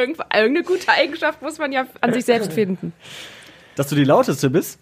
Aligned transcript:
Irgend- 0.00 0.18
Irgendeine 0.34 0.62
gute 0.64 0.88
Eigenschaft 0.88 1.42
muss 1.42 1.58
man 1.58 1.72
ja 1.72 1.86
an 2.00 2.12
sich 2.12 2.24
selbst 2.24 2.52
finden. 2.52 2.92
Dass 3.76 3.88
du 3.88 3.94
die 3.94 4.04
lauteste 4.04 4.50
bist? 4.50 4.78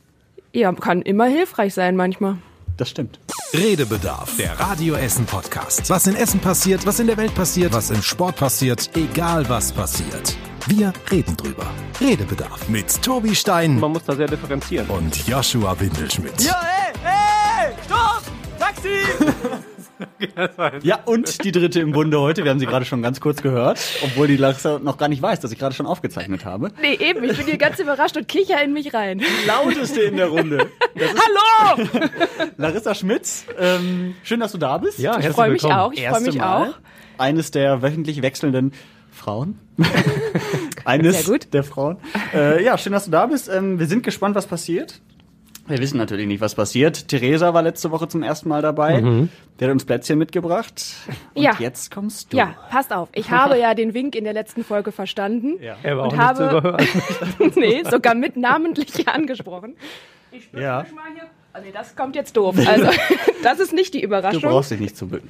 Ja, 0.52 0.72
kann 0.72 1.02
immer 1.02 1.26
hilfreich 1.26 1.74
sein 1.74 1.96
manchmal. 1.96 2.36
Das 2.76 2.90
stimmt. 2.90 3.18
Redebedarf, 3.52 4.36
der 4.36 4.58
Radio 4.60 4.94
Essen 4.94 5.26
Podcast. 5.26 5.90
Was 5.90 6.06
in 6.06 6.14
Essen 6.14 6.38
passiert, 6.40 6.86
was 6.86 7.00
in 7.00 7.06
der 7.08 7.16
Welt 7.16 7.34
passiert, 7.34 7.72
was 7.72 7.90
im 7.90 8.02
Sport 8.02 8.36
passiert, 8.36 8.88
egal 8.96 9.48
was 9.48 9.72
passiert. 9.72 10.36
Wir 10.68 10.92
reden 11.10 11.36
drüber. 11.36 11.66
Redebedarf 12.00 12.68
mit 12.68 13.02
Tobi 13.02 13.34
Stein 13.34 13.80
Man 13.80 13.92
muss 13.92 14.04
da 14.04 14.14
sehr 14.14 14.28
differenzieren. 14.28 14.86
und 14.88 15.26
Joshua 15.26 15.78
Windelschmidt. 15.80 16.34
hey, 16.38 16.92
hey, 17.02 17.72
stopp! 17.86 18.22
Taxi! 18.58 19.34
ja, 20.82 21.00
und 21.04 21.44
die 21.44 21.52
dritte 21.52 21.80
im 21.80 21.92
Bunde 21.92 22.20
heute. 22.20 22.44
Wir 22.44 22.50
haben 22.50 22.58
sie 22.60 22.66
gerade 22.66 22.84
schon 22.84 23.02
ganz 23.02 23.20
kurz 23.20 23.42
gehört, 23.42 23.78
obwohl 24.04 24.26
die 24.28 24.36
Larissa 24.36 24.78
noch 24.78 24.96
gar 24.98 25.08
nicht 25.08 25.22
weiß, 25.22 25.40
dass 25.40 25.52
ich 25.52 25.58
gerade 25.58 25.74
schon 25.74 25.86
aufgezeichnet 25.86 26.44
habe. 26.44 26.70
Nee, 26.80 26.94
eben, 26.94 27.24
ich 27.24 27.36
bin 27.36 27.46
hier 27.46 27.58
ganz 27.58 27.78
überrascht 27.78 28.16
und 28.16 28.28
kicher 28.28 28.62
in 28.62 28.72
mich 28.72 28.94
rein. 28.94 29.22
Lauteste 29.46 30.02
in 30.02 30.16
der 30.16 30.28
Runde. 30.28 30.68
Hallo! 30.96 31.88
Larissa 32.56 32.94
Schmitz, 32.94 33.44
ähm, 33.58 34.14
schön, 34.22 34.40
dass 34.40 34.52
du 34.52 34.58
da 34.58 34.78
bist. 34.78 34.98
Ja, 34.98 35.12
Ich 35.12 35.16
herzlich 35.24 35.34
freue 35.34 35.50
mich 35.50 35.62
willkommen. 35.62 35.80
auch, 35.80 35.92
ich 35.92 36.06
freue 36.06 36.20
mich 36.20 36.36
Mal. 36.36 36.68
auch. 36.70 36.74
Eines 37.18 37.50
der 37.50 37.82
wöchentlich 37.82 38.22
wechselnden 38.22 38.72
Frauen. 39.10 39.58
Eines 40.84 41.30
der 41.52 41.64
Frauen. 41.64 41.96
Äh, 42.32 42.64
ja, 42.64 42.78
schön, 42.78 42.92
dass 42.92 43.06
du 43.06 43.10
da 43.10 43.26
bist. 43.26 43.48
Ähm, 43.48 43.78
wir 43.78 43.86
sind 43.86 44.02
gespannt, 44.04 44.34
was 44.36 44.46
passiert. 44.46 45.00
Wir 45.68 45.78
wissen 45.78 45.98
natürlich 45.98 46.26
nicht, 46.26 46.40
was 46.40 46.54
passiert. 46.54 47.08
Theresa 47.08 47.52
war 47.54 47.62
letzte 47.62 47.90
Woche 47.90 48.08
zum 48.08 48.22
ersten 48.22 48.48
Mal 48.48 48.62
dabei. 48.62 49.28
Der 49.60 49.68
hat 49.68 49.72
uns 49.72 49.84
Plätzchen 49.84 50.18
mitgebracht. 50.18 50.82
Und 51.34 51.42
Ja. 51.42 51.52
jetzt 51.58 51.90
kommst 51.90 52.32
du. 52.32 52.36
Ja, 52.38 52.54
passt 52.70 52.92
auf. 52.92 53.08
Ich 53.14 53.30
habe 53.30 53.58
ja 53.58 53.74
den 53.74 53.92
Wink 53.94 54.14
in 54.14 54.24
der 54.24 54.32
letzten 54.32 54.64
Folge 54.64 54.92
verstanden. 54.92 55.62
Ja. 55.62 55.76
Er 55.82 55.96
war 55.98 56.06
auch 56.06 56.12
Und 56.12 56.18
nicht 56.18 56.36
zu 56.36 56.44
habe- 56.50 56.58
überhören. 56.58 57.52
nee, 57.56 57.82
sogar 57.88 58.14
mit 58.14 58.36
namentlich 58.36 59.06
angesprochen. 59.08 59.76
Ich 60.32 60.44
spüre 60.44 60.62
Ja. 60.62 60.86
mal 60.94 61.04
hier. 61.14 61.24
Oh, 61.54 61.58
nee, 61.62 61.72
das 61.72 61.96
kommt 61.96 62.14
jetzt 62.16 62.36
doof. 62.36 62.54
Also, 62.66 62.86
das 63.42 63.58
ist 63.58 63.72
nicht 63.72 63.92
die 63.94 64.00
Du 64.00 64.06
Überraschung. 64.06 64.42
brauchst 64.42 64.70
dich 64.70 64.80
nicht 64.80 64.96
zu 64.96 65.08
bücken. 65.08 65.28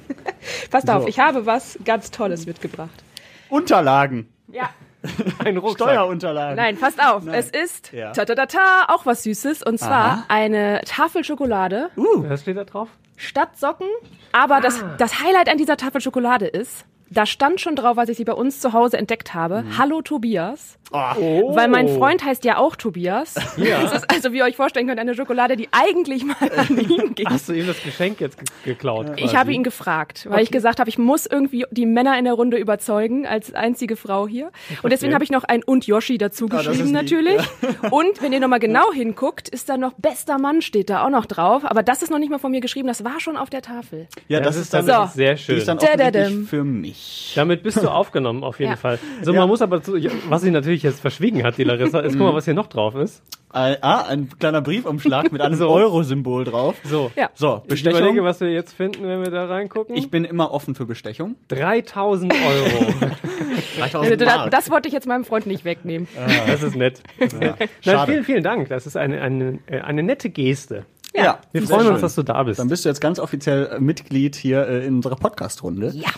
Passt 0.69 0.89
auf, 0.89 1.03
So. 1.03 1.07
ich 1.07 1.19
habe 1.19 1.45
was 1.45 1.79
ganz 1.85 2.11
Tolles 2.11 2.45
mitgebracht. 2.45 3.03
Unterlagen. 3.49 4.27
Ja. 4.51 4.69
Ein 5.45 5.57
Rucksack. 5.57 5.87
Steuerunterlagen. 5.89 6.55
Nein, 6.57 6.77
passt 6.77 7.01
auf. 7.03 7.23
Nein. 7.23 7.35
Es 7.35 7.49
ist 7.49 7.91
Ja. 7.93 8.11
ta 8.11 8.25
ta 8.25 8.35
ta 8.35 8.45
ta 8.47 8.85
auch 8.89 9.05
was 9.05 9.23
Süßes 9.23 9.63
und 9.63 9.77
zwar 9.79 9.91
Aha. 9.91 10.25
eine 10.27 10.81
Tafel 10.85 11.23
Schokolade 11.23 11.89
Was 11.95 12.41
steht 12.41 12.57
da 12.57 12.63
drauf? 12.65 12.89
statt 13.15 13.57
Socken. 13.57 13.87
Aber 14.31 14.61
das, 14.61 14.83
das 14.97 15.21
Highlight 15.21 15.49
an 15.49 15.57
dieser 15.57 15.77
Tafel 15.77 16.01
Schokolade 16.01 16.47
ist, 16.47 16.85
da 17.11 17.25
stand 17.25 17.61
schon 17.61 17.75
drauf, 17.75 17.97
als 17.97 18.09
ich 18.09 18.17
sie 18.17 18.23
bei 18.25 18.33
uns 18.33 18.59
zu 18.59 18.73
Hause 18.73 18.97
entdeckt 18.97 19.33
habe. 19.33 19.63
Hallo 19.77 20.01
Tobias. 20.01 20.77
Oh. 20.91 21.55
Weil 21.55 21.67
mein 21.67 21.87
Freund 21.87 22.23
heißt 22.25 22.43
ja 22.45 22.57
auch 22.57 22.75
Tobias. 22.75 23.35
Das 23.69 23.93
ist 24.03 24.09
also, 24.11 24.31
wie 24.33 24.37
ihr 24.37 24.43
euch 24.45 24.55
vorstellen 24.55 24.87
könnt, 24.87 24.99
eine 24.99 25.13
Schokolade, 25.15 25.55
die 25.55 25.69
eigentlich 25.71 26.23
mal 26.25 26.35
an 26.57 26.77
ihn 26.77 27.13
ging. 27.15 27.27
Hast 27.29 27.49
du 27.49 27.53
ihm 27.53 27.67
das 27.67 27.81
Geschenk 27.83 28.19
jetzt 28.19 28.37
ge 28.37 28.45
geklaut? 28.73 29.11
Ich 29.17 29.35
habe 29.35 29.53
ihn 29.53 29.63
gefragt, 29.63 30.27
weil 30.29 30.43
ich 30.43 30.51
gesagt 30.51 30.79
habe, 30.79 30.89
ich 30.89 30.97
muss 30.97 31.25
irgendwie 31.25 31.65
die 31.71 31.85
Männer 31.85 32.17
in 32.17 32.25
der 32.25 32.33
Runde 32.33 32.57
überzeugen, 32.57 33.25
als 33.27 33.53
einzige 33.53 33.95
Frau 33.95 34.27
hier. 34.27 34.51
Und 34.81 34.91
deswegen 34.91 35.13
habe 35.13 35.23
ich 35.23 35.29
noch 35.31 35.43
ein 35.43 35.63
und 35.63 35.85
Yoshi 35.87 36.17
dazu 36.17 36.45
ist 36.45 36.51
geschrieben 36.51 36.85
lieb, 36.85 36.93
natürlich. 36.93 37.37
Und 37.91 38.21
wenn 38.21 38.33
ihr 38.33 38.39
nochmal 38.39 38.59
genau 38.59 38.91
hinguckt, 38.91 39.49
ist 39.49 39.69
da 39.69 39.77
noch 39.77 39.93
bester 39.97 40.37
Mann 40.39 40.61
steht 40.61 40.89
da 40.89 41.05
auch 41.05 41.09
noch 41.09 41.25
drauf. 41.25 41.63
Aber 41.65 41.83
das 41.83 42.01
ist 42.01 42.09
noch 42.09 42.19
nicht 42.19 42.29
mal 42.29 42.39
von 42.39 42.51
mir 42.51 42.61
geschrieben, 42.61 42.87
das 42.87 43.03
war 43.03 43.19
schon 43.19 43.37
auf 43.37 43.49
der 43.49 43.61
Tafel. 43.61 44.07
Ja, 44.27 44.39
das, 44.39 44.55
das, 44.55 44.63
ist 44.63 44.73
dann, 44.73 44.85
tatsächlich 44.87 45.11
So. 45.11 45.15
sehr 45.17 45.33
die 45.35 45.41
schön. 45.41 45.57
ist 45.57 45.67
dann 45.67 45.77
Da, 45.77 45.95
da, 45.95 46.11
dam. 46.11 46.45
für 46.45 46.63
mich. 46.63 46.98
Damit 47.35 47.63
bist 47.63 47.77
du 47.83 47.87
aufgenommen, 47.91 48.43
auf 48.43 48.59
jeden 48.59 48.71
Ja. 48.71 48.77
Fall. 48.77 48.99
So, 49.21 49.33
Ja. 49.33 49.39
man 49.41 49.49
muss 49.49 49.61
aber, 49.61 49.81
zu, 49.83 49.95
ja, 49.97 50.09
was 50.29 50.41
sie 50.41 50.51
natürlich 50.51 50.83
jetzt 50.83 50.99
verschwiegen 50.99 51.43
hat, 51.43 51.57
die 51.57 51.63
Larissa, 51.63 51.99
ist, 51.99 52.13
guck 52.17 52.21
mal, 52.27 52.33
was 52.33 52.45
hier 52.45 52.53
noch 52.53 52.67
drauf 52.67 52.95
ist. 52.95 53.21
Äh, 53.53 53.77
ah, 53.81 54.05
ein 54.07 54.29
kleiner 54.37 54.61
Briefumschlag 54.61 55.31
mit 55.31 55.41
einem 55.41 55.55
So. 55.59 55.69
Euro-Symbol 55.69 56.43
drauf. 56.43 56.75
So. 56.83 57.11
Ja. 57.15 57.29
So, 57.33 57.63
Ich 57.67 57.81
überlege, 57.81 57.99
Bestechung. 58.03 58.25
was 58.25 58.39
wir 58.41 58.49
jetzt 58.51 58.73
finden, 58.73 59.07
wenn 59.07 59.23
wir 59.23 59.31
da 59.31 59.45
reingucken. 59.45 59.95
Ich 59.95 60.11
bin 60.11 60.23
immer 60.23 60.51
offen 60.51 60.75
für 60.75 60.85
Bestechung. 60.85 61.35
3000 61.47 62.31
Euro. 62.33 62.93
3000 63.79 64.21
Das, 64.21 64.35
Mark. 64.35 64.51
das 64.51 64.69
wollte 64.69 64.87
ich 64.87 64.93
jetzt 64.93 65.07
meinem 65.07 65.23
Freund 65.25 65.47
nicht 65.47 65.65
wegnehmen. 65.65 66.07
Das 66.47 66.61
ist 66.61 66.75
nett. 66.75 67.01
Ja. 67.19 67.27
Nein, 67.39 67.69
Schade. 67.81 68.11
vielen, 68.11 68.23
vielen 68.23 68.43
Dank. 68.43 68.69
Das 68.69 68.85
ist 68.85 68.95
eine, 68.97 69.19
eine, 69.21 69.59
äh, 69.67 69.79
eine 69.81 70.03
nette 70.03 70.29
Geste. 70.29 70.85
Ja, 71.15 71.39
Wir 71.51 71.65
sehr 71.65 71.75
freuen 71.75 71.93
uns, 71.93 72.01
dass 72.01 72.15
du 72.15 72.23
da 72.23 72.43
bist. 72.43 72.59
Dann 72.59 72.67
bist 72.67 72.85
du 72.85 72.89
jetzt 72.89 73.01
ganz 73.01 73.19
offiziell 73.19 73.79
Mitglied 73.79 74.35
hier 74.35 74.67
äh, 74.67 74.85
in 74.85 74.97
unserer 74.97 75.15
Podcast-Runde. 75.15 75.91
Ja. 75.95 76.09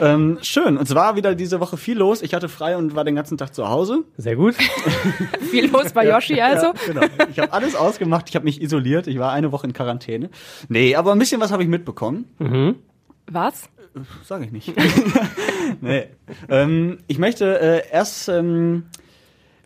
Ähm, 0.00 0.38
schön. 0.42 0.78
Und 0.78 0.88
es 0.88 0.94
war 0.94 1.16
wieder 1.16 1.34
diese 1.34 1.60
Woche 1.60 1.76
viel 1.76 1.98
los. 1.98 2.22
Ich 2.22 2.32
hatte 2.32 2.48
frei 2.48 2.76
und 2.76 2.94
war 2.94 3.04
den 3.04 3.14
ganzen 3.14 3.36
Tag 3.36 3.54
zu 3.54 3.68
Hause. 3.68 4.04
Sehr 4.16 4.36
gut. 4.36 4.54
Viel 5.50 5.70
los 5.70 5.92
bei 5.92 6.06
Yoshi 6.06 6.40
also. 6.40 6.66
Ja, 6.66 6.72
genau. 6.86 7.02
Ich 7.30 7.38
habe 7.38 7.52
alles 7.52 7.74
ausgemacht. 7.74 8.28
Ich 8.28 8.34
habe 8.36 8.44
mich 8.44 8.62
isoliert. 8.62 9.06
Ich 9.06 9.18
war 9.18 9.32
eine 9.32 9.52
Woche 9.52 9.66
in 9.66 9.72
Quarantäne. 9.72 10.30
Nee, 10.68 10.94
aber 10.94 11.12
ein 11.12 11.18
bisschen 11.18 11.40
was 11.40 11.52
habe 11.52 11.62
ich 11.62 11.68
mitbekommen. 11.68 12.26
Was? 13.30 13.68
Sage 14.24 14.44
ich 14.44 14.52
nicht. 14.52 14.72
nee. 15.80 16.08
Ähm, 16.48 16.98
ich 17.06 17.18
möchte 17.18 17.60
äh, 17.60 17.82
erst. 17.90 18.28
Ähm, 18.28 18.84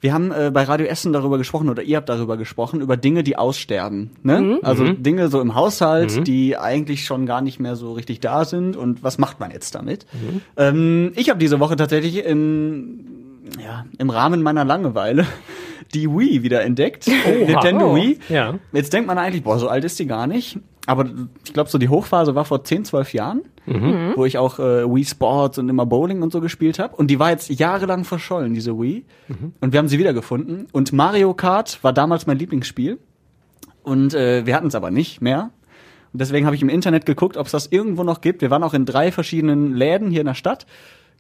wir 0.02 0.12
haben 0.12 0.30
äh, 0.32 0.50
bei 0.52 0.64
Radio 0.64 0.86
Essen 0.86 1.12
darüber 1.14 1.38
gesprochen 1.38 1.70
oder 1.70 1.82
ihr 1.82 1.96
habt 1.96 2.08
darüber 2.08 2.36
gesprochen 2.36 2.80
über 2.82 2.96
Dinge, 2.98 3.22
die 3.22 3.36
aussterben. 3.36 4.10
Ne? 4.22 4.58
Also 4.62 4.84
Dinge 4.92 5.28
so 5.28 5.40
im 5.40 5.54
Haushalt, 5.54 6.26
die 6.26 6.58
eigentlich 6.58 7.04
schon 7.06 7.24
gar 7.24 7.40
nicht 7.40 7.58
mehr 7.60 7.76
so 7.76 7.92
richtig 7.92 8.20
da 8.20 8.44
sind. 8.44 8.76
Und 8.76 9.02
was 9.02 9.16
macht 9.18 9.40
man 9.40 9.50
jetzt 9.52 9.74
damit? 9.74 10.04
Ähm, 10.56 11.12
ich 11.16 11.30
habe 11.30 11.38
diese 11.38 11.60
Woche 11.60 11.76
tatsächlich 11.76 12.24
im, 12.24 13.06
ja, 13.64 13.86
im 13.96 14.10
Rahmen 14.10 14.42
meiner 14.42 14.64
Langeweile 14.64 15.24
die 15.94 16.08
Wii 16.10 16.42
wieder 16.42 16.62
entdeckt. 16.62 17.06
Nintendo 17.46 17.92
Oh. 17.92 17.96
Wii. 17.96 18.18
Ja. 18.28 18.54
Jetzt 18.72 18.92
denkt 18.92 19.06
man 19.06 19.18
eigentlich, 19.18 19.42
boah, 19.44 19.58
so 19.58 19.68
alt 19.68 19.84
ist 19.84 19.98
die 19.98 20.06
gar 20.06 20.26
nicht. 20.26 20.58
Aber 20.86 21.06
ich 21.44 21.52
glaube, 21.52 21.70
so 21.70 21.78
die 21.78 21.88
Hochphase 21.88 22.34
war 22.34 22.44
vor 22.44 22.64
10, 22.64 22.84
12 22.86 23.14
Jahren, 23.14 23.42
wo 24.16 24.24
ich 24.24 24.38
auch 24.38 24.58
äh, 24.58 24.84
Wii 24.84 25.04
Sports 25.04 25.58
und 25.58 25.68
immer 25.68 25.86
Bowling 25.86 26.22
und 26.22 26.32
so 26.32 26.40
gespielt 26.40 26.78
habe. 26.80 26.96
Und 26.96 27.06
die 27.08 27.18
war 27.20 27.30
jetzt 27.30 27.48
jahrelang 27.50 28.04
verschollen, 28.04 28.54
diese 28.54 28.76
Wii. 28.80 29.04
Und 29.60 29.72
wir 29.72 29.78
haben 29.78 29.86
sie 29.88 29.98
wiedergefunden. 29.98 30.66
Und 30.72 30.92
Mario 30.92 31.34
Kart 31.34 31.82
war 31.84 31.92
damals 31.92 32.26
mein 32.26 32.38
Lieblingsspiel. 32.38 32.98
Und 33.84 34.14
äh, 34.14 34.44
wir 34.44 34.56
hatten 34.56 34.66
es 34.66 34.74
aber 34.74 34.90
nicht 34.90 35.20
mehr. 35.20 35.50
Und 36.12 36.20
deswegen 36.20 36.46
habe 36.46 36.56
ich 36.56 36.62
im 36.62 36.68
Internet 36.68 37.06
geguckt, 37.06 37.36
ob 37.36 37.46
es 37.46 37.52
das 37.52 37.68
irgendwo 37.68 38.02
noch 38.02 38.20
gibt. 38.20 38.42
Wir 38.42 38.50
waren 38.50 38.64
auch 38.64 38.74
in 38.74 38.84
drei 38.84 39.12
verschiedenen 39.12 39.74
Läden 39.74 40.10
hier 40.10 40.20
in 40.20 40.26
der 40.26 40.34
Stadt. 40.34 40.66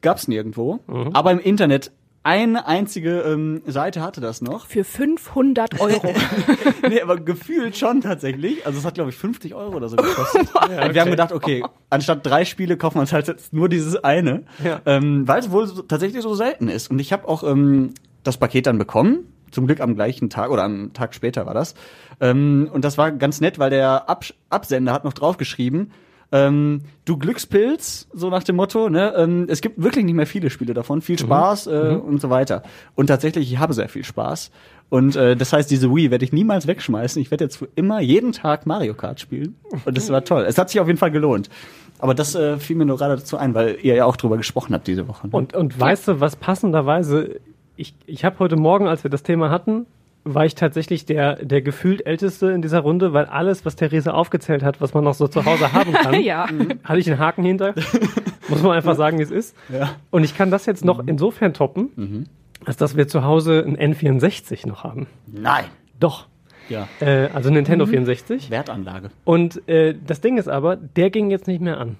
Gab's 0.00 0.26
nirgendwo. 0.26 0.80
Aber 1.12 1.30
im 1.30 1.38
Internet 1.38 1.92
eine 2.24 2.68
einzige 2.68 3.20
ähm, 3.22 3.62
Seite 3.66 4.00
hatte 4.00 4.20
das 4.20 4.42
noch. 4.42 4.66
Für 4.66 4.84
500 4.84 5.80
Euro. 5.80 6.14
nee, 6.88 7.00
aber 7.00 7.16
gefühlt 7.16 7.76
schon 7.76 8.00
tatsächlich. 8.00 8.64
Also 8.64 8.78
es 8.78 8.84
hat, 8.84 8.94
glaube 8.94 9.10
ich, 9.10 9.16
50 9.16 9.54
Euro 9.54 9.76
oder 9.76 9.88
so 9.88 9.96
gekostet. 9.96 10.48
Und 10.54 10.94
wir 10.94 11.00
haben 11.00 11.10
gedacht, 11.10 11.32
okay, 11.32 11.64
anstatt 11.90 12.24
drei 12.24 12.44
Spiele 12.44 12.76
kaufen 12.76 12.96
wir 12.96 13.00
uns 13.00 13.12
halt 13.12 13.26
jetzt 13.26 13.52
nur 13.52 13.68
dieses 13.68 14.02
eine. 14.04 14.44
Ja. 14.62 14.80
Ähm, 14.86 15.26
weil 15.26 15.40
es 15.40 15.50
wohl 15.50 15.66
so, 15.66 15.82
tatsächlich 15.82 16.22
so 16.22 16.34
selten 16.34 16.68
ist. 16.68 16.90
Und 16.90 17.00
ich 17.00 17.12
habe 17.12 17.26
auch 17.26 17.42
ähm, 17.42 17.94
das 18.22 18.36
Paket 18.36 18.66
dann 18.66 18.78
bekommen. 18.78 19.26
Zum 19.50 19.66
Glück 19.66 19.80
am 19.80 19.94
gleichen 19.96 20.30
Tag 20.30 20.50
oder 20.50 20.62
am 20.62 20.92
Tag 20.92 21.14
später 21.14 21.44
war 21.44 21.54
das. 21.54 21.74
Ähm, 22.20 22.70
und 22.72 22.84
das 22.84 22.98
war 22.98 23.10
ganz 23.10 23.40
nett, 23.40 23.58
weil 23.58 23.70
der 23.70 24.08
Abs 24.08 24.32
Absender 24.48 24.92
hat 24.92 25.04
noch 25.04 25.12
draufgeschrieben, 25.12 25.90
ähm, 26.32 26.80
du 27.04 27.18
Glückspilz, 27.18 28.08
so 28.12 28.30
nach 28.30 28.42
dem 28.42 28.56
Motto, 28.56 28.88
ne? 28.88 29.12
Ähm, 29.16 29.46
es 29.48 29.60
gibt 29.60 29.82
wirklich 29.82 30.04
nicht 30.04 30.14
mehr 30.14 30.26
viele 30.26 30.48
Spiele 30.48 30.72
davon. 30.72 31.02
Viel 31.02 31.18
Spaß 31.18 31.66
äh, 31.66 32.00
und 32.02 32.20
so 32.20 32.30
weiter. 32.30 32.62
Und 32.94 33.08
tatsächlich, 33.08 33.52
ich 33.52 33.58
habe 33.58 33.74
sehr 33.74 33.90
viel 33.90 34.02
Spaß. 34.02 34.50
Und 34.88 35.14
äh, 35.14 35.36
das 35.36 35.52
heißt, 35.52 35.70
diese 35.70 35.94
Wii 35.94 36.10
werde 36.10 36.24
ich 36.24 36.32
niemals 36.32 36.66
wegschmeißen. 36.66 37.20
Ich 37.20 37.30
werde 37.30 37.44
jetzt 37.44 37.56
für 37.56 37.68
immer 37.74 38.00
jeden 38.00 38.32
Tag 38.32 38.66
Mario 38.66 38.94
Kart 38.94 39.20
spielen. 39.20 39.56
Und 39.84 39.96
das 39.96 40.10
war 40.10 40.24
toll. 40.24 40.44
Es 40.48 40.56
hat 40.58 40.70
sich 40.70 40.80
auf 40.80 40.86
jeden 40.86 40.98
Fall 40.98 41.10
gelohnt. 41.10 41.50
Aber 41.98 42.14
das 42.14 42.34
äh, 42.34 42.56
fiel 42.58 42.76
mir 42.76 42.86
nur 42.86 42.96
gerade 42.96 43.16
dazu 43.16 43.36
ein, 43.36 43.54
weil 43.54 43.78
ihr 43.82 43.94
ja 43.94 44.06
auch 44.06 44.16
drüber 44.16 44.36
gesprochen 44.36 44.74
habt 44.74 44.86
diese 44.86 45.06
Woche. 45.08 45.28
Ne? 45.28 45.36
Und, 45.36 45.54
und 45.54 45.78
weißt 45.78 46.08
du, 46.08 46.20
was 46.20 46.36
passenderweise, 46.36 47.40
ich, 47.76 47.94
ich 48.06 48.24
habe 48.24 48.38
heute 48.38 48.56
Morgen, 48.56 48.88
als 48.88 49.04
wir 49.04 49.10
das 49.10 49.22
Thema 49.22 49.50
hatten, 49.50 49.86
war 50.24 50.44
ich 50.44 50.54
tatsächlich 50.54 51.04
der, 51.04 51.36
der 51.36 51.62
gefühlt 51.62 52.06
älteste 52.06 52.50
in 52.50 52.62
dieser 52.62 52.80
Runde, 52.80 53.12
weil 53.12 53.24
alles, 53.26 53.64
was 53.64 53.76
Therese 53.76 54.14
aufgezählt 54.14 54.62
hat, 54.62 54.80
was 54.80 54.94
man 54.94 55.04
noch 55.04 55.14
so 55.14 55.28
zu 55.28 55.44
Hause 55.44 55.72
haben 55.72 55.92
kann, 55.92 56.20
ja. 56.20 56.46
hatte 56.84 56.98
ich 56.98 57.10
einen 57.10 57.18
Haken 57.18 57.44
hinter. 57.44 57.74
Muss 58.48 58.62
man 58.62 58.72
einfach 58.72 58.96
sagen, 58.96 59.18
wie 59.18 59.22
es 59.22 59.30
ist. 59.30 59.56
Ja. 59.68 59.96
Und 60.10 60.24
ich 60.24 60.36
kann 60.36 60.50
das 60.50 60.66
jetzt 60.66 60.84
noch 60.84 61.06
insofern 61.06 61.54
toppen, 61.54 62.28
als 62.64 62.76
dass 62.76 62.96
wir 62.96 63.08
zu 63.08 63.24
Hause 63.24 63.64
ein 63.66 63.76
N64 63.94 64.66
noch 64.68 64.84
haben. 64.84 65.06
Nein. 65.26 65.64
Doch. 65.98 66.26
Ja. 66.68 66.88
Äh, 67.00 67.28
also 67.32 67.50
Nintendo 67.50 67.86
64. 67.86 68.50
Wertanlage. 68.50 69.10
Und 69.24 69.66
äh, 69.68 69.94
das 70.06 70.20
Ding 70.20 70.38
ist 70.38 70.48
aber, 70.48 70.76
der 70.76 71.10
ging 71.10 71.30
jetzt 71.30 71.46
nicht 71.46 71.60
mehr 71.60 71.78
an. 71.78 71.96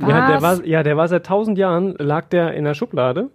Ja, 0.00 0.28
der 0.28 0.42
war, 0.42 0.64
ja, 0.64 0.82
der 0.84 0.96
war 0.96 1.08
seit 1.08 1.26
tausend 1.26 1.58
Jahren, 1.58 1.94
lag 1.98 2.28
der 2.28 2.54
in 2.54 2.64
der 2.64 2.74
Schublade. 2.74 3.30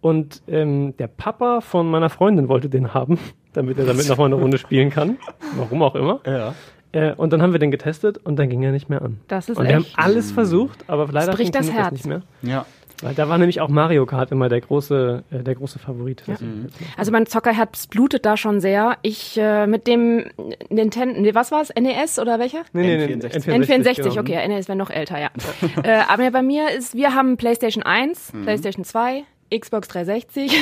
Und 0.00 0.42
ähm, 0.48 0.96
der 0.96 1.06
Papa 1.06 1.60
von 1.60 1.88
meiner 1.90 2.10
Freundin 2.10 2.48
wollte 2.48 2.68
den 2.68 2.94
haben, 2.94 3.18
damit 3.52 3.78
er 3.78 3.86
damit 3.86 4.08
noch 4.08 4.18
mal 4.18 4.26
eine 4.26 4.36
Runde 4.36 4.58
spielen 4.58 4.90
kann. 4.90 5.18
Warum 5.56 5.82
auch 5.82 5.94
immer. 5.94 6.20
Ja. 6.26 6.54
Äh, 6.92 7.12
und 7.14 7.32
dann 7.32 7.40
haben 7.42 7.52
wir 7.52 7.60
den 7.60 7.70
getestet 7.70 8.18
und 8.18 8.36
dann 8.36 8.48
ging 8.48 8.62
er 8.62 8.72
nicht 8.72 8.88
mehr 8.90 9.02
an. 9.02 9.20
Das 9.28 9.48
ist 9.48 9.58
und 9.58 9.68
wir 9.68 9.74
haben 9.76 9.84
echt- 9.84 9.98
alles 9.98 10.32
versucht, 10.32 10.84
aber 10.88 11.08
leider 11.12 11.32
bricht 11.32 11.54
das 11.54 11.70
Herz. 11.70 11.92
nicht 11.92 12.06
mehr. 12.06 12.22
Ja. 12.42 12.66
Weil 13.02 13.14
da 13.14 13.28
war 13.30 13.38
nämlich 13.38 13.60
auch 13.62 13.68
Mario 13.68 14.04
Kart 14.04 14.30
immer 14.30 14.48
der 14.50 14.60
große, 14.60 15.22
äh, 15.30 15.38
der 15.42 15.54
große 15.54 15.78
Favorit. 15.78 16.22
Ja. 16.26 16.34
Also 16.98 17.12
mein 17.12 17.24
Zockerherz 17.26 17.86
blutet 17.86 18.26
da 18.26 18.36
schon 18.36 18.60
sehr. 18.60 18.98
Ich 19.00 19.38
äh, 19.38 19.66
mit 19.66 19.86
dem 19.86 20.26
Nintendo, 20.68 21.18
nee, 21.18 21.34
was 21.34 21.50
war's? 21.50 21.72
NES 21.74 22.18
oder 22.18 22.38
welcher? 22.38 22.62
Nee, 22.74 22.98
nee, 22.98 23.14
N64. 23.14 23.46
nee, 23.46 23.64
N64, 23.64 24.02
genau. 24.02 24.20
okay, 24.20 24.48
NES 24.48 24.68
wäre 24.68 24.76
noch 24.76 24.90
älter, 24.90 25.18
ja. 25.18 25.30
äh, 25.82 26.00
aber 26.08 26.30
bei 26.30 26.42
mir 26.42 26.70
ist, 26.76 26.94
wir 26.94 27.14
haben 27.14 27.36
PlayStation 27.38 27.82
1, 27.82 28.32
PlayStation 28.42 28.84
2, 28.84 29.24
Xbox 29.56 29.88
360, 29.88 30.52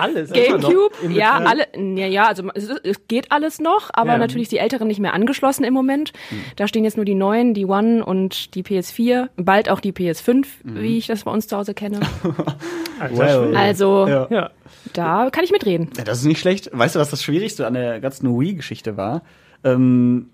Alles. 0.00 0.30
immer 0.30 0.58
noch 0.58 0.68
Gamecube, 0.68 1.12
ja, 1.12 1.32
alle, 1.38 1.66
ja, 1.96 2.06
ja, 2.06 2.26
also 2.26 2.42
es, 2.54 2.68
es 2.68 3.06
geht 3.08 3.30
alles 3.32 3.60
noch, 3.60 3.90
aber 3.92 4.12
Ja. 4.12 4.18
natürlich 4.18 4.48
die 4.48 4.58
älteren 4.58 4.88
nicht 4.88 5.00
mehr 5.00 5.14
angeschlossen 5.14 5.64
im 5.64 5.72
Moment. 5.74 6.12
Da 6.56 6.68
stehen 6.68 6.84
jetzt 6.84 6.96
nur 6.96 7.04
die 7.04 7.14
neuen, 7.14 7.54
die 7.54 7.64
One 7.66 8.04
und 8.04 8.54
die 8.54 8.62
PS4, 8.62 9.28
bald 9.36 9.68
auch 9.70 9.80
die 9.80 9.92
PS5, 9.92 10.46
wie 10.64 10.98
ich 10.98 11.06
das 11.06 11.24
bei 11.24 11.30
uns 11.30 11.46
zu 11.48 11.56
Hause 11.56 11.74
kenne. 11.74 12.00
Schwede. 13.08 13.52
Also 13.56 14.06
Ja. 14.08 14.26
Ja. 14.30 14.50
da 14.92 15.30
kann 15.30 15.44
ich 15.44 15.50
mitreden. 15.52 15.90
Ja, 15.96 16.04
das 16.04 16.18
ist 16.18 16.24
nicht 16.26 16.40
schlecht. 16.40 16.70
Weißt 16.72 16.94
du, 16.96 17.00
was 17.00 17.10
das 17.10 17.22
Schwierigste 17.22 17.66
an 17.66 17.74
der 17.74 18.00
ganzen 18.00 18.28
Wii-Geschichte 18.38 18.96
war? 18.96 19.22
Ähm, 19.62 20.30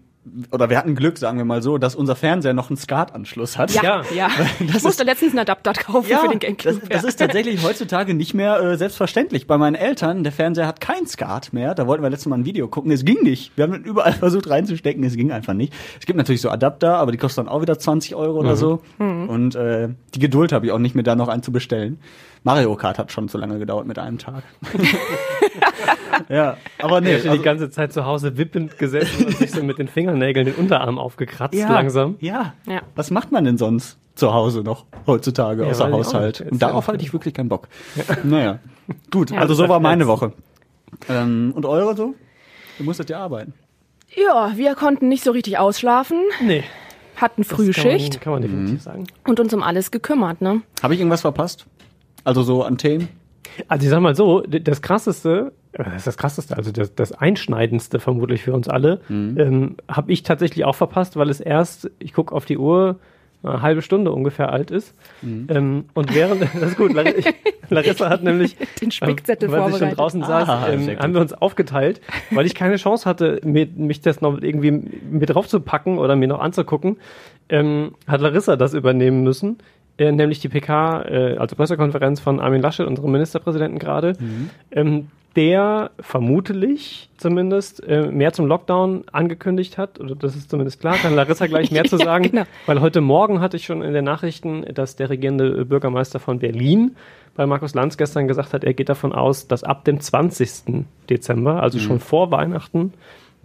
oder 0.53 0.69
wir 0.69 0.77
hatten 0.77 0.95
Glück, 0.95 1.17
sagen 1.17 1.39
wir 1.39 1.47
mal 1.47 1.63
so, 1.63 1.79
dass 1.79 1.95
unser 1.95 2.15
Fernseher 2.15 2.53
noch 2.53 2.69
einen 2.69 2.77
SCART-Anschluss 2.77 3.57
hat. 3.57 3.73
Ja, 3.73 3.83
Ja. 3.83 4.03
ja. 4.15 4.29
Ich 4.61 4.83
musste 4.83 5.03
letztens 5.03 5.31
einen 5.33 5.39
Adapter 5.41 5.73
kaufen 5.73 6.09
für 6.15 6.29
den 6.29 6.39
Gamecube. 6.39 6.81
das, 6.81 6.89
das 6.91 7.05
ist 7.05 7.17
tatsächlich 7.17 7.63
heutzutage 7.65 8.13
nicht 8.13 8.35
mehr 8.35 8.61
äh, 8.61 8.77
selbstverständlich. 8.77 9.47
Bei 9.47 9.57
meinen 9.57 9.77
Eltern, 9.77 10.23
der 10.23 10.33
Fernseher 10.33 10.67
hat 10.67 10.81
kein 10.83 11.07
SCART 11.07 11.55
mehr. 11.55 11.75
Da 11.75 11.87
wollten 11.87 12.03
wir 12.03 12.11
letztes 12.11 12.27
Mal 12.27 12.37
ein 12.37 12.45
Video 12.45 12.69
gucken. 12.69 12.93
Es 12.93 13.05
ging 13.07 13.23
nicht. 13.23 13.57
Wir 13.57 13.65
haben 13.65 13.83
überall 13.83 14.13
versucht 14.13 14.51
reinzustecken. 14.51 15.03
Es 15.05 15.17
ging 15.17 15.33
einfach 15.33 15.55
nicht. 15.55 15.73
Es 15.99 16.05
gibt 16.05 16.19
natürlich 16.19 16.43
so 16.43 16.51
Adapter, 16.51 16.97
aber 16.99 17.13
die 17.13 17.19
kosten 17.19 17.41
dann 17.47 17.49
auch 17.49 17.63
wieder 17.63 17.79
20 17.79 18.15
Euro 18.15 18.39
oder 18.41 18.57
so. 18.57 18.83
Und 18.99 19.55
äh, 19.55 19.89
die 20.15 20.19
Geduld 20.19 20.53
habe 20.53 20.67
ich 20.67 20.73
auch 20.73 20.79
nicht 20.79 20.95
mehr, 20.95 21.05
da 21.05 21.17
noch 21.17 21.29
einen 21.29 21.43
zu 21.43 21.51
bestellen. 21.51 21.99
Mario 22.43 22.75
Kart 22.75 22.99
hat 22.99 23.13
schon 23.13 23.29
zu 23.29 23.37
lange 23.37 23.59
gedauert 23.59 23.87
mit 23.87 23.99
einem 23.99 24.17
Tag. 24.17 24.45
ja, 26.29 26.57
aber 26.79 27.01
nee. 27.01 27.11
Ja 27.11 27.17
also- 27.17 27.33
die 27.33 27.43
ganze 27.43 27.71
Zeit 27.71 27.93
zu 27.93 28.05
Hause 28.07 28.37
wippend 28.39 28.79
gesessen 28.79 29.27
und 29.27 29.37
sich 29.37 29.51
so 29.51 29.63
mit 29.63 29.79
den 29.79 29.89
Fingernägeln 30.13 30.47
den 30.47 30.55
Unterarm 30.57 30.99
aufgekratzt 30.99 31.55
ja, 31.55 31.71
langsam. 31.73 32.17
Ja. 32.21 32.55
Ja. 32.67 32.83
Was 32.95 33.11
macht 33.11 33.33
man 33.33 33.45
denn 33.45 33.59
sonst 33.59 33.99
zu 34.15 34.33
Hause 34.35 34.63
noch 34.63 34.85
heutzutage 35.07 35.63
Ja, 35.65 35.71
außer 35.71 35.91
Haushalt? 35.91 36.41
Und 36.51 36.61
darauf 36.61 36.87
ja. 36.87 36.93
halte 36.93 37.05
ich 37.05 37.13
wirklich 37.13 37.35
keinen 37.35 37.49
Bock. 37.49 37.69
Naja. 38.25 38.59
Gut, 39.11 39.31
Ja, 39.31 39.39
also 39.41 39.55
das 39.55 39.59
so 39.59 39.69
war 39.69 39.81
meine. 39.81 40.07
Woche. 40.07 40.33
Ähm, 41.09 41.53
und 41.55 41.65
eure 41.67 41.95
so? 41.97 42.15
Ihr 42.79 42.85
musstet 42.85 43.11
ja 43.11 43.21
arbeiten. 43.21 43.55
Ja, 44.17 44.53
wir 44.57 44.75
konnten 44.75 45.09
nicht 45.09 45.23
so 45.23 45.31
richtig 45.31 45.59
ausschlafen, 45.59 46.19
Nee. 46.45 46.65
hatten 47.17 47.43
das 47.43 47.51
Frühschicht 47.53 48.21
Kann 48.21 48.33
man, 48.33 48.43
kann 48.43 48.53
man 48.53 48.63
definitiv 48.65 48.83
sagen. 48.83 49.05
und 49.27 49.39
uns 49.39 49.55
um 49.55 49.63
alles 49.63 49.91
gekümmert, 49.93 50.41
ne? 50.41 50.63
Habe 50.83 50.95
ich 50.95 51.01
irgendwas 51.01 51.21
verpasst? 51.21 51.67
Also 52.25 52.43
so 52.43 52.65
an 52.65 52.77
Themen? 52.77 53.09
Also 53.69 53.85
ich 53.85 53.91
sag 53.91 54.01
mal 54.01 54.17
so, 54.17 54.41
das 54.41 54.83
krasseste, 54.83 55.53
das 55.73 55.95
ist 55.97 56.07
das 56.07 56.17
krasseste, 56.19 56.57
also 56.57 56.73
das, 56.73 56.95
das 56.95 57.13
einschneidendste 57.13 58.01
vermutlich 58.01 58.43
für 58.43 58.53
uns 58.53 58.69
alle, 58.69 59.01
ähm, 59.09 59.77
habe 59.89 60.13
ich 60.13 60.23
tatsächlich 60.23 60.65
auch 60.65 60.75
verpasst, 60.75 61.17
weil 61.17 61.31
es 61.31 61.41
erst, 61.41 61.91
ich 61.99 62.13
gucke 62.13 62.35
auf 62.35 62.45
die 62.45 62.59
Uhr, 62.59 62.99
eine 63.43 63.63
halbe 63.63 63.81
Stunde 63.81 64.13
ungefähr 64.13 64.53
alt 64.53 64.71
ist. 64.71 64.95
Ähm, 65.23 65.87
und 65.95 66.15
während, 66.15 66.43
das 66.55 66.63
ist 66.73 66.77
gut, 66.77 66.93
Lar 66.93 67.07
ich, 67.07 67.25
Larissa 67.71 68.11
hat 68.11 68.23
nämlich, 68.23 68.55
Den 68.83 68.91
Spickzettel 68.91 69.49
äh, 69.49 69.53
weil 69.53 69.59
sie 69.59 69.79
schon 69.79 69.79
vorbereitet. 69.79 69.99
draußen 69.99 70.23
saß, 70.25 70.49
Ah, 70.49 70.69
ähm, 70.71 70.83
sehr 70.85 70.95
gut. 70.97 71.05
haben 71.05 71.15
wir 71.15 71.21
uns 71.23 71.33
aufgeteilt, 71.33 72.03
weil 72.33 72.45
ich 72.45 72.55
keine 72.55 72.77
Chance 72.77 73.09
hatte, 73.09 73.41
mir, 73.43 73.67
mich 73.75 74.03
das 74.03 74.21
noch 74.21 74.43
irgendwie 74.43 74.73
mit 74.73 75.31
drauf 75.31 75.49
zu 75.49 75.61
packen 75.61 75.97
oder 75.99 76.17
mir 76.17 76.29
noch 76.29 76.41
anzugucken, 76.41 76.99
ähm, 77.49 77.95
hat 78.07 78.21
Larissa 78.21 78.57
das 78.57 78.75
übernehmen 78.75 79.23
müssen. 79.23 79.57
Äh, 79.97 80.13
nämlich 80.13 80.41
die 80.41 80.49
PK, 80.51 81.03
äh, 81.03 81.37
also 81.39 81.57
Pressekonferenz 81.57 82.21
von 82.21 82.41
Armin 82.41 82.61
Laschet, 82.61 82.87
unserem 82.87 83.13
Ministerpräsidenten 83.13 83.79
gerade, 83.79 84.15
ähm, 84.73 85.09
der 85.37 85.91
vermutlich 86.01 87.09
zumindest 87.17 87.83
äh, 87.87 88.11
mehr 88.11 88.33
zum 88.33 88.47
Lockdown 88.47 89.05
angekündigt 89.13 89.79
hat, 89.79 90.01
oder 90.01 90.15
das 90.15 90.35
ist 90.35 90.51
zumindest 90.51 90.81
klar, 90.81 90.97
kann 90.97 91.15
Larissa 91.15 91.47
gleich 91.47 91.71
mehr 91.71 91.85
zu 91.87 91.97
Ja, 91.99 92.05
sagen, 92.05 92.31
genau. 92.31 92.45
weil 92.67 92.81
heute 92.81 93.01
Morgen 93.01 93.41
hatte 93.41 93.57
ich 93.57 93.65
schon 93.65 93.83
in 93.83 93.93
den 93.93 94.05
Nachrichten, 94.05 94.65
dass 94.75 94.97
der 94.97 95.11
regierende 95.11 95.65
Bürgermeister 95.65 96.19
von 96.19 96.39
Berlin 96.39 96.97
bei 97.37 97.47
Markus 97.47 97.75
Lanz 97.75 97.97
gestern 97.97 98.27
gesagt 98.27 98.53
hat, 98.53 98.65
er 98.65 98.75
geht 98.75 98.89
davon 98.89 99.13
aus, 99.13 99.47
dass 99.47 99.63
ab 99.63 99.85
dem 99.85 100.01
20. 100.01 100.85
Dezember, 101.09 101.63
also 101.63 101.79
schon 101.79 102.01
vor 102.01 102.31
Weihnachten, 102.33 102.93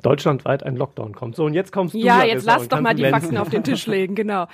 deutschlandweit 0.06 0.64
ein 0.64 0.76
Lockdown 0.76 1.14
kommt. 1.16 1.36
So, 1.36 1.46
und 1.46 1.54
jetzt 1.54 1.72
kommst 1.72 1.94
du. 1.94 1.98
Ja, 1.98 2.24
jetzt 2.24 2.46
lass 2.46 2.68
doch 2.68 2.80
mal 2.82 2.94
die 2.94 3.02
glänzen. 3.04 3.22
Fakten 3.22 3.38
auf 3.38 3.50
den 3.50 3.64
Tisch 3.64 3.88
legen, 3.88 4.16
genau. 4.16 4.46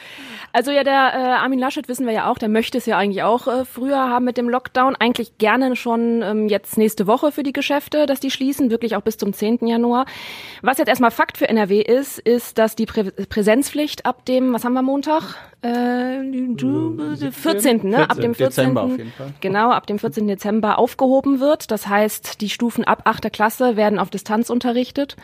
Also 0.53 0.71
ja, 0.71 0.83
der 0.83 0.93
äh, 1.13 1.17
Armin 1.43 1.59
Laschet 1.59 1.87
wissen 1.89 2.05
wir 2.05 2.13
ja 2.13 2.31
auch, 2.31 2.37
der 2.37 2.49
möchte 2.49 2.77
es 2.77 2.85
ja 2.85 2.97
eigentlich 2.97 3.23
auch 3.23 3.47
äh, 3.47 3.65
früher 3.65 3.97
haben 4.09 4.25
mit 4.25 4.37
dem 4.37 4.49
Lockdown. 4.49 4.95
Eigentlich 4.95 5.37
gerne 5.37 5.75
schon 5.75 6.21
ähm, 6.21 6.47
jetzt 6.47 6.77
nächste 6.77 7.07
Woche 7.07 7.31
für 7.31 7.43
die 7.43 7.53
Geschäfte, 7.53 8.05
dass 8.05 8.19
die 8.19 8.31
schließen, 8.31 8.71
wirklich 8.71 8.95
auch 8.95 9.01
bis 9.01 9.17
zum 9.17 9.33
10. 9.33 9.67
Januar. 9.67 10.05
Was 10.61 10.77
jetzt 10.77 10.87
erstmal 10.87 11.11
Fakt 11.11 11.37
für 11.37 11.49
NRW 11.49 11.81
ist, 11.81 12.19
ist, 12.19 12.57
dass 12.57 12.75
die 12.75 12.85
Prä 12.85 13.03
Präsenzpflicht 13.29 14.05
ab 14.05 14.25
dem, 14.25 14.53
was 14.53 14.63
haben 14.63 14.73
wir 14.73 14.81
Montag? 14.81 15.35
Äh, 15.63 16.21
du- 16.55 16.97
14. 17.31 17.87
Ne? 17.89 18.09
Ab 18.09 18.19
dem 18.19 18.33
14. 18.33 18.45
Dezember 18.63 18.83
auf 18.83 18.97
jeden 18.97 19.11
Fall. 19.11 19.33
Genau, 19.41 19.71
ab 19.71 19.85
dem 19.87 19.99
14. 19.99 20.27
Dezember 20.27 20.79
aufgehoben 20.79 21.39
wird. 21.39 21.71
Das 21.71 21.87
heißt, 21.87 22.41
die 22.41 22.49
Stufen 22.49 22.83
ab 22.83 23.01
8. 23.05 23.31
Klasse 23.31 23.75
werden 23.75 23.99
auf 23.99 24.09
Distanz 24.09 24.49
unterrichtet. 24.49 25.15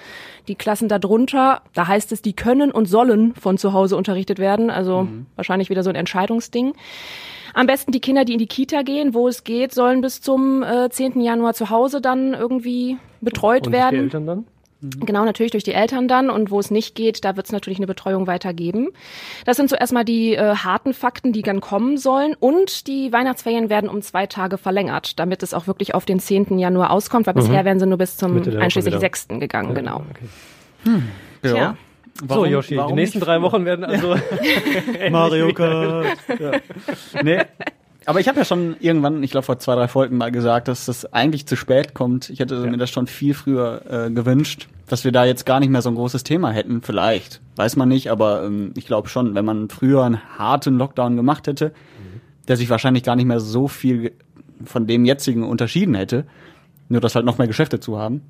Die 0.47 0.55
Klassen 0.55 0.87
darunter, 0.89 1.61
da 1.73 1.87
heißt 1.87 2.11
es, 2.11 2.21
die 2.21 2.33
können 2.33 2.71
und 2.71 2.85
sollen 2.87 3.33
von 3.35 3.57
zu 3.57 3.73
Hause 3.73 3.97
unterrichtet 3.97 4.39
werden. 4.39 4.69
Also 4.69 5.03
Mhm. 5.03 5.25
wahrscheinlich 5.35 5.69
wieder 5.69 5.83
so 5.83 5.89
ein 5.89 5.95
Entscheidungsding. 5.95 6.73
Am 7.53 7.65
besten 7.67 7.91
die 7.91 7.99
Kinder, 7.99 8.23
die 8.25 8.33
in 8.33 8.39
die 8.39 8.47
Kita 8.47 8.81
gehen, 8.83 9.13
wo 9.13 9.27
es 9.27 9.43
geht, 9.43 9.73
sollen 9.73 10.01
bis 10.01 10.21
zum 10.21 10.63
äh, 10.63 10.89
10. 10.89 11.21
Januar 11.21 11.53
zu 11.53 11.69
Hause 11.69 12.01
dann 12.01 12.33
irgendwie 12.33 12.97
betreut 13.21 13.67
Und 13.67 13.73
werden. 13.73 13.95
Die 13.95 14.03
Eltern 14.03 14.25
dann? 14.27 14.45
Genau, 14.81 15.25
natürlich 15.25 15.51
durch 15.51 15.63
die 15.63 15.73
Eltern 15.73 16.07
dann. 16.07 16.29
Und 16.29 16.51
wo 16.51 16.59
es 16.59 16.69
nicht 16.69 16.93
geht, 16.95 17.25
da 17.25 17.35
wird 17.35 17.47
es 17.47 17.51
natürlich 17.51 17.79
eine 17.79 17.87
Betreuung 17.87 18.27
weitergeben. 18.27 18.89
Das 19.45 19.57
sind 19.57 19.69
so 19.69 19.75
erstmal 19.75 20.05
die 20.05 20.35
äh, 20.35 20.55
harten 20.55 20.93
Fakten, 20.93 21.33
die 21.33 21.41
dann 21.41 21.61
kommen 21.61 21.97
sollen. 21.97 22.35
Und 22.39 22.87
die 22.87 23.11
Weihnachtsferien 23.11 23.69
werden 23.69 23.89
um 23.89 24.01
zwei 24.03 24.27
Tage 24.27 24.57
verlängert, 24.57 25.17
damit 25.19 25.41
es 25.41 25.53
auch 25.55 25.65
wirklich 25.67 25.95
auf 25.95 26.05
den 26.05 26.19
10. 26.19 26.59
Januar 26.59 26.91
auskommt, 26.91 27.25
weil 27.27 27.33
bisher 27.33 27.65
wären 27.65 27.79
sie 27.79 27.87
nur 27.87 27.97
bis 27.97 28.17
zum 28.17 28.35
Mhm. 28.35 28.57
Einschließlich 28.59 28.93
wieder. 28.93 28.99
6. 28.99 29.39
gegangen, 29.39 29.73
genau. 29.73 30.03
Okay. 30.11 31.01
Tja. 31.41 31.75
so, 32.27 32.45
Yoshi, 32.45 32.79
die 32.87 32.93
nächsten 32.93 33.19
drei 33.19 33.41
Wochen 33.41 33.65
werden 33.65 33.83
also 33.85 34.15
Mario 35.09 35.53
Kart. 35.53 36.17
ja. 36.39 36.51
Nee. 37.23 37.41
Aber 38.07 38.21
ich 38.21 38.29
habe 38.29 38.39
ja 38.39 38.45
schon 38.45 38.77
irgendwann, 38.79 39.21
ich 39.21 39.31
glaube 39.31 39.43
vor 39.43 39.59
zwei, 39.59 39.75
drei 39.75 39.89
Folgen 39.89 40.15
mal 40.15 40.31
gesagt, 40.31 40.69
dass 40.69 40.85
das 40.85 41.11
eigentlich 41.11 41.45
zu 41.45 41.57
spät 41.57 41.93
kommt. 41.93 42.29
Ich 42.29 42.39
hätte 42.39 42.65
mir 42.65 42.77
das 42.77 42.89
schon 42.89 43.05
viel 43.05 43.33
früher 43.33 43.81
äh, 43.89 44.09
gewünscht, 44.09 44.69
dass 44.87 45.03
wir 45.03 45.11
da 45.11 45.25
jetzt 45.25 45.45
gar 45.45 45.59
nicht 45.59 45.67
mehr 45.67 45.81
so 45.81 45.89
ein 45.89 45.95
großes 45.95 46.23
Thema 46.23 46.51
hätten. 46.51 46.81
Vielleicht, 46.81 47.41
weiß 47.57 47.75
man 47.75 47.89
nicht, 47.89 48.09
aber 48.09 48.45
ähm, 48.45 48.71
ich 48.77 48.85
glaube 48.85 49.09
schon, 49.09 49.35
wenn 49.35 49.43
man 49.43 49.67
früher 49.67 50.05
einen 50.05 50.21
harten 50.39 50.77
Lockdown 50.77 51.17
gemacht 51.17 51.47
hätte, 51.47 51.73
der 52.47 52.55
sich 52.55 52.69
wahrscheinlich 52.69 53.03
gar 53.03 53.17
nicht 53.17 53.25
mehr 53.25 53.41
so 53.41 53.67
viel 53.67 54.13
von 54.63 54.87
dem 54.87 55.03
jetzigen 55.03 55.43
unterschieden 55.43 55.93
hätte, 55.93 56.25
nur 56.87 57.01
dass 57.01 57.13
halt 57.13 57.25
noch 57.25 57.37
mehr 57.37 57.47
Geschäfte 57.47 57.81
zu 57.81 57.99
haben. 57.99 58.21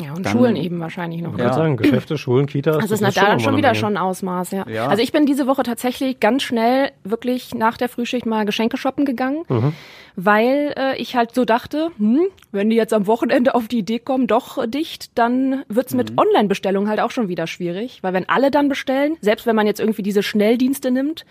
Ja, 0.00 0.12
und 0.14 0.24
Dann- 0.24 0.32
Schulen 0.32 0.54
eben 0.56 0.78
wahrscheinlich 0.80 1.20
noch. 1.22 1.32
Ich 1.32 1.38
Ja. 1.38 1.44
würde 1.46 1.54
sagen, 1.56 1.76
Geschäfte, 1.76 2.16
Schulen, 2.18 2.46
Kitas. 2.46 2.76
Also 2.76 2.94
es 2.94 3.00
das 3.00 3.08
ist 3.10 3.16
da 3.18 3.26
dann 3.26 3.40
schon 3.40 3.56
wieder 3.56 3.74
schon 3.74 3.94
ein 3.94 3.96
Ausmaß, 3.96 4.52
ja. 4.52 4.64
Ja. 4.68 4.86
Also 4.86 5.02
ich 5.02 5.10
bin 5.10 5.26
diese 5.26 5.46
Woche 5.48 5.64
tatsächlich 5.64 6.20
ganz 6.20 6.42
schnell 6.44 6.92
wirklich 7.04 7.54
nach 7.54 7.76
der 7.76 7.88
Frühschicht 7.88 8.24
mal 8.24 8.44
Geschenke 8.44 8.76
shoppen 8.76 9.04
gegangen, 9.04 9.42
Mhm. 9.48 9.72
weil 10.14 10.72
äh, 10.76 10.96
ich 11.00 11.16
halt 11.16 11.34
so 11.34 11.44
dachte, 11.44 11.90
hm, 11.98 12.22
wenn 12.52 12.70
die 12.70 12.76
jetzt 12.76 12.92
am 12.94 13.06
Wochenende 13.08 13.54
auf 13.56 13.66
die 13.66 13.78
Idee 13.78 13.98
kommen, 13.98 14.26
doch 14.28 14.58
äh, 14.58 14.68
dicht, 14.68 15.18
dann 15.18 15.64
wird's 15.68 15.94
mit 15.94 16.12
Mhm. 16.12 16.18
Online-Bestellungen 16.18 16.88
halt 16.88 17.00
auch 17.00 17.10
schon 17.10 17.28
wieder 17.28 17.46
schwierig, 17.46 17.98
weil 18.02 18.12
wenn 18.12 18.28
alle 18.28 18.50
dann 18.52 18.68
bestellen, 18.68 19.16
selbst 19.20 19.46
wenn 19.46 19.56
man 19.56 19.66
jetzt 19.66 19.80
irgendwie 19.80 20.02
diese 20.02 20.22
Schnelldienste 20.22 20.90
nimmt, 20.92 21.24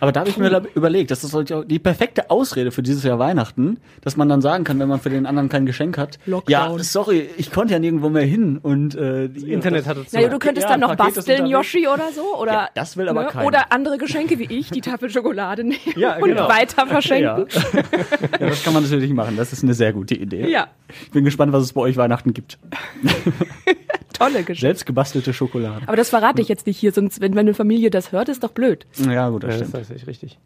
Aber 0.00 0.12
da 0.12 0.20
habe 0.20 0.30
ich 0.30 0.36
mir 0.38 0.62
überlegt, 0.74 1.10
das 1.10 1.22
ist 1.24 1.34
auch 1.34 1.42
die 1.64 1.78
perfekte 1.78 2.30
Ausrede 2.30 2.70
für 2.70 2.82
dieses 2.82 3.02
Jahr 3.04 3.18
Weihnachten, 3.18 3.78
dass 4.02 4.16
man 4.16 4.28
dann 4.28 4.40
sagen 4.40 4.64
kann, 4.64 4.78
wenn 4.78 4.88
man 4.88 5.00
für 5.00 5.10
den 5.10 5.26
anderen 5.26 5.48
kein 5.48 5.66
Geschenk 5.66 5.98
hat, 5.98 6.18
Lockdown. 6.26 6.78
ja, 6.78 6.82
sorry, 6.84 7.28
ich 7.36 7.50
konnte 7.52 7.74
ja 7.74 7.78
nirgendwo 7.78 8.08
mehr 8.08 8.24
hin 8.24 8.58
und 8.62 8.94
äh, 8.94 9.28
die, 9.28 9.40
Das 9.40 9.42
Internet 9.44 9.86
hatte 9.86 10.06
zu. 10.06 10.16
naja, 10.16 10.28
du 10.28 10.38
könntest 10.38 10.64
Ja, 10.64 10.70
dann 10.72 10.80
noch 10.80 10.96
Paket 10.96 11.16
basteln. 11.16 11.46
Yoshi 11.46 11.86
oder 11.86 12.10
so, 12.14 12.36
oder 12.40 12.52
ne? 12.52 12.58
Ja, 12.58 12.68
das 12.74 12.96
will 12.96 13.08
aber 13.08 13.24
keiner. 13.26 13.46
oder 13.46 13.72
andere 13.72 13.98
Geschenke 13.98 14.38
wie 14.38 14.44
ich, 14.52 14.70
die 14.70 14.80
Tafel 14.80 15.10
Schokolade 15.10 15.62
nehmen 15.64 15.78
Ja, 15.96 16.16
und 16.16 16.28
genau. 16.28 16.48
weiter 16.48 16.82
ja. 16.82 16.86
verschenken. 16.86 17.46
ja, 18.40 18.48
das 18.48 18.62
kann 18.64 18.72
man 18.74 18.82
natürlich 18.82 19.12
machen. 19.12 19.36
Das 19.36 19.52
ist 19.52 19.62
eine 19.62 19.74
sehr 19.74 19.92
gute 19.92 20.14
Idee. 20.14 20.48
Ja, 20.50 20.68
Ich 21.02 21.10
bin 21.10 21.24
gespannt, 21.24 21.52
was 21.52 21.62
es 21.64 21.72
bei 21.72 21.80
euch 21.82 21.96
Weihnachten 21.96 22.32
gibt. 22.34 22.58
tolle 24.18 24.40
Geschenke. 24.42 24.60
Selbst 24.60 24.86
gebastelte 24.86 25.32
Schokolade. 25.32 25.82
Aber 25.86 25.96
das 25.96 26.10
verrate 26.10 26.40
ich 26.42 26.48
jetzt 26.48 26.66
nicht 26.66 26.78
hier, 26.78 26.92
sonst, 26.92 27.20
wenn 27.20 27.32
meine 27.34 27.54
Familie 27.54 27.90
das 27.90 28.12
hört, 28.12 28.28
ist 28.28 28.42
doch 28.44 28.52
blöd. 28.52 28.86
Ja, 29.08 29.28
gut, 29.28 29.42
das 29.44 29.54
Ja, 29.54 29.58
das 29.60 29.68
stimmt. 29.68 29.82
ist 29.82 29.88
tatsächlich 29.88 30.06
richtig. 30.06 30.38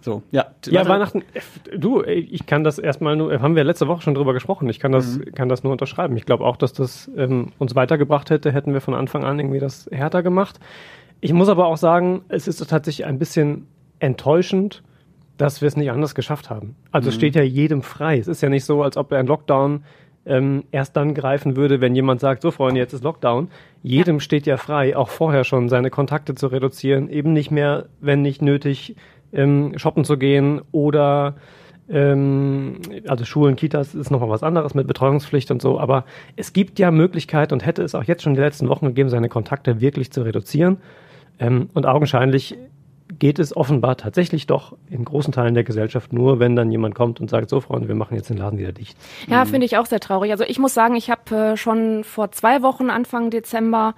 So, 0.00 0.22
ja. 0.30 0.46
Ja, 0.66 0.80
Warte. 0.80 0.88
Weihnachten, 0.90 1.22
äh, 1.32 1.78
du, 1.78 2.02
ich 2.02 2.44
kann 2.46 2.62
das 2.62 2.78
erstmal 2.78 3.16
nur, 3.16 3.40
haben 3.40 3.56
wir 3.56 3.64
letzte 3.64 3.88
Woche 3.88 4.02
schon 4.02 4.14
drüber 4.14 4.34
gesprochen, 4.34 4.68
ich 4.68 4.78
kann 4.78 4.92
das, 4.92 5.18
kann 5.34 5.48
das 5.48 5.62
nur 5.62 5.72
unterschreiben. 5.72 6.16
Ich 6.16 6.26
glaube 6.26 6.44
auch, 6.44 6.56
dass 6.56 6.72
das 6.74 7.10
ähm, 7.16 7.52
uns 7.58 7.74
weitergebracht 7.74 8.28
hätte, 8.30 8.52
hätten 8.52 8.74
wir 8.74 8.82
von 8.82 8.94
Anfang 8.94 9.24
an 9.24 9.38
irgendwie 9.38 9.60
das 9.60 9.88
härter 9.90 10.22
gemacht. 10.22 10.60
Ich 11.20 11.32
muss 11.32 11.48
aber 11.48 11.66
auch 11.66 11.78
sagen, 11.78 12.22
es 12.28 12.48
ist 12.48 12.58
tatsächlich 12.68 13.06
ein 13.06 13.18
bisschen 13.18 13.66
enttäuschend, 13.98 14.82
dass 15.38 15.62
wir 15.62 15.68
es 15.68 15.76
nicht 15.76 15.90
anders 15.90 16.14
geschafft 16.14 16.50
haben. 16.50 16.76
Also 16.92 17.08
es 17.08 17.14
steht 17.14 17.34
ja 17.34 17.42
jedem 17.42 17.82
frei. 17.82 18.18
Es 18.18 18.28
ist 18.28 18.40
ja 18.42 18.50
nicht 18.50 18.64
so, 18.66 18.82
als 18.82 18.96
ob 18.98 19.10
ein 19.12 19.26
Lockdown 19.26 19.84
ähm, 20.26 20.64
erst 20.70 20.96
dann 20.96 21.14
greifen 21.14 21.56
würde, 21.56 21.80
wenn 21.80 21.94
jemand 21.94 22.20
sagt, 22.20 22.42
so 22.42 22.50
Freunde, 22.50 22.80
jetzt 22.80 22.92
ist 22.92 23.04
Lockdown. 23.04 23.48
Jedem 23.82 24.20
steht 24.20 24.46
ja 24.46 24.56
frei, 24.56 24.96
auch 24.96 25.08
vorher 25.08 25.44
schon 25.44 25.68
seine 25.68 25.90
Kontakte 25.90 26.34
zu 26.34 26.46
reduzieren, 26.46 27.08
eben 27.08 27.32
nicht 27.32 27.50
mehr, 27.50 27.86
wenn 28.00 28.22
nicht 28.22 28.42
nötig, 28.42 28.96
ähm, 29.32 29.74
shoppen 29.76 30.04
zu 30.04 30.16
gehen 30.16 30.62
oder 30.72 31.34
ähm, 31.88 32.80
also 33.06 33.24
Schulen, 33.24 33.56
Kitas 33.56 33.94
ist 33.94 34.10
nochmal 34.10 34.30
was 34.30 34.42
anderes 34.42 34.74
mit 34.74 34.86
Betreuungspflicht 34.86 35.50
und 35.50 35.60
so, 35.60 35.78
aber 35.78 36.04
es 36.36 36.52
gibt 36.52 36.78
ja 36.78 36.90
Möglichkeiten 36.90 37.52
und 37.52 37.66
hätte 37.66 37.82
es 37.82 37.94
auch 37.94 38.04
jetzt 38.04 38.22
schon 38.22 38.34
die 38.34 38.40
letzten 38.40 38.68
Wochen 38.68 38.86
gegeben, 38.86 39.10
seine 39.10 39.28
Kontakte 39.28 39.80
wirklich 39.80 40.10
zu 40.10 40.22
reduzieren. 40.22 40.78
Ähm, 41.38 41.68
und 41.74 41.84
augenscheinlich 41.84 42.56
geht 43.24 43.38
es 43.38 43.56
offenbar 43.56 43.96
tatsächlich 43.96 44.46
doch 44.46 44.76
in 44.90 45.02
großen 45.02 45.32
Teilen 45.32 45.54
der 45.54 45.64
Gesellschaft 45.64 46.12
nur, 46.12 46.40
wenn 46.40 46.56
dann 46.56 46.70
jemand 46.70 46.94
kommt 46.94 47.22
und 47.22 47.30
sagt, 47.30 47.48
so 47.48 47.62
Freunde, 47.62 47.88
wir 47.88 47.94
machen 47.94 48.16
jetzt 48.16 48.28
den 48.28 48.36
Laden 48.36 48.58
wieder 48.58 48.72
dicht. 48.72 48.98
Ja, 49.28 49.46
finde 49.46 49.64
ich 49.64 49.78
auch 49.78 49.86
sehr 49.86 49.98
traurig. 49.98 50.30
Also 50.30 50.44
ich 50.44 50.58
muss 50.58 50.74
sagen, 50.74 50.94
ich 50.94 51.08
habe 51.08 51.34
äh, 51.34 51.56
schon 51.56 52.04
vor 52.04 52.32
zwei 52.32 52.60
Wochen, 52.60 52.90
Anfang 52.90 53.30
Dezember, 53.30 53.94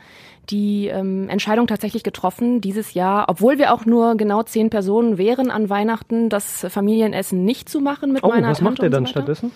die 0.48 0.86
ähm, 0.86 1.28
Entscheidung 1.28 1.66
tatsächlich 1.66 2.04
getroffen, 2.04 2.60
dieses 2.60 2.94
Jahr, 2.94 3.24
obwohl 3.28 3.58
wir 3.58 3.74
auch 3.74 3.84
nur 3.84 4.16
genau 4.16 4.44
zehn 4.44 4.70
Personen 4.70 5.18
wären 5.18 5.50
an 5.50 5.68
Weihnachten, 5.68 6.28
das 6.28 6.64
Familienessen 6.68 7.44
nicht 7.44 7.68
zu 7.68 7.80
machen 7.80 8.12
mit 8.12 8.22
Oh, 8.22 8.28
meiner 8.28 8.50
was 8.50 8.58
Tante 8.58 8.70
macht 8.70 8.82
ihr 8.84 8.90
dann 8.90 9.06
so 9.06 9.10
stattdessen? 9.10 9.50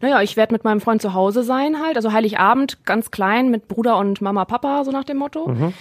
Naja, 0.00 0.22
ich 0.22 0.38
werde 0.38 0.54
mit 0.54 0.64
meinem 0.64 0.80
Freund 0.80 1.02
zu 1.02 1.12
Hause 1.12 1.42
sein 1.42 1.82
halt, 1.84 1.96
also 1.96 2.14
Heiligabend 2.14 2.86
ganz 2.86 3.10
klein 3.10 3.50
mit 3.50 3.68
Bruder 3.68 3.98
und 3.98 4.22
Mama, 4.22 4.46
Papa, 4.46 4.82
so 4.84 4.90
nach 4.90 5.04
dem 5.04 5.18
Motto. 5.18 5.48
Mhm. 5.48 5.74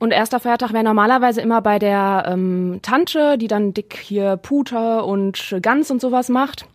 Und 0.00 0.12
erster 0.12 0.40
Feiertag 0.40 0.72
wäre 0.72 0.82
normalerweise 0.82 1.42
immer 1.42 1.60
bei 1.60 1.78
der 1.78 2.24
ähm, 2.26 2.80
Tante, 2.80 3.36
die 3.36 3.48
dann 3.48 3.74
dick 3.74 3.98
hier 4.02 4.38
Puter 4.38 5.04
und 5.04 5.56
Gans 5.60 5.90
und 5.90 6.00
sowas 6.00 6.30
macht. 6.30 6.66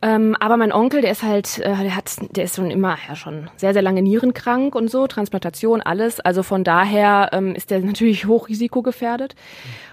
Ähm, 0.00 0.34
aber 0.40 0.56
mein 0.56 0.72
Onkel, 0.72 1.02
der 1.02 1.10
ist 1.10 1.22
halt, 1.22 1.58
äh, 1.58 1.74
der 1.76 1.94
hat, 1.94 2.16
der 2.34 2.44
ist 2.44 2.56
schon 2.56 2.70
immer, 2.70 2.96
ja 3.08 3.14
schon 3.14 3.50
sehr, 3.56 3.74
sehr 3.74 3.82
lange 3.82 4.00
nierenkrank 4.00 4.74
und 4.74 4.90
so, 4.90 5.06
Transplantation, 5.06 5.82
alles. 5.82 6.18
Also 6.18 6.42
von 6.42 6.64
daher 6.64 7.28
ähm, 7.32 7.54
ist 7.54 7.70
der 7.70 7.80
natürlich 7.80 8.26
hochrisikogefährdet. 8.26 9.34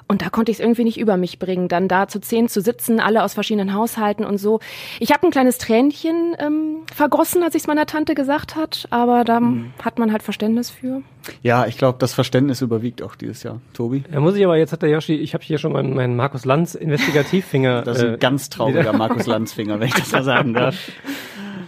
Und 0.08 0.22
da 0.22 0.30
konnte 0.30 0.52
ich 0.52 0.58
es 0.58 0.64
irgendwie 0.64 0.84
nicht 0.84 1.00
über 1.00 1.18
mich 1.18 1.40
bringen, 1.40 1.68
dann 1.68 1.88
da 1.88 2.08
zu 2.08 2.20
zehn 2.20 2.48
zu 2.48 2.62
sitzen, 2.62 3.00
alle 3.00 3.24
aus 3.24 3.34
verschiedenen 3.34 3.74
Haushalten 3.74 4.26
und 4.26 4.38
so. 4.38 4.60
Ich 5.00 5.12
habe 5.12 5.26
ein 5.28 5.32
kleines 5.32 5.58
Tränchen 5.58 6.36
ähm, 6.40 6.78
vergossen, 6.94 7.44
als 7.44 7.56
ich 7.56 7.64
es 7.64 7.68
meiner 7.68 7.86
Tante 7.86 8.16
gesagt 8.16 8.56
hat, 8.56 8.88
aber 8.90 9.24
da 9.24 9.42
hat 9.82 10.00
man 10.00 10.12
halt 10.12 10.24
Verständnis 10.24 10.70
für. 10.70 11.02
Ja, 11.42 11.66
ich 11.68 11.78
glaube, 11.78 11.98
das 12.00 12.14
Verständnis 12.14 12.62
überwiegt 12.62 13.02
auch 13.02 13.16
dieses 13.16 13.44
Jahr. 13.44 13.62
Tobi? 13.74 14.04
Ja, 14.12 14.20
muss 14.20 14.36
ich 14.36 14.44
aber, 14.44 14.58
jetzt 14.58 14.74
hat 14.74 14.82
der 14.82 14.90
Yoshi, 14.90 15.16
ich 15.16 15.34
habe 15.34 15.44
hier 15.44 15.58
schon 15.58 15.72
meinen, 15.72 15.94
meinen 15.94 16.16
Markus 16.16 16.46
Lanz 16.46 16.76
Investigativfinger. 16.76 17.84
Das 17.94 17.98
ist 17.98 18.04
ein 18.04 18.14
äh, 18.16 18.18
ganz 18.18 18.50
trauriger 18.50 18.94
Markus 18.94 19.26
Lanzfinger, 19.26 19.80
wenn 19.80 19.88
ich 19.88 19.94
das 19.94 20.12
mal 20.12 20.24
sagen 20.24 20.54
darf. 20.54 20.76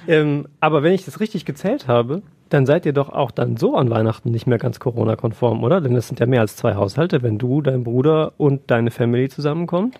Ähm, 0.07 0.47
aber 0.59 0.83
wenn 0.83 0.93
ich 0.93 1.03
das 1.05 1.19
richtig 1.19 1.45
gezählt 1.45 1.87
habe, 1.87 2.21
dann 2.49 2.65
seid 2.65 2.85
ihr 2.85 2.93
doch 2.93 3.09
auch 3.09 3.31
dann 3.31 3.57
so 3.57 3.75
an 3.75 3.89
Weihnachten 3.89 4.31
nicht 4.31 4.45
mehr 4.47 4.57
ganz 4.57 4.79
Corona-konform, 4.79 5.63
oder? 5.63 5.81
Denn 5.81 5.95
es 5.95 6.07
sind 6.07 6.19
ja 6.19 6.25
mehr 6.25 6.41
als 6.41 6.55
zwei 6.55 6.75
Haushalte, 6.75 7.23
wenn 7.23 7.37
du, 7.37 7.61
dein 7.61 7.83
Bruder 7.83 8.33
und 8.37 8.69
deine 8.71 8.91
Family 8.91 9.29
zusammenkommt. 9.29 9.99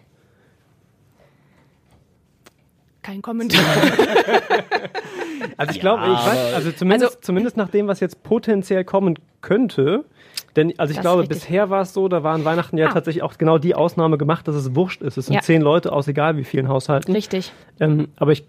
Kein 3.01 3.21
Kommentar. 3.21 3.61
Also 5.57 5.71
ich 5.73 5.79
glaube, 5.79 6.03
ich 6.05 6.09
weiß, 6.25 6.53
also 6.55 6.71
zumindest, 6.71 7.05
Also- 7.11 7.19
zumindest 7.21 7.55
nach 7.55 7.69
dem, 7.69 7.87
was 7.87 7.99
jetzt 7.99 8.23
potenziell 8.23 8.83
kommen 8.83 9.15
könnte, 9.41 10.03
denn 10.55 10.73
also 10.79 10.93
ich 10.93 10.99
glaube, 10.99 11.23
bisher 11.27 11.69
war 11.69 11.81
es 11.81 11.93
so, 11.93 12.07
da 12.09 12.23
waren 12.23 12.43
Weihnachten 12.43 12.77
ja 12.77 12.87
Ah. 12.87 12.93
tatsächlich 12.93 13.21
auch 13.23 13.37
genau 13.37 13.57
die 13.57 13.75
Ausnahme 13.75 14.17
gemacht, 14.17 14.47
dass 14.47 14.55
es 14.55 14.75
wurscht 14.75 15.01
ist. 15.01 15.17
Es 15.17 15.27
sind 15.27 15.35
Ja. 15.35 15.41
zehn 15.41 15.61
Leute 15.61 15.91
aus 15.93 16.07
egal 16.07 16.35
wie 16.37 16.43
vielen 16.43 16.67
Haushalten. 16.67 17.13
Richtig. 17.13 17.53
Ähm, 17.79 18.07
aber 18.17 18.31
ich, 18.31 18.43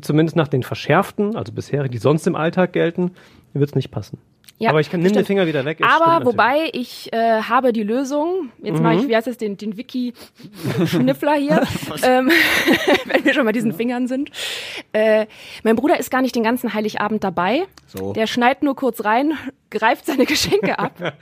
zumindest 0.00 0.36
nach 0.36 0.48
den 0.48 0.62
verschärften, 0.62 1.36
also 1.36 1.52
bisher, 1.52 1.88
die 1.88 1.98
sonst 1.98 2.26
im 2.26 2.36
Alltag 2.36 2.72
gelten, 2.72 3.12
wird 3.52 3.70
es 3.70 3.74
nicht 3.74 3.90
passen. 3.90 4.18
Ja, 4.58 4.70
aber 4.70 4.78
ich 4.78 4.90
kann, 4.90 5.00
nimm 5.00 5.12
den. 5.12 5.24
Finger 5.24 5.48
wieder 5.48 5.64
weg. 5.64 5.78
Aber. 5.82 6.20
Mhm. 6.20 6.24
wobei 6.26 6.70
ich 6.72 7.12
äh, 7.12 7.42
habe 7.42 7.72
die 7.72 7.82
Lösung. 7.82 8.50
Jetzt 8.62 8.80
mache 8.80 8.94
ich, 8.94 9.08
wie 9.08 9.16
heißt 9.16 9.26
es, 9.26 9.36
den, 9.36 9.56
den 9.56 9.76
Wiki-Schniffler 9.76 11.34
hier, 11.34 11.62
ähm, 12.04 12.30
wenn 13.06 13.24
wir 13.24 13.34
schon 13.34 13.44
bei 13.44 13.50
diesen 13.50 13.72
Fingern 13.72 14.06
sind. 14.06 14.30
Äh, 14.92 15.26
mein 15.64 15.74
Bruder 15.74 15.98
ist 15.98 16.12
gar 16.12 16.22
nicht 16.22 16.36
den 16.36 16.44
ganzen 16.44 16.74
Heiligabend 16.74 17.24
dabei. 17.24 17.64
So. 17.88 18.12
Der 18.12 18.28
schneidet 18.28 18.62
nur 18.62 18.76
kurz 18.76 19.04
rein, 19.04 19.32
greift 19.70 20.06
seine 20.06 20.26
Geschenke 20.26 20.78
ab 20.78 21.14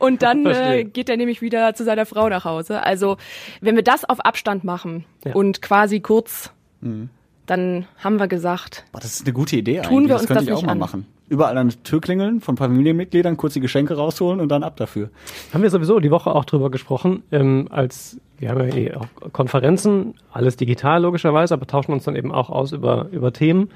und 0.00 0.22
dann 0.22 0.46
äh, 0.46 0.82
geht 0.84 1.08
er 1.08 1.16
nämlich 1.16 1.42
wieder 1.42 1.74
zu 1.74 1.84
seiner 1.84 2.06
Frau 2.06 2.28
nach 2.28 2.44
Hause. 2.44 2.82
Also 2.82 3.18
wenn 3.60 3.76
wir 3.76 3.84
das 3.84 4.04
auf 4.04 4.18
Abstand 4.20 4.64
machen 4.64 5.04
Ja. 5.24 5.34
und 5.34 5.62
quasi 5.62 6.00
kurz, 6.00 6.50
Mhm. 6.80 7.10
Dann 7.50 7.84
haben 8.02 8.18
wir 8.18 8.28
gesagt, 8.28 8.84
Boah, 8.92 9.00
das 9.00 9.14
ist 9.14 9.26
eine 9.26 9.32
gute 9.34 9.56
Idee 9.56 9.80
Tun 9.82 9.84
eigentlich. 9.86 10.08
wir 10.08 10.08
das 10.14 10.20
uns 10.22 10.28
könnte 10.28 10.44
das 10.44 10.48
ich 10.48 10.52
auch 10.52 10.56
nicht 10.58 10.66
mal 10.66 10.72
an. 10.72 10.78
machen. 10.78 11.06
Überall 11.28 11.56
an 11.58 11.68
der 11.68 11.82
Tür 11.84 12.00
klingeln 12.00 12.40
von 12.40 12.56
Familienmitgliedern, 12.56 13.36
kurz 13.36 13.54
die 13.54 13.60
Geschenke 13.60 13.94
rausholen 13.94 14.40
und 14.40 14.48
dann 14.48 14.62
ab 14.64 14.76
dafür. 14.76 15.10
Haben 15.54 15.62
wir 15.62 15.70
sowieso 15.70 16.00
die 16.00 16.10
Woche 16.10 16.34
auch 16.34 16.44
drüber 16.44 16.70
gesprochen, 16.70 17.22
ähm, 17.30 17.68
als 17.70 18.18
wir 18.38 18.48
haben 18.48 18.60
ja 18.68 18.74
eh 18.74 18.94
auch 18.94 19.06
Konferenzen, 19.32 20.14
alles 20.32 20.56
digital 20.56 21.02
logischerweise, 21.02 21.54
aber 21.54 21.66
tauschen 21.66 21.92
uns 21.92 22.04
dann 22.04 22.16
eben 22.16 22.32
auch 22.32 22.50
aus 22.50 22.72
über, 22.72 23.06
über 23.12 23.32
Themen 23.32 23.70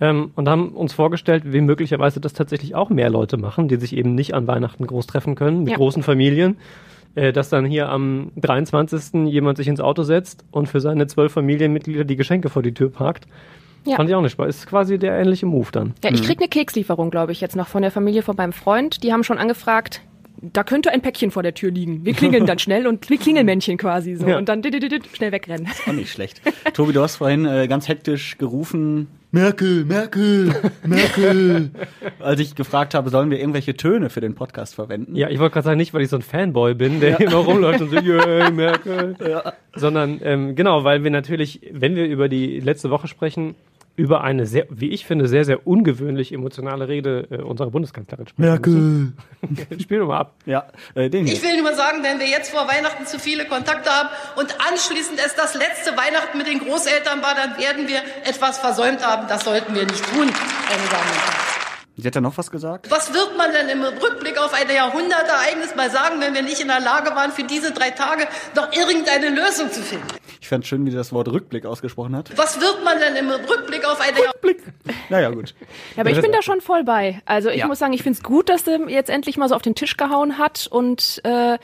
ähm, 0.00 0.32
und 0.34 0.48
haben 0.48 0.70
uns 0.70 0.92
vorgestellt, 0.92 1.44
wie 1.46 1.60
möglicherweise 1.60 2.20
das 2.20 2.32
tatsächlich 2.32 2.74
auch 2.74 2.90
mehr 2.90 3.10
Leute 3.10 3.36
machen, 3.36 3.68
die 3.68 3.76
sich 3.76 3.96
eben 3.96 4.14
nicht 4.14 4.34
an 4.34 4.46
Weihnachten 4.46 4.86
groß 4.86 5.06
treffen 5.06 5.34
können, 5.34 5.60
mit 5.60 5.70
Ja. 5.70 5.76
großen 5.76 6.02
Familien. 6.02 6.56
Äh, 7.14 7.32
dass 7.32 7.48
dann 7.48 7.64
hier 7.64 7.88
am 7.88 8.30
23. 8.36 9.26
jemand 9.26 9.58
sich 9.58 9.66
ins 9.68 9.80
Auto 9.80 10.02
setzt 10.02 10.44
und 10.50 10.68
für 10.68 10.80
seine 10.80 11.06
zwölf 11.06 11.32
Familienmitglieder 11.32 12.04
die 12.04 12.16
Geschenke 12.16 12.48
vor 12.48 12.62
die 12.62 12.74
Tür 12.74 12.90
parkt. 12.90 13.26
Ja. 13.84 13.96
Fand 13.96 14.08
ich 14.08 14.14
auch 14.14 14.20
nicht 14.20 14.32
spannend. 14.32 14.54
Ist 14.54 14.66
quasi 14.66 14.98
der 14.98 15.18
ähnliche 15.18 15.46
Move 15.46 15.68
dann. 15.72 15.94
Ja, 16.04 16.10
ich 16.10 16.22
krieg 16.22 16.38
eine 16.38 16.48
Kekslieferung, 16.48 17.10
glaube 17.10 17.32
ich, 17.32 17.40
jetzt 17.40 17.56
noch 17.56 17.68
von 17.68 17.82
der 17.82 17.90
Familie 17.90 18.22
von 18.22 18.36
meinem 18.36 18.52
Freund. 18.52 19.02
Die 19.02 19.12
haben 19.12 19.24
schon 19.24 19.38
angefragt, 19.38 20.02
da 20.40 20.62
könnte 20.62 20.90
ein 20.90 21.00
Päckchen 21.00 21.30
vor 21.30 21.42
der 21.42 21.54
Tür 21.54 21.70
liegen. 21.70 22.04
Wir 22.04 22.12
klingeln 22.12 22.46
dann 22.46 22.58
schnell 22.60 22.86
und 22.86 23.08
wir 23.08 23.18
Klingelmännchen 23.18 23.78
quasi 23.78 24.14
so 24.14 24.26
Ja. 24.26 24.38
und 24.38 24.48
dann 24.48 24.62
dit, 24.62 24.74
dit, 24.74 24.92
dit, 24.92 25.04
schnell 25.12 25.32
wegrennen. 25.32 25.66
Auch 25.88 25.92
nicht 25.92 26.12
schlecht. 26.12 26.40
Tobi, 26.74 26.92
du 26.92 27.00
hast 27.02 27.16
vorhin 27.16 27.46
äh, 27.46 27.66
ganz 27.68 27.88
hektisch 27.88 28.38
gerufen, 28.38 29.08
Merkel, 29.30 29.84
Merkel, 29.84 30.54
Merkel. 30.86 31.70
Als 32.18 32.40
ich 32.40 32.54
gefragt 32.54 32.94
habe, 32.94 33.10
sollen 33.10 33.30
wir 33.30 33.38
irgendwelche 33.38 33.76
Töne 33.76 34.08
für 34.08 34.22
den 34.22 34.34
Podcast 34.34 34.74
verwenden? 34.74 35.14
Ja, 35.14 35.28
ich 35.28 35.38
wollte 35.38 35.52
gerade 35.52 35.66
sagen, 35.66 35.76
nicht, 35.76 35.92
weil 35.92 36.00
ich 36.00 36.08
so 36.08 36.16
ein 36.16 36.22
Fanboy 36.22 36.72
bin, 36.72 36.98
der 37.00 37.20
immer 37.20 37.36
rumläuft 37.36 37.82
und 37.82 37.90
so, 37.90 37.96
yay, 38.00 38.50
Merkel. 38.50 39.16
Sondern, 39.74 40.20
ähm, 40.22 40.56
genau, 40.56 40.84
weil 40.84 41.04
wir 41.04 41.10
natürlich, 41.10 41.60
wenn 41.70 41.94
wir 41.94 42.06
über 42.06 42.30
die 42.30 42.58
letzte 42.60 42.88
Woche 42.88 43.06
sprechen, 43.06 43.54
über 43.98 44.22
eine 44.22 44.46
sehr, 44.46 44.66
wie 44.70 44.90
ich 44.90 45.04
finde, 45.04 45.26
sehr, 45.26 45.44
sehr 45.44 45.66
ungewöhnlich 45.66 46.32
emotionale 46.32 46.86
Rede 46.86 47.26
äh, 47.30 47.42
unserer 47.42 47.70
Bundeskanzlerin 47.70 48.28
sprechen 48.28 49.16
müssen. 49.40 49.80
Spiel 49.80 49.98
doch 49.98 50.06
mal 50.06 50.18
ab. 50.18 50.34
Ja, 50.46 50.68
äh, 50.94 51.10
den 51.10 51.26
hier. 51.26 51.34
Ich 51.34 51.42
will 51.42 51.60
nur 51.60 51.74
sagen, 51.74 52.04
wenn 52.04 52.20
wir 52.20 52.28
jetzt 52.28 52.50
vor 52.52 52.68
Weihnachten 52.68 53.06
zu 53.06 53.18
viele 53.18 53.44
Kontakte 53.46 53.90
haben 53.90 54.08
und 54.36 54.56
anschließend 54.70 55.18
es 55.18 55.34
das 55.34 55.54
letzte 55.54 55.96
Weihnachten 55.96 56.38
mit 56.38 56.46
den 56.46 56.60
Großeltern 56.60 57.20
war, 57.22 57.34
dann 57.34 57.58
werden 57.58 57.88
wir 57.88 57.98
etwas 58.24 58.58
versäumt 58.58 59.04
haben. 59.04 59.26
Das 59.28 59.44
sollten 59.44 59.74
wir 59.74 59.82
nicht 59.82 60.04
tun, 60.04 60.26
meine 60.26 60.88
Damen 60.90 61.10
und 61.10 61.18
Herren. 61.18 61.48
Sie 62.00 62.06
hat 62.06 62.14
ja 62.14 62.20
noch 62.20 62.38
was 62.38 62.52
gesagt? 62.52 62.88
Was 62.92 63.12
wird 63.12 63.36
man 63.36 63.50
denn 63.50 63.68
im 63.68 63.82
Rückblick 63.82 64.38
auf 64.38 64.54
ein 64.54 64.72
Jahrhundertereignis 64.72 65.74
mal 65.74 65.90
sagen, 65.90 66.20
wenn 66.20 66.32
wir 66.32 66.42
nicht 66.42 66.60
in 66.60 66.68
der 66.68 66.78
Lage 66.78 67.10
waren, 67.16 67.32
für 67.32 67.42
diese 67.42 67.72
drei 67.72 67.90
Tage 67.90 68.28
noch 68.54 68.72
irgendeine 68.72 69.30
Lösung 69.30 69.72
zu 69.72 69.82
finden? 69.82 70.06
Ich 70.40 70.48
fand 70.48 70.66
schön, 70.66 70.86
wie 70.86 70.90
sie 70.90 70.96
das 70.96 71.12
Wort 71.12 71.28
Rückblick 71.28 71.66
ausgesprochen 71.66 72.14
hat. 72.16 72.36
Was 72.36 72.60
wird 72.60 72.84
man 72.84 72.98
denn 73.00 73.16
im 73.16 73.28
Rückblick 73.30 73.84
auf 73.84 74.00
eine 74.00 74.18
Jahrhundertereignis 74.18 74.96
Naja, 75.10 75.30
gut. 75.30 75.54
Ja, 75.96 76.02
aber 76.02 76.10
ich 76.10 76.20
bin 76.20 76.32
da 76.32 76.42
schon 76.42 76.60
voll 76.60 76.84
bei. 76.84 77.20
Also 77.24 77.48
ich 77.50 77.58
Ja. 77.58 77.66
muss 77.66 77.78
sagen, 77.78 77.92
ich 77.92 78.02
finde 78.02 78.18
es 78.18 78.22
gut, 78.22 78.48
dass 78.48 78.66
er 78.66 78.88
jetzt 78.88 79.10
endlich 79.10 79.36
mal 79.36 79.48
so 79.48 79.54
auf 79.54 79.62
den 79.62 79.74
Tisch 79.74 79.96
gehauen 79.96 80.38
hat 80.38 80.66
und 80.70 81.20
äh, 81.24 81.58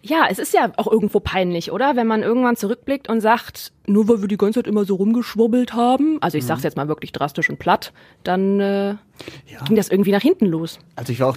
ja, 0.00 0.26
es 0.30 0.38
ist 0.38 0.54
ja 0.54 0.70
auch 0.76 0.86
irgendwo 0.90 1.18
peinlich, 1.20 1.72
oder? 1.72 1.96
Wenn 1.96 2.06
man 2.06 2.22
irgendwann 2.22 2.56
zurückblickt 2.56 3.08
und 3.08 3.20
sagt, 3.20 3.72
nur 3.86 4.08
weil 4.08 4.20
wir 4.20 4.28
die 4.28 4.36
ganze 4.36 4.60
Zeit 4.60 4.68
immer 4.68 4.84
so 4.84 4.94
rumgeschwurbelt 4.94 5.74
haben, 5.74 6.18
also 6.22 6.38
ich 6.38 6.46
sag's 6.46 6.62
jetzt 6.62 6.76
mal 6.76 6.86
wirklich 6.88 7.10
drastisch 7.12 7.50
und 7.50 7.58
platt, 7.58 7.92
dann 8.22 8.60
äh, 8.60 8.94
ging 9.66 9.76
das 9.76 9.88
irgendwie 9.88 10.12
nach 10.12 10.22
hinten 10.22 10.46
los. 10.46 10.78
Also 10.94 11.12
ich 11.12 11.18
war 11.20 11.30
auch 11.30 11.36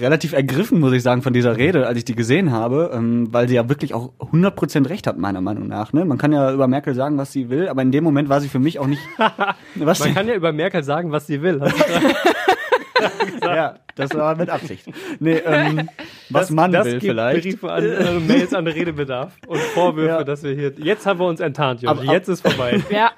relativ 0.00 0.32
ergriffen, 0.32 0.80
muss 0.80 0.92
ich 0.92 1.02
sagen, 1.02 1.22
von 1.22 1.32
dieser 1.32 1.56
Rede, 1.56 1.86
als 1.86 1.98
ich 1.98 2.04
die 2.04 2.14
gesehen 2.14 2.52
habe, 2.52 2.90
ähm, 2.94 3.28
weil 3.32 3.48
sie 3.48 3.54
ja 3.54 3.68
wirklich 3.68 3.94
auch 3.94 4.12
100% 4.18 4.88
recht 4.88 5.06
hat, 5.06 5.18
meiner 5.18 5.40
Meinung 5.40 5.66
nach. 5.66 5.92
Ne? 5.92 6.04
Man 6.04 6.18
kann 6.18 6.32
ja 6.32 6.52
über 6.52 6.68
Merkel 6.68 6.94
sagen, 6.94 7.16
was 7.18 7.32
sie 7.32 7.48
will, 7.48 7.68
aber 7.68 7.82
in 7.82 7.90
dem 7.90 8.04
Moment 8.04 8.28
war 8.28 8.40
sie 8.40 8.48
für 8.48 8.58
mich 8.58 8.78
auch 8.78 8.86
nicht... 8.86 9.00
was 9.76 9.98
Man 10.00 10.08
sie, 10.08 10.14
kann 10.14 10.28
ja 10.28 10.34
über 10.34 10.52
Merkel 10.52 10.82
sagen, 10.84 11.10
was 11.10 11.26
sie 11.26 11.40
will. 11.42 11.60
ja, 13.42 13.74
das 13.94 14.14
war 14.14 14.36
mit 14.36 14.50
Absicht. 14.50 14.86
Nee, 15.20 15.40
ähm, 15.44 15.88
was 16.30 16.50
man 16.50 16.72
das 16.72 16.84
will 16.86 16.92
gibt 16.94 17.04
vielleicht. 17.04 17.42
Briefe 17.42 17.72
an, 17.72 17.84
äh, 17.84 18.18
Mails 18.20 18.52
an 18.54 18.66
Redebedarf 18.66 19.32
und 19.46 19.58
Vorwürfe, 19.60 20.08
Ja. 20.08 20.24
dass 20.24 20.42
wir 20.42 20.52
hier. 20.54 20.72
Jetzt 20.78 21.06
haben 21.06 21.18
wir 21.20 21.26
uns 21.26 21.40
enttarnt. 21.40 21.84
Aber- 21.86 22.02
aber- 22.02 22.12
Jetzt 22.12 22.28
ist 22.28 22.42
vorbei. 22.46 22.82
Ja, 22.90 23.12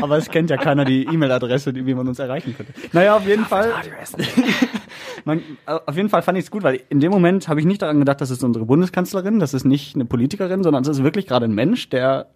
Aber 0.00 0.16
es 0.18 0.28
kennt 0.30 0.50
ja 0.50 0.56
keiner 0.56 0.84
die 0.84 1.04
E-Mail-Adresse, 1.04 1.74
wie 1.74 1.94
man 1.94 2.06
uns 2.06 2.18
erreichen 2.18 2.54
könnte. 2.56 2.72
Naja, 2.92 3.16
auf 3.16 3.26
jeden 3.26 3.44
Fall. 3.44 3.72
Man, 5.24 5.40
auf 5.66 5.96
jeden 5.96 6.08
Fall 6.08 6.22
fand 6.22 6.38
ich 6.38 6.44
es 6.44 6.50
gut, 6.50 6.62
weil 6.62 6.80
in 6.88 7.00
dem 7.00 7.10
Moment 7.10 7.48
habe 7.48 7.60
ich 7.60 7.66
nicht 7.66 7.82
daran 7.82 7.98
gedacht, 7.98 8.20
das 8.20 8.30
ist 8.30 8.42
unsere 8.44 8.64
Bundeskanzlerin, 8.66 9.38
das 9.38 9.54
ist 9.54 9.64
nicht 9.64 9.94
eine 9.94 10.04
Politikerin, 10.04 10.62
sondern 10.62 10.82
es 10.82 10.88
ist 10.88 11.02
wirklich 11.02 11.26
gerade 11.26 11.46
ein 11.46 11.54
Mensch, 11.54 11.88
der 11.88 12.26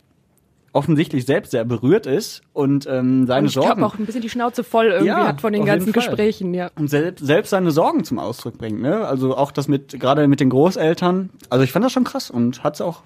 offensichtlich 0.72 1.24
selbst 1.24 1.50
sehr 1.50 1.64
berührt 1.64 2.06
ist 2.06 2.42
und 2.52 2.86
ähm, 2.86 3.26
seine 3.26 3.40
Und 3.40 3.46
ich 3.46 3.52
Sorgen 3.54 3.66
glaube 3.68 3.86
auch 3.86 3.98
ein 3.98 4.04
bisschen 4.06 4.20
die 4.20 4.28
Schnauze 4.28 4.62
voll 4.62 4.86
irgendwie 4.86 5.06
Ja, 5.08 5.26
hat 5.26 5.40
von 5.40 5.52
den 5.52 5.64
ganzen. 5.64 5.92
Gesprächen, 5.92 6.52
ja. 6.54 6.70
und 6.76 6.88
selbst, 6.88 7.24
selbst 7.24 7.50
seine 7.50 7.70
Sorgen 7.70 8.04
zum 8.04 8.18
Ausdruck 8.18 8.58
bringt. 8.58 8.80
Ne? 8.80 9.06
Also 9.06 9.36
auch 9.36 9.50
das 9.50 9.66
mit 9.66 9.98
gerade 9.98 10.28
mit 10.28 10.40
den 10.40 10.50
Großeltern. 10.50 11.30
Also 11.48 11.64
ich 11.64 11.72
fand 11.72 11.84
das 11.84 11.92
schon 11.92 12.04
krass 12.04 12.30
und 12.30 12.62
hat's 12.64 12.80
auch 12.80 13.02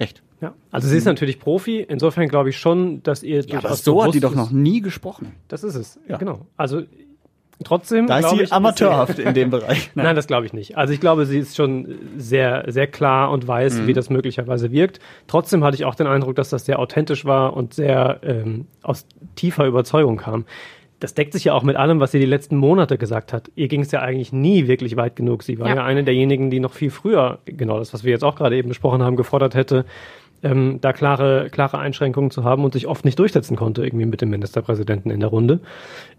recht. 0.00 0.22
Ja. 0.40 0.52
Also 0.70 0.88
sie 0.88 0.96
ist 0.98 1.04
natürlich 1.06 1.38
Profi, 1.38 1.80
insofern 1.80 2.28
glaube 2.28 2.50
ich 2.50 2.58
schon, 2.58 3.02
dass 3.04 3.22
ihr 3.22 3.40
Ja, 3.46 3.58
aber 3.58 3.74
so 3.74 4.04
hat 4.04 4.12
die 4.12 4.20
doch 4.20 4.34
noch 4.34 4.50
nie 4.50 4.80
gesprochen. 4.82 5.32
Das 5.48 5.64
ist 5.64 5.76
es, 5.76 5.98
Ja. 6.08 6.18
genau. 6.18 6.40
Also 6.56 6.82
trotzdem 7.64 8.06
Da 8.06 8.18
ist 8.18 8.30
sie 8.30 8.42
ich, 8.42 8.52
amateurhaft 8.52 9.18
in 9.18 9.34
dem 9.34 9.50
Bereich. 9.50 9.90
Nein, 9.94 10.14
das 10.16 10.26
glaube 10.26 10.46
ich 10.46 10.52
nicht. 10.52 10.76
Also 10.76 10.92
ich 10.92 11.00
glaube, 11.00 11.26
sie 11.26 11.38
ist 11.38 11.56
schon 11.56 11.86
sehr, 12.16 12.64
sehr 12.68 12.86
klar 12.86 13.30
und 13.30 13.46
weiß, 13.48 13.80
Mhm. 13.80 13.86
wie 13.86 13.92
das 13.92 14.10
möglicherweise 14.10 14.70
wirkt. 14.72 15.00
Trotzdem 15.26 15.64
hatte 15.64 15.76
ich 15.76 15.84
auch 15.84 15.94
den 15.94 16.06
Eindruck, 16.06 16.36
dass 16.36 16.50
das 16.50 16.64
sehr 16.66 16.78
authentisch 16.78 17.24
war 17.24 17.56
und 17.56 17.74
sehr 17.74 18.20
ähm, 18.22 18.66
aus 18.82 19.06
tiefer 19.36 19.66
Überzeugung 19.66 20.16
kam. 20.18 20.44
Das 21.00 21.12
deckt 21.12 21.34
sich 21.34 21.44
ja 21.44 21.52
auch 21.52 21.62
mit 21.62 21.76
allem, 21.76 22.00
was 22.00 22.12
sie 22.12 22.18
die 22.18 22.24
letzten 22.26 22.56
Monate 22.56 22.96
gesagt 22.96 23.32
hat. 23.34 23.50
Ihr 23.54 23.68
ging 23.68 23.82
es 23.82 23.92
ja 23.92 24.00
eigentlich 24.00 24.32
nie 24.32 24.66
wirklich 24.66 24.96
weit 24.96 25.14
genug. 25.14 25.42
Sie 25.42 25.58
war 25.58 25.68
ja. 25.68 25.76
Ja. 25.76 25.84
eine 25.84 26.04
derjenigen, 26.04 26.50
die 26.50 26.58
noch 26.60 26.72
viel 26.72 26.90
früher, 26.90 27.38
genau 27.44 27.78
das, 27.78 27.92
was 27.92 28.02
wir 28.04 28.12
jetzt 28.12 28.24
auch 28.24 28.34
gerade 28.34 28.56
eben 28.56 28.68
besprochen 28.70 29.02
haben, 29.02 29.16
gefordert 29.16 29.54
hätte, 29.54 29.84
ähm, 30.42 30.78
da 30.80 30.92
klare, 30.94 31.48
klare 31.50 31.78
Einschränkungen 31.78 32.30
zu 32.30 32.44
haben 32.44 32.64
und 32.64 32.72
sich 32.72 32.86
oft 32.86 33.04
nicht 33.04 33.18
durchsetzen 33.18 33.56
konnte, 33.56 33.84
irgendwie 33.84 34.06
mit 34.06 34.20
dem 34.22 34.30
Ministerpräsidenten 34.30 35.10
in 35.10 35.20
der 35.20 35.28
Runde. 35.28 35.60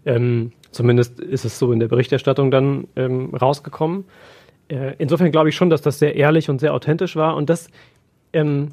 Ähm, 0.06 0.52
zumindest 0.70 1.20
ist 1.20 1.44
es 1.44 1.58
so 1.58 1.72
in 1.72 1.80
der 1.80 1.88
Berichterstattung 1.88 2.50
dann 2.50 2.88
ähm, 2.96 3.34
rausgekommen. 3.34 4.04
Äh, 4.68 4.94
insofern 4.98 5.30
glaube 5.30 5.48
ich 5.48 5.56
schon, 5.56 5.70
dass 5.70 5.82
das 5.82 5.98
sehr 5.98 6.16
ehrlich 6.16 6.50
und 6.50 6.60
sehr 6.60 6.74
authentisch 6.74 7.16
war 7.16 7.36
und 7.36 7.48
das 7.50 7.70
ähm, 8.32 8.72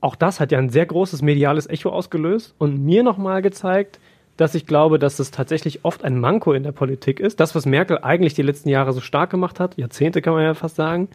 auch 0.00 0.16
das 0.16 0.38
hat 0.38 0.52
ja 0.52 0.58
ein 0.58 0.68
sehr 0.68 0.84
großes 0.84 1.22
mediales 1.22 1.66
Echo 1.66 1.88
ausgelöst 1.88 2.54
und 2.58 2.84
mir 2.84 3.02
nochmal 3.02 3.40
gezeigt, 3.40 3.98
dass 4.36 4.54
ich 4.54 4.66
glaube, 4.66 4.98
dass 4.98 5.18
es 5.18 5.30
tatsächlich 5.30 5.84
oft 5.84 6.04
ein 6.04 6.20
Manko 6.20 6.52
in 6.52 6.62
der 6.62 6.72
Politik 6.72 7.20
ist. 7.20 7.40
Das, 7.40 7.54
was 7.54 7.64
Merkel 7.64 7.98
eigentlich 8.02 8.34
die 8.34 8.42
letzten 8.42 8.68
Jahre 8.68 8.92
so 8.92 9.00
stark 9.00 9.30
gemacht 9.30 9.60
hat, 9.60 9.78
Jahrzehnte 9.78 10.20
kann 10.20 10.34
man 10.34 10.42
ja 10.42 10.54
fast 10.54 10.76
sagen, 10.76 11.08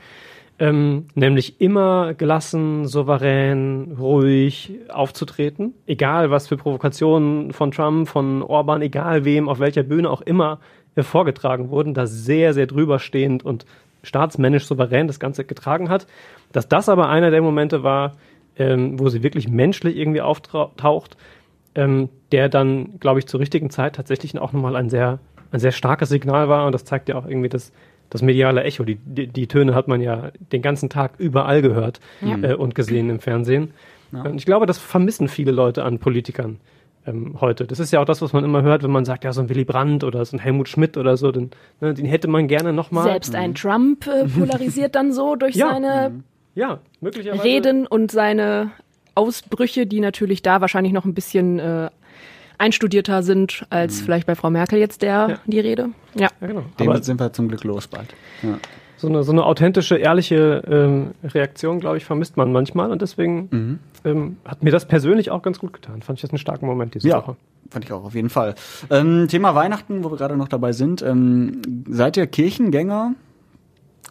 ähm, 0.60 1.08
nämlich 1.16 1.62
immer 1.62 2.14
gelassen, 2.14 2.86
souverän, 2.86 3.96
ruhig 3.98 4.74
aufzutreten, 4.90 5.74
egal 5.88 6.32
was 6.32 6.48
für 6.48 6.58
Provokationen 6.58 7.54
von 7.54 7.72
Trump, 7.72 8.10
von 8.10 8.44
Orban, 8.44 8.82
egal 8.82 9.24
wem, 9.24 9.48
auf 9.48 9.60
welcher 9.60 9.84
Bühne 9.84 10.10
auch 10.10 10.22
immer 10.22 10.60
äh, 10.96 11.04
vorgetragen 11.04 11.70
wurden, 11.70 11.94
da 11.94 12.06
sehr, 12.08 12.54
sehr 12.54 12.68
drüberstehend 12.68 13.44
und 13.46 13.66
staatsmännisch 14.04 14.66
souverän 14.66 15.08
das 15.08 15.20
Ganze 15.20 15.46
getragen 15.46 15.90
hat. 15.90 16.08
Dass 16.52 16.68
das 16.68 16.90
aber 16.90 17.10
einer 17.10 17.32
der 17.32 17.42
Momente 17.42 17.84
war, 17.84 18.18
ähm, 18.58 19.00
wo 19.00 19.08
sie 19.08 19.24
wirklich 19.24 19.48
menschlich 19.48 19.96
irgendwie 19.96 20.22
auftaucht, 20.22 21.16
ähm, 21.76 22.10
der 22.34 22.50
dann, 22.50 23.00
glaube 23.00 23.20
ich, 23.20 23.28
zur 23.28 23.40
richtigen 23.40 23.70
Zeit 23.70 23.96
tatsächlich 23.96 24.38
auch 24.38 24.52
nochmal 24.52 24.76
ein 24.76 24.90
sehr, 24.90 25.20
ein 25.52 25.60
sehr 25.60 25.72
starkes 25.72 26.10
Signal 26.10 26.50
war 26.50 26.66
und 26.66 26.74
das 26.74 26.84
zeigt 26.84 27.08
ja 27.08 27.16
auch 27.16 27.26
irgendwie 27.26 27.50
das, 27.50 27.72
das 28.10 28.22
mediale 28.22 28.64
Echo. 28.64 28.84
Die, 28.84 28.96
die, 28.96 29.28
die 29.28 29.48
Töne 29.48 29.76
hat 29.76 29.88
man 29.88 30.02
ja 30.02 30.32
den 30.52 30.62
ganzen 30.62 30.90
Tag 30.90 31.14
überall 31.18 31.62
gehört 31.62 32.00
äh, 32.22 32.54
und 32.54 32.76
gesehen 32.76 33.10
im 33.10 33.20
Fernsehen. 33.20 33.72
Und 34.12 34.36
ich 34.38 34.46
glaube, 34.46 34.66
das 34.66 34.80
vermissen 34.80 35.28
viele 35.28 35.52
Leute 35.52 35.84
an 35.84 36.00
Politikern 36.00 36.60
ähm, 37.06 37.36
heute. 37.40 37.66
Das 37.66 37.80
ist 37.80 37.92
ja 37.92 38.02
auch 38.02 38.06
das, 38.06 38.22
was 38.22 38.34
man 38.34 38.44
immer 38.44 38.62
hört, 38.62 38.84
wenn 38.84 38.92
man 38.92 39.06
sagt, 39.06 39.24
ja, 39.24 39.34
so 39.34 39.42
ein 39.42 39.50
Willy 39.50 39.66
Brandt 39.66 40.04
oder 40.04 40.24
so 40.26 40.36
ein 40.36 40.40
Helmut 40.40 40.68
Schmidt 40.68 40.98
oder 40.98 41.18
so, 41.18 41.32
den, 41.32 41.52
ne, 41.80 41.94
den 41.94 42.06
hätte 42.06 42.28
man 42.28 42.48
gerne 42.48 42.74
nochmal. 42.74 43.04
Selbst 43.04 43.36
ein 43.36 43.54
Trump 43.56 44.08
äh, 44.08 44.28
polarisiert 44.28 44.96
dann 44.96 45.14
so 45.14 45.36
durch 45.36 45.56
Ja. 45.60 45.70
seine 45.70 46.24
Ja, 46.56 46.80
möglicherweise. 47.02 47.44
Reden 47.44 47.88
und 47.88 48.12
seine 48.12 48.72
Ausbrüche, 49.16 49.86
die 49.86 50.00
natürlich 50.00 50.42
da 50.42 50.62
wahrscheinlich 50.62 50.94
noch 50.94 51.06
ein 51.06 51.14
bisschen 51.14 51.60
äh, 51.60 51.90
einstudierter 52.60 53.24
sind 53.24 53.66
als 53.70 54.02
vielleicht 54.02 54.28
bei 54.28 54.36
Frau 54.36 54.50
Merkel 54.50 54.78
jetzt 54.80 55.02
der 55.02 55.10
Ja. 55.30 55.38
die 55.48 55.60
Rede. 55.60 55.90
Ja. 56.16 56.28
Ja, 56.42 56.48
genau. 56.48 56.64
Dem 56.80 56.90
Aber 56.90 57.02
sind 57.02 57.20
wir 57.20 57.34
zum 57.34 57.48
Glück 57.48 57.64
los 57.64 57.88
bald. 57.88 58.14
Ja. 58.44 58.60
so 58.98 59.08
eine, 59.08 59.24
so 59.24 59.32
eine 59.32 59.46
authentische, 59.46 59.96
ehrliche 59.98 60.62
ähm, 60.68 61.12
Reaktion, 61.24 61.80
glaube 61.80 61.98
ich, 61.98 62.06
vermisst 62.06 62.36
man 62.38 62.52
manchmal. 62.52 62.92
Und 62.92 63.02
deswegen 63.02 63.80
ähm, 64.06 64.38
hat 64.46 64.62
mir 64.64 64.72
das 64.72 64.86
persönlich 64.88 65.32
auch 65.32 65.42
ganz 65.42 65.60
gut 65.60 65.74
getan. 65.74 66.02
Fand 66.02 66.20
ich 66.20 66.22
das 66.22 66.32
einen 66.32 66.38
starken 66.40 66.66
Moment 66.66 66.94
diese 66.96 67.08
Ja, 67.08 67.18
Woche. 67.18 67.36
fand 67.70 67.86
ich 67.86 67.92
auch 67.94 68.04
auf 68.04 68.14
jeden 68.16 68.30
Fall. 68.30 68.56
Ähm, 68.90 69.28
Thema 69.30 69.56
Weihnachten, 69.56 70.04
wo 70.04 70.12
wir 70.12 70.18
gerade 70.18 70.36
noch 70.38 70.50
dabei 70.50 70.74
sind. 70.74 71.02
Ähm, 71.02 71.62
seid 71.88 72.18
ihr 72.18 72.28
Kirchengänger? 72.28 73.14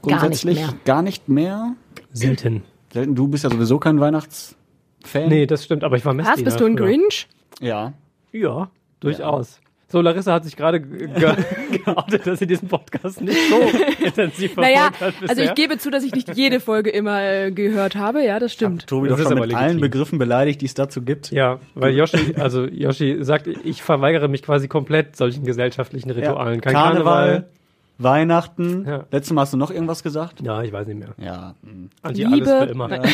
Grundsätzlich 0.03 0.59
mehr. 0.61 0.75
gar 0.85 1.03
nicht 1.03 1.29
mehr. 1.29 1.75
Selten. 2.13 2.63
Selten. 2.93 3.15
Du 3.15 3.29
bist 3.29 3.45
ja 3.45 3.51
sowieso 3.51 3.79
kein 3.79 4.01
Weihnachtsfan. 4.01 5.29
Nee, 5.29 5.47
das 5.47 5.65
stimmt, 5.65 5.85
aber 5.85 5.97
ich 5.97 6.05
war 6.05 6.15
Messdiener. 6.15 6.37
Was, 6.37 6.45
bist 6.45 6.61
du 6.61 6.67
ein 6.67 6.77
früher. 6.79 6.87
Grinch? 6.87 7.29
Ja. 7.61 7.93
Ja, 8.33 8.71
durchaus. 9.01 9.61
So, 9.91 10.03
Larissa 10.03 10.35
hat 10.35 10.45
sich 10.45 10.55
gerade 10.55 10.83
ge 10.83 11.07
ge 11.09 11.33
geoutet, 11.85 12.27
dass 12.27 12.41
sie 12.41 12.47
diesen 12.47 12.69
Podcast 12.69 13.23
nicht 13.23 13.39
so 13.49 13.57
intensiv 14.05 14.53
verfolgt 14.53 14.57
Naja, 14.57 14.91
hat 15.01 15.15
bisher. 15.19 15.31
also 15.31 15.43
ich 15.43 15.55
gebe 15.55 15.79
zu, 15.79 15.91
dass 15.91 16.05
ich 16.05 16.15
nicht 16.15 16.37
jede 16.37 16.61
Folge 16.61 16.91
immer 16.91 17.23
äh, 17.23 17.51
gehört 17.53 17.97
habe. 17.97 18.23
Ja, 18.23 18.39
das 18.39 18.53
stimmt. 18.53 18.87
Tobi 18.87 19.09
Das 19.09 19.17
doch 19.17 19.23
ist 19.25 19.29
schon 19.31 19.39
mit 19.41 19.49
legitim. 19.49 19.65
allen 19.67 19.81
Begriffen 19.81 20.19
beleidigt, 20.19 20.61
die 20.61 20.67
es 20.67 20.75
dazu 20.75 21.01
gibt. 21.01 21.31
Ja, 21.31 21.59
weil 21.75 21.95
Yoshi, 21.95 22.35
also 22.37 22.67
Yoshi 22.67 23.17
sagt, 23.25 23.47
ich 23.47 23.83
verweigere 23.83 24.29
mich 24.29 24.43
quasi 24.43 24.69
komplett 24.69 25.17
solchen 25.17 25.45
gesellschaftlichen 25.45 26.11
Ritualen. 26.11 26.61
Kein 26.61 26.75
Karneval. 26.75 27.49
Weihnachten. 27.99 28.87
Ja. 28.87 29.05
Letztes 29.11 29.33
Mal 29.33 29.43
hast 29.43 29.53
du 29.53 29.57
noch 29.57 29.71
irgendwas 29.71 30.03
gesagt? 30.03 30.41
Ja, 30.41 30.63
ich 30.63 30.73
weiß 30.73 30.87
nicht 30.87 30.99
mehr. 31.01 31.15
Ja. 31.19 31.55
Anti 32.03 32.25
Liebe. 32.25 32.51
alles 32.51 32.65
für 32.65 32.73
immer. 32.73 32.89
Nein. 32.89 33.03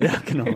Ja, 0.00 0.12
genau. 0.24 0.46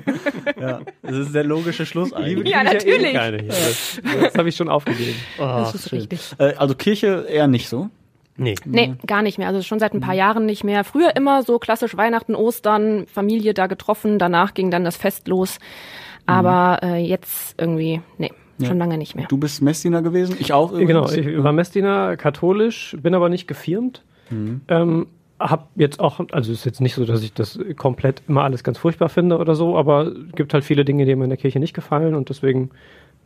ja. 0.61 0.81
Das 1.03 1.17
ist 1.17 1.35
der 1.35 1.43
logische 1.43 1.85
Schluss 1.85 2.13
eigentlich. 2.13 2.49
Ja, 2.49 2.63
natürlich. 2.63 3.09
Eh 3.09 3.13
keine 3.13 3.39
hier. 3.39 3.49
Das, 3.49 4.01
das 4.23 4.35
habe 4.37 4.49
ich 4.49 4.55
schon 4.55 4.69
aufgegeben. 4.69 5.17
Das 5.37 5.75
ist 5.75 5.91
richtig. 5.91 6.21
Äh, 6.39 6.55
also 6.55 6.77
Kirche 6.77 7.27
eher 7.29 7.49
nicht 7.49 7.69
so. 7.69 7.91
Nee. 8.37 8.55
Nee, 8.65 8.95
gar 9.05 9.23
nicht 9.23 9.39
mehr. 9.39 9.49
Also 9.49 9.63
schon 9.63 9.81
seit 9.81 9.95
ein 9.95 10.01
paar 10.01 10.15
Jahren 10.15 10.47
nicht 10.47 10.63
mehr. 10.63 10.85
Früher 10.85 11.17
immer 11.17 11.43
so 11.43 11.59
klassisch 11.59 11.97
Weihnachten, 11.97 12.37
Ostern, 12.37 13.07
Familie 13.07 13.53
da 13.53 13.67
getroffen. 13.67 14.21
Danach 14.21 14.55
ging 14.55 14.71
dann 14.71 14.85
das 14.85 14.97
Fest 14.97 15.27
los. 15.27 15.59
Aber 16.25 16.79
äh, 16.83 17.05
jetzt 17.05 17.57
irgendwie, 17.61 18.01
nee, 18.19 18.31
schon 18.67 18.79
lange 18.79 18.99
nicht 18.99 19.15
mehr. 19.15 19.27
Du 19.29 19.37
bist 19.37 19.63
Messdiener 19.63 20.03
gewesen, 20.03 20.37
ich 20.39 20.53
auch 20.53 20.73
Genau, 20.73 21.05
übrigens. 21.05 21.17
ich 21.17 21.43
war 21.43 21.53
Messdiener, 21.53 22.17
katholisch, 22.17 22.97
bin 23.03 23.15
aber 23.15 23.29
nicht 23.29 23.47
gefirmt. 23.47 24.03
Ähm, 24.69 25.07
hab 25.39 25.71
jetzt 25.75 26.01
auch, 26.01 26.21
also 26.33 26.53
ist 26.53 26.65
jetzt 26.65 26.81
nicht 26.81 26.95
so, 26.95 27.05
dass 27.05 27.23
ich 27.23 27.35
das 27.35 27.59
komplett 27.77 28.23
immer 28.29 28.43
alles 28.45 28.65
ganz 28.65 28.79
furchtbar 28.79 29.09
finde 29.09 29.39
oder 29.39 29.55
so, 29.55 29.77
aber 29.77 30.07
es 30.07 30.35
gibt 30.37 30.55
halt 30.55 30.65
viele 30.65 30.85
Dinge, 30.85 31.05
die 31.05 31.15
mir 31.15 31.25
in 31.25 31.31
der 31.31 31.37
Kirche 31.37 31.59
nicht 31.59 31.75
gefallen 31.75 32.15
und 32.15 32.29
deswegen, 32.29 32.71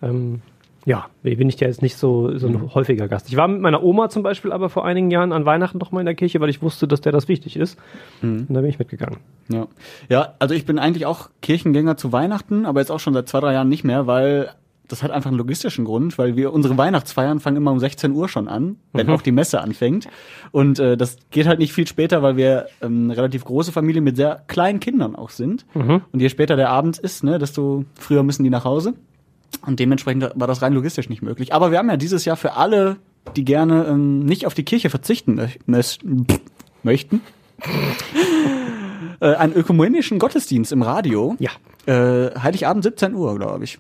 ähm, 0.03 0.41
ja, 0.87 1.07
bin 1.23 1.49
ich 1.49 1.59
ja 1.59 1.67
jetzt 1.67 1.83
nicht 1.83 1.97
so, 1.97 2.39
so 2.39 2.47
ein 2.47 2.73
häufiger 2.75 3.09
Gast. 3.09 3.29
Ich 3.29 3.37
war 3.37 3.49
mit 3.49 3.61
meiner 3.61 3.83
Oma 3.83 4.09
zum 4.09 4.23
Beispiel 4.23 4.53
aber 4.53 4.69
vor 4.69 4.85
einigen 4.85 5.11
Jahren 5.11 5.33
an 5.33 5.45
Weihnachten 5.45 5.79
noch 5.79 5.91
mal 5.91 6.01
in 6.01 6.07
der 6.07 6.15
Kirche, 6.15 6.41
weil 6.41 6.49
ich 6.49 6.63
wusste, 6.63 6.87
dass 6.87 7.01
der 7.01 7.11
das 7.11 7.27
wichtig 7.27 7.57
ist. 7.57 7.77
Und 8.23 8.47
da 8.49 8.61
bin 8.61 8.71
ich 8.71 8.79
mitgegangen. 8.79 9.19
Ja. 9.49 9.67
ja, 10.09 10.35
also 10.39 10.55
ich 10.55 10.65
bin 10.65 10.79
eigentlich 10.79 11.05
auch 11.05 11.31
Kirchengänger 11.43 11.97
zu 11.97 12.13
Weihnachten, 12.13 12.67
aber 12.67 12.81
jetzt 12.81 12.91
auch 12.91 13.01
schon 13.01 13.15
seit 13.15 13.29
zwei, 13.29 13.41
drei 13.41 13.53
Jahren 13.53 13.69
nicht 13.69 13.83
mehr, 13.83 14.07
weil 14.07 14.51
das 14.89 15.03
hat 15.03 15.11
einfach 15.11 15.31
einen 15.31 15.39
logistischen 15.39 15.85
Grund, 15.85 16.19
weil 16.19 16.37
wir 16.37 16.53
unsere 16.53 16.77
Weihnachtsfeiern 16.77 17.41
fangen 17.41 17.57
immer 17.59 17.73
um 17.73 17.79
16 17.79 18.13
Uhr 18.13 18.29
schon 18.29 18.49
an, 18.49 18.77
wenn 18.93 19.09
auch 19.11 19.23
die 19.23 19.33
Messe 19.33 19.61
anfängt. 19.61 20.09
Und 20.53 20.79
äh, 20.79 20.97
das 20.97 21.17
geht 21.31 21.47
halt 21.47 21.59
nicht 21.59 21.73
viel 21.73 21.87
später, 21.87 22.23
weil 22.23 22.37
wir 22.37 22.67
ähm, 22.83 23.05
eine 23.05 23.17
relativ 23.17 23.45
große 23.45 23.73
Familie 23.73 24.03
mit 24.03 24.17
sehr 24.17 24.45
kleinen 24.47 24.81
Kindern 24.81 25.17
auch 25.17 25.31
sind. 25.31 25.67
Und 26.13 26.21
je 26.21 26.29
später 26.29 26.57
der 26.57 26.71
Abend 26.71 26.99
ist, 26.99 27.25
ne, 27.25 27.39
desto 27.39 27.85
früher 27.99 28.23
müssen 28.23 28.45
die 28.45 28.51
nach 28.51 28.65
Hause. 28.65 28.95
Und 29.65 29.81
dementsprechend 29.81 30.31
war 30.35 30.47
das 30.47 30.63
rein 30.63 30.73
logistisch 30.73 31.09
nicht 31.09 31.23
möglich. 31.23 31.53
Aber 31.55 31.71
wir 31.71 31.79
haben 31.79 31.89
ja 31.89 31.97
dieses 31.97 32.25
Jahr 32.25 32.37
für 32.37 32.55
alle, 32.55 32.97
die 33.35 33.45
gerne 33.45 33.87
ähm, 33.87 34.21
nicht 34.21 34.47
auf 34.47 34.55
die 34.55 34.65
Kirche 34.65 34.91
verzichten 34.91 35.41
möchten, 36.83 37.21
äh, 39.21 39.35
einen 39.35 39.55
ökumenischen 39.55 40.19
Gottesdienst 40.19 40.73
im 40.73 40.83
Radio. 40.83 41.37
Ja. 41.39 41.51
Äh, 41.87 42.39
Heiligabend 42.39 42.85
17 42.85 43.15
Uhr, 43.15 43.37
glaube 43.37 43.65
ich. 43.65 43.79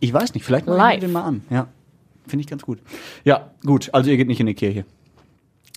Ich 0.00 0.12
weiß 0.12 0.34
nicht, 0.34 0.44
vielleicht 0.44 0.66
wir 0.66 0.74
Live. 0.76 1.00
den 1.00 1.12
mal 1.12 1.22
an. 1.22 1.42
Ja, 1.50 1.66
finde 2.26 2.42
ich 2.42 2.46
ganz 2.48 2.62
gut. 2.62 2.78
Ja, 3.24 3.50
gut, 3.64 3.90
also 3.92 4.10
ihr 4.10 4.16
geht 4.16 4.28
nicht 4.28 4.40
in 4.40 4.46
die 4.46 4.54
Kirche. 4.54 4.84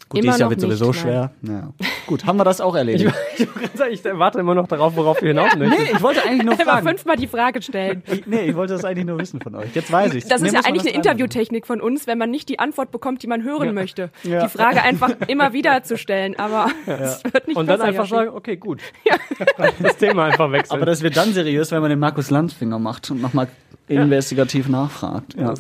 Gut, 0.09 0.19
Immer 0.21 0.33
dieses 0.33 0.39
Jahr 0.41 0.45
noch 0.47 0.51
wird 0.51 0.61
sowieso 0.61 0.87
nicht, 0.89 0.99
schwer. 0.99 1.31
Ja. 1.41 1.73
Gut, 2.05 2.25
haben 2.27 2.37
wir 2.37 2.43
das 2.43 2.61
auch 2.61 2.75
Ich, 2.75 2.79
erledigt. 2.79 3.15
ich, 3.37 3.47
sagen, 3.73 3.91
ich 3.93 4.03
warte 4.03 4.39
immer 4.39 4.53
noch 4.53 4.67
darauf, 4.67 4.95
worauf 4.95 5.19
ihr 5.23 5.29
hinaus 5.29 5.55
möchtet. 5.55 5.79
nee, 5.79 5.91
ich 5.91 6.01
wollte 6.03 6.23
eigentlich 6.23 6.43
nur 6.43 6.53
Einfach 6.59 6.65
fragen. 6.73 6.87
fünfmal 6.87 7.15
die 7.15 7.25
Frage 7.25 7.61
stellen. 7.63 8.03
Ich, 8.05 8.27
nee, 8.27 8.41
ich 8.41 8.55
wollte 8.55 8.73
das 8.73 8.85
eigentlich 8.85 9.07
nur 9.07 9.17
wissen 9.17 9.41
von 9.41 9.55
euch. 9.55 9.73
Jetzt 9.73 9.91
weiß 9.91 10.13
ich 10.13 10.25
Das 10.27 10.43
ist 10.43 10.53
ja 10.53 10.59
eigentlich 10.65 10.85
eine 10.85 10.95
Interviewtechnik 10.95 11.65
von 11.65 11.81
uns, 11.81 12.05
wenn 12.05 12.19
man 12.19 12.29
nicht 12.29 12.47
die 12.47 12.59
Antwort 12.59 12.91
bekommt, 12.91 13.23
die 13.23 13.27
man 13.27 13.41
hören 13.43 13.73
möchte. 13.73 14.11
Ja. 14.21 14.43
Die 14.43 14.49
Frage 14.49 14.83
einfach 14.83 15.13
immer 15.27 15.53
wieder 15.53 15.81
zu 15.81 15.97
stellen, 15.97 16.37
aber 16.37 16.67
es 16.85 17.23
wird 17.23 17.47
nicht 17.47 17.57
Und 17.57 17.65
dann 17.65 17.81
einfach 17.81 18.05
sagen, 18.07 18.29
okay, 18.35 18.55
gut. 18.57 18.81
Das 19.81 19.97
Thema 19.97 20.25
einfach 20.25 20.51
wechseln. 20.51 20.77
Aber 20.77 20.85
das 20.85 21.01
wird 21.01 21.17
dann 21.17 21.33
seriös, 21.33 21.71
wenn 21.71 21.81
man 21.81 21.89
den 21.89 21.99
Markus 21.99 22.29
Landsfinger 22.29 22.77
macht 22.77 23.09
und 23.09 23.19
nochmal 23.19 23.47
investigativ 23.95 24.67
nachfragt. 24.69 25.35
Ja. 25.37 25.53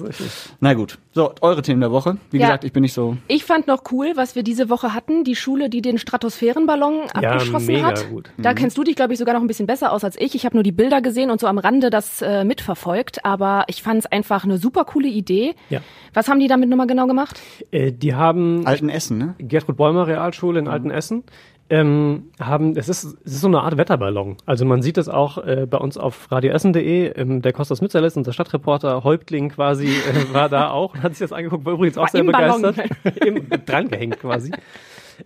Na 0.59 0.73
gut. 0.73 0.97
So, 1.13 1.31
eure 1.41 1.61
Themen 1.61 1.81
der 1.81 1.91
Woche. 1.91 2.17
Wie 2.31 2.37
Ja. 2.39 2.47
gesagt, 2.47 2.63
ich 2.63 2.73
bin 2.73 2.81
nicht 2.81 2.93
so. 2.93 3.17
Ich 3.27 3.45
fand 3.45 3.67
noch 3.67 3.83
cool, 3.91 4.13
was 4.15 4.35
wir 4.35 4.43
diese 4.43 4.69
Woche 4.69 4.93
hatten, 4.93 5.23
die 5.23 5.35
Schule, 5.35 5.69
die 5.69 5.81
den 5.81 5.97
Stratosphärenballon 5.99 7.01
Ja, 7.21 7.31
abgeschossen 7.31 7.67
mega 7.67 7.87
hat. 7.87 8.09
gut. 8.09 8.31
Da 8.37 8.53
kennst 8.53 8.77
du 8.77 8.83
dich, 8.83 8.95
glaube 8.95 9.13
ich, 9.13 9.19
sogar 9.19 9.35
noch 9.35 9.41
ein 9.41 9.47
bisschen 9.47 9.67
besser 9.67 9.91
aus 9.91 10.03
als 10.03 10.15
ich. 10.19 10.33
Ich 10.35 10.45
habe 10.45 10.55
nur 10.55 10.63
die 10.63 10.71
Bilder 10.71 11.01
gesehen 11.01 11.29
und 11.29 11.39
so 11.39 11.47
am 11.47 11.57
Rande 11.59 11.89
das 11.89 12.21
äh, 12.21 12.43
mitverfolgt, 12.43 13.23
aber 13.25 13.65
ich 13.67 13.83
fand 13.83 13.99
es 13.99 14.05
einfach 14.11 14.43
eine 14.43 14.57
super 14.57 14.85
coole 14.85 15.07
Idee. 15.07 15.53
Ja. 15.69 15.81
Was 16.13 16.27
haben 16.27 16.39
die 16.39 16.47
damit 16.47 16.69
nochmal 16.69 16.87
genau 16.87 17.05
gemacht? 17.07 17.39
Äh, 17.71 17.91
die 17.91 18.15
haben 18.15 18.65
Alten 18.65 18.89
Essen, 18.89 19.17
ne? 19.17 19.35
Gertrud 19.37 19.77
Bäumer 19.77 20.07
Realschule 20.07 20.59
in 20.59 20.67
Altenessen 20.67 21.23
ähm, 21.69 22.31
haben, 22.39 22.75
es 22.75 22.89
ist, 22.89 23.03
es 23.03 23.33
ist 23.33 23.41
so 23.41 23.47
eine 23.47 23.61
Art 23.61 23.77
Wetterballon. 23.77 24.37
Also 24.45 24.65
man 24.65 24.81
sieht 24.81 24.97
es 24.97 25.09
auch 25.09 25.37
äh, 25.37 25.65
bei 25.69 25.77
uns 25.77 25.97
auf 25.97 26.31
radioessen.de. 26.31 27.13
Ähm, 27.15 27.41
der 27.41 27.53
Kostas 27.53 27.81
Mitzeles, 27.81 28.17
unser 28.17 28.33
Stadtreporter, 28.33 29.03
Häuptling 29.03 29.49
quasi, 29.49 29.87
äh, 29.87 30.33
war 30.33 30.49
da 30.49 30.71
auch 30.71 30.93
und 30.93 31.03
hat 31.03 31.13
sich 31.13 31.19
das 31.19 31.33
angeguckt, 31.33 31.65
war 31.65 31.73
übrigens 31.73 31.97
auch 31.97 32.03
War 32.03 32.09
sehr 32.09 32.23
begeistert. 32.23 32.77
Im, 33.25 33.47
dran 33.65 33.87
gehängt 33.87 34.19
quasi. 34.19 34.51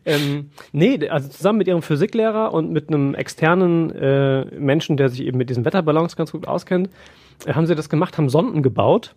Ähm, 0.06 0.52
nee, 0.71 1.08
also 1.10 1.30
zusammen 1.30 1.60
mit 1.60 1.67
ihrem 1.67 1.82
Physiklehrer 1.82 2.54
und 2.54 2.71
mit 2.71 2.89
einem 2.89 3.15
externen 3.15 3.91
äh, 3.91 4.45
Menschen, 4.58 4.97
der 4.97 5.10
sich 5.10 5.21
eben 5.21 5.38
mit 5.38 5.50
diesen 5.50 5.65
Wetterballons 5.65 6.15
ganz 6.15 6.32
gut 6.32 6.47
auskennt, 6.47 6.89
äh, 7.45 7.54
haben 7.54 7.65
sie 7.65 7.76
das 7.76 7.89
gemacht, 7.89 8.17
haben 8.17 8.30
Sonden 8.30 8.63
gebaut 8.63 9.15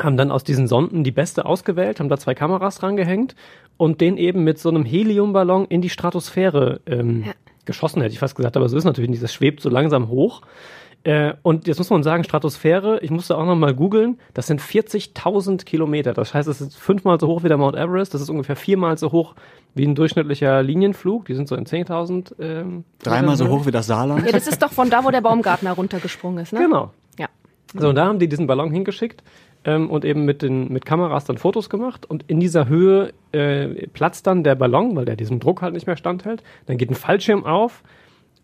haben 0.00 0.16
dann 0.16 0.30
aus 0.30 0.44
diesen 0.44 0.68
Sonden 0.68 1.04
die 1.04 1.10
beste 1.10 1.44
ausgewählt, 1.44 2.00
haben 2.00 2.08
da 2.08 2.16
zwei 2.18 2.34
Kameras 2.34 2.76
dran 2.78 2.96
gehängt 2.96 3.34
und 3.76 4.00
den 4.00 4.16
eben 4.16 4.44
mit 4.44 4.58
so 4.58 4.68
einem 4.70 4.84
Heliumballon 4.84 5.66
in 5.66 5.82
die 5.82 5.90
Stratosphäre 5.90 6.80
ähm, 6.86 7.24
Ja. 7.26 7.32
geschossen, 7.66 8.00
hätte 8.00 8.12
ich 8.12 8.18
fast 8.18 8.34
gesagt, 8.34 8.56
aber 8.56 8.68
so 8.68 8.76
ist 8.76 8.84
natürlich 8.84 9.10
nicht, 9.10 9.22
das 9.22 9.32
schwebt 9.34 9.60
so 9.60 9.68
langsam 9.68 10.08
hoch. 10.08 10.42
Äh, 11.04 11.34
und 11.42 11.66
jetzt 11.66 11.78
muss 11.78 11.90
man 11.90 12.04
sagen, 12.04 12.22
Stratosphäre, 12.22 13.00
ich 13.02 13.10
musste 13.10 13.36
auch 13.36 13.44
nochmal 13.44 13.74
googeln, 13.74 14.18
das 14.34 14.46
sind 14.46 14.60
40.000 14.62 15.64
Kilometer. 15.64 16.12
Das 16.14 16.32
heißt, 16.32 16.48
es 16.48 16.60
ist 16.60 16.76
fünfmal 16.76 17.18
so 17.18 17.26
hoch 17.26 17.42
wie 17.42 17.48
der 17.48 17.56
Mount 17.56 17.76
Everest, 17.76 18.14
das 18.14 18.20
ist 18.20 18.30
ungefähr 18.30 18.54
viermal 18.56 18.96
so 18.96 19.10
hoch 19.10 19.34
wie 19.74 19.84
ein 19.84 19.96
durchschnittlicher 19.96 20.62
Linienflug, 20.62 21.24
die 21.24 21.34
sind 21.34 21.48
so 21.48 21.56
in 21.56 21.64
10.000. 21.66 22.34
Ähm, 22.40 22.84
Dreimal 23.02 23.36
so 23.36 23.48
hoch 23.48 23.66
wie 23.66 23.72
das 23.72 23.86
Saarland. 23.88 24.24
Ja, 24.24 24.32
das 24.32 24.46
ist 24.46 24.62
doch 24.62 24.70
von 24.70 24.90
da, 24.90 25.04
wo 25.04 25.10
der 25.10 25.22
Baumgartner 25.22 25.72
runtergesprungen 25.72 26.38
ist, 26.44 26.52
ne? 26.52 26.60
Genau. 26.60 26.92
So, 27.74 27.88
und 27.88 27.94
da 27.94 28.06
haben 28.06 28.18
die 28.18 28.28
diesen 28.28 28.46
Ballon 28.46 28.70
hingeschickt 28.70 29.22
ähm, 29.64 29.90
und 29.90 30.04
eben 30.04 30.24
mit, 30.24 30.42
den, 30.42 30.72
mit 30.72 30.84
Kameras 30.84 31.24
dann 31.24 31.38
Fotos 31.38 31.70
gemacht. 31.70 32.06
Und 32.08 32.24
in 32.28 32.40
dieser 32.40 32.68
Höhe 32.68 33.12
äh, 33.32 33.86
platzt 33.88 34.26
dann 34.26 34.44
der 34.44 34.54
Ballon, 34.54 34.96
weil 34.96 35.04
der 35.04 35.16
diesem 35.16 35.40
Druck 35.40 35.62
halt 35.62 35.74
nicht 35.74 35.86
mehr 35.86 35.96
standhält. 35.96 36.42
Dann 36.66 36.76
geht 36.76 36.90
ein 36.90 36.94
Fallschirm 36.94 37.44
auf 37.44 37.82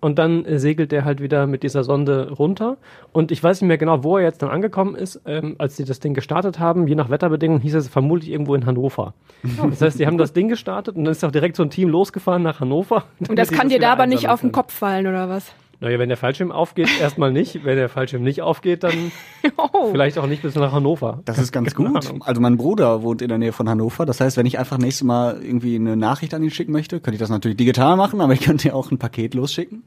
und 0.00 0.18
dann 0.18 0.44
äh, 0.44 0.58
segelt 0.58 0.92
der 0.92 1.04
halt 1.04 1.20
wieder 1.20 1.46
mit 1.46 1.62
dieser 1.62 1.82
Sonde 1.82 2.30
runter. 2.30 2.76
Und 3.12 3.32
ich 3.32 3.42
weiß 3.42 3.60
nicht 3.60 3.68
mehr 3.68 3.78
genau, 3.78 4.04
wo 4.04 4.16
er 4.16 4.24
jetzt 4.24 4.42
dann 4.42 4.50
angekommen 4.50 4.94
ist. 4.94 5.20
Ähm, 5.26 5.56
als 5.58 5.76
sie 5.76 5.84
das 5.84 5.98
Ding 6.00 6.14
gestartet 6.14 6.58
haben, 6.58 6.86
je 6.86 6.94
nach 6.94 7.10
Wetterbedingungen, 7.10 7.60
hieß 7.60 7.74
es 7.74 7.88
vermutlich 7.88 8.30
irgendwo 8.30 8.54
in 8.54 8.66
Hannover. 8.66 9.14
Das 9.70 9.82
heißt, 9.82 9.98
die 9.98 10.06
haben 10.06 10.18
das 10.18 10.32
Ding 10.32 10.48
gestartet 10.48 10.96
und 10.96 11.04
dann 11.04 11.12
ist 11.12 11.24
auch 11.24 11.30
direkt 11.30 11.56
so 11.56 11.62
ein 11.62 11.70
Team 11.70 11.88
losgefahren 11.88 12.42
nach 12.42 12.60
Hannover. 12.60 13.04
Und 13.28 13.38
das 13.38 13.50
kann 13.52 13.68
dir 13.68 13.78
da 13.78 13.92
aber 13.92 14.06
nicht 14.06 14.28
auf 14.28 14.40
den. 14.40 14.52
Kopf 14.52 14.72
fallen, 14.72 15.06
oder 15.06 15.28
was? 15.28 15.52
Naja, 15.80 15.98
wenn 16.00 16.08
der 16.08 16.16
Fallschirm 16.18 16.50
aufgeht, 16.50 16.88
erstmal 17.00 17.30
nicht. 17.32 17.64
Wenn 17.64 17.76
der 17.76 17.88
Fallschirm 17.88 18.22
nicht 18.22 18.42
aufgeht, 18.42 18.82
dann 18.82 19.12
Oh. 19.56 19.90
vielleicht 19.92 20.18
auch 20.18 20.26
nicht 20.26 20.42
bis 20.42 20.54
nach 20.56 20.72
Hannover. 20.72 21.20
Das 21.24 21.38
ist 21.38 21.52
ganz 21.52 21.74
Keine 21.74 21.90
gut. 21.90 22.06
Ahnung. 22.08 22.22
Also 22.24 22.40
mein 22.40 22.56
Bruder 22.56 23.02
wohnt 23.02 23.22
in 23.22 23.28
der 23.28 23.38
Nähe 23.38 23.52
von 23.52 23.68
Hannover. 23.68 24.04
Das 24.06 24.20
heißt, 24.20 24.36
wenn 24.36 24.46
ich 24.46 24.58
einfach 24.58 24.78
nächstes 24.78 25.04
Mal 25.04 25.40
irgendwie 25.42 25.76
eine 25.76 25.96
Nachricht 25.96 26.34
an 26.34 26.42
ihn 26.42 26.50
schicken 26.50 26.72
möchte, 26.72 27.00
könnte 27.00 27.14
ich 27.14 27.20
das 27.20 27.30
natürlich 27.30 27.56
digital 27.56 27.96
machen, 27.96 28.20
aber 28.20 28.32
ich 28.32 28.40
könnte 28.40 28.68
ja 28.68 28.74
auch 28.74 28.90
ein 28.90 28.98
Paket 28.98 29.34
losschicken 29.34 29.82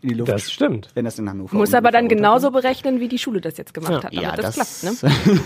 in 0.00 0.08
die 0.08 0.14
Luft. 0.16 0.30
Das 0.32 0.50
stimmt. 0.50 0.88
wenn 0.94 1.04
das 1.04 1.18
in 1.18 1.28
Hannover 1.28 1.56
Muss 1.56 1.74
aber 1.74 1.90
dann 1.92 2.08
genauso 2.08 2.50
berechnen, 2.50 2.98
wie 3.00 3.06
die 3.08 3.18
Schule 3.18 3.40
das 3.40 3.56
jetzt 3.56 3.72
gemacht 3.74 3.92
hat, 3.92 4.04
damit 4.12 4.20
Ja, 4.20 4.34
das, 4.34 4.56
das, 4.56 4.80
klappt, 4.80 5.02
ne? 5.26 5.40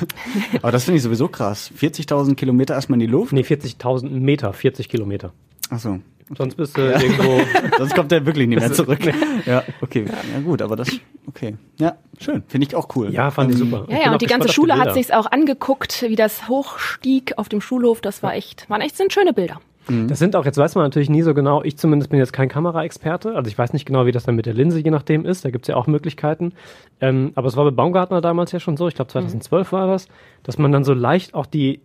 aber 0.63 0.73
das 0.73 0.85
finde 0.85 0.97
ich 0.97 1.03
sowieso 1.03 1.29
krass. 1.29 1.71
40.000 1.79 2.35
Kilometer 2.37 2.73
erstmal 2.75 2.97
in 2.97 3.07
die 3.07 3.13
Luft. 3.13 3.33
Nee, 3.33 3.43
40.000 3.43 4.09
Meter, 4.11 4.53
40 4.55 4.89
Kilometer. 4.89 5.33
Ach 5.71 5.79
so. 5.79 5.99
Sonst 6.37 6.57
bist 6.57 6.77
du 6.77 6.81
irgendwo. 6.93 7.41
Sonst 7.79 7.95
kommt 7.95 8.11
er 8.11 8.27
wirklich 8.27 8.49
nicht 8.49 8.59
mehr 8.59 8.73
zurück. 8.73 8.99
Ja, 9.47 9.63
okay. 9.81 10.07
Ja, 10.07 10.41
gut, 10.41 10.61
aber 10.61 10.75
das, 10.75 10.89
okay. 11.29 11.57
Ja, 11.79 11.97
schön. 12.19 12.43
Finde 12.49 12.67
ich 12.67 12.75
auch 12.75 12.89
cool. 12.97 13.13
Ja, 13.13 13.31
fand 13.31 13.55
ich 13.55 13.61
Ähm, 13.61 13.71
super. 13.71 13.87
Ja, 13.89 14.07
ja, 14.07 14.13
und 14.13 14.23
die 14.23 14.27
ganze 14.27 14.49
Schule 14.49 14.75
hat 14.75 14.85
Bilder. 14.85 14.95
sich's 14.95 15.11
auch 15.13 15.31
angeguckt, 15.31 16.05
wie 16.09 16.17
das 16.17 16.49
hochstieg 16.49 17.35
auf 17.37 17.49
dem 17.49 17.61
Schulhof. 17.61 18.01
Das 18.01 18.25
war 18.25 18.35
echt, 18.35 18.69
waren 18.69 18.81
echt 18.81 18.97
sind 18.97 19.13
schöne 19.13 19.33
Bilder. 19.33 19.61
Das 20.09 20.19
sind 20.19 20.35
auch, 20.35 20.45
jetzt 20.45 20.59
weiß 20.59 20.75
man 20.75 20.83
natürlich 20.83 21.11
nie 21.11 21.23
so 21.23 21.33
genau, 21.33 21.63
ich 21.63 21.77
zumindest 21.79 22.11
bin 22.11 22.19
jetzt 22.19 22.33
kein 22.33 22.49
Kameraexperte, 22.49 23.37
also 23.37 23.49
ich 23.49 23.57
weiß 23.57 23.73
nicht 23.73 23.87
genau, 23.87 24.05
wie 24.05 24.11
das 24.11 24.25
dann 24.25 24.35
mit 24.35 24.45
der 24.45 24.53
Linse 24.53 24.81
je 24.81 24.91
nachdem 24.91 25.25
ist, 25.25 25.45
da 25.45 25.51
gibt's 25.51 25.69
ja 25.69 25.77
auch 25.77 25.87
Möglichkeiten. 25.87 26.55
Ähm, 27.01 27.31
aber 27.37 27.47
es 27.47 27.57
war 27.57 27.63
bei 27.63 27.71
Baumgartner 27.71 28.21
damals 28.21 28.51
ja 28.51 28.59
schon 28.59 28.77
so, 28.77 28.89
ich 28.89 28.97
glaube 28.97 29.13
2012 29.13 29.71
war 29.71 29.87
das, 29.87 30.09
dass 30.43 30.59
man 30.59 30.73
dann 30.73 30.83
so 30.83 30.93
leicht 30.93 31.35
auch 31.35 31.47
die, 31.47 31.83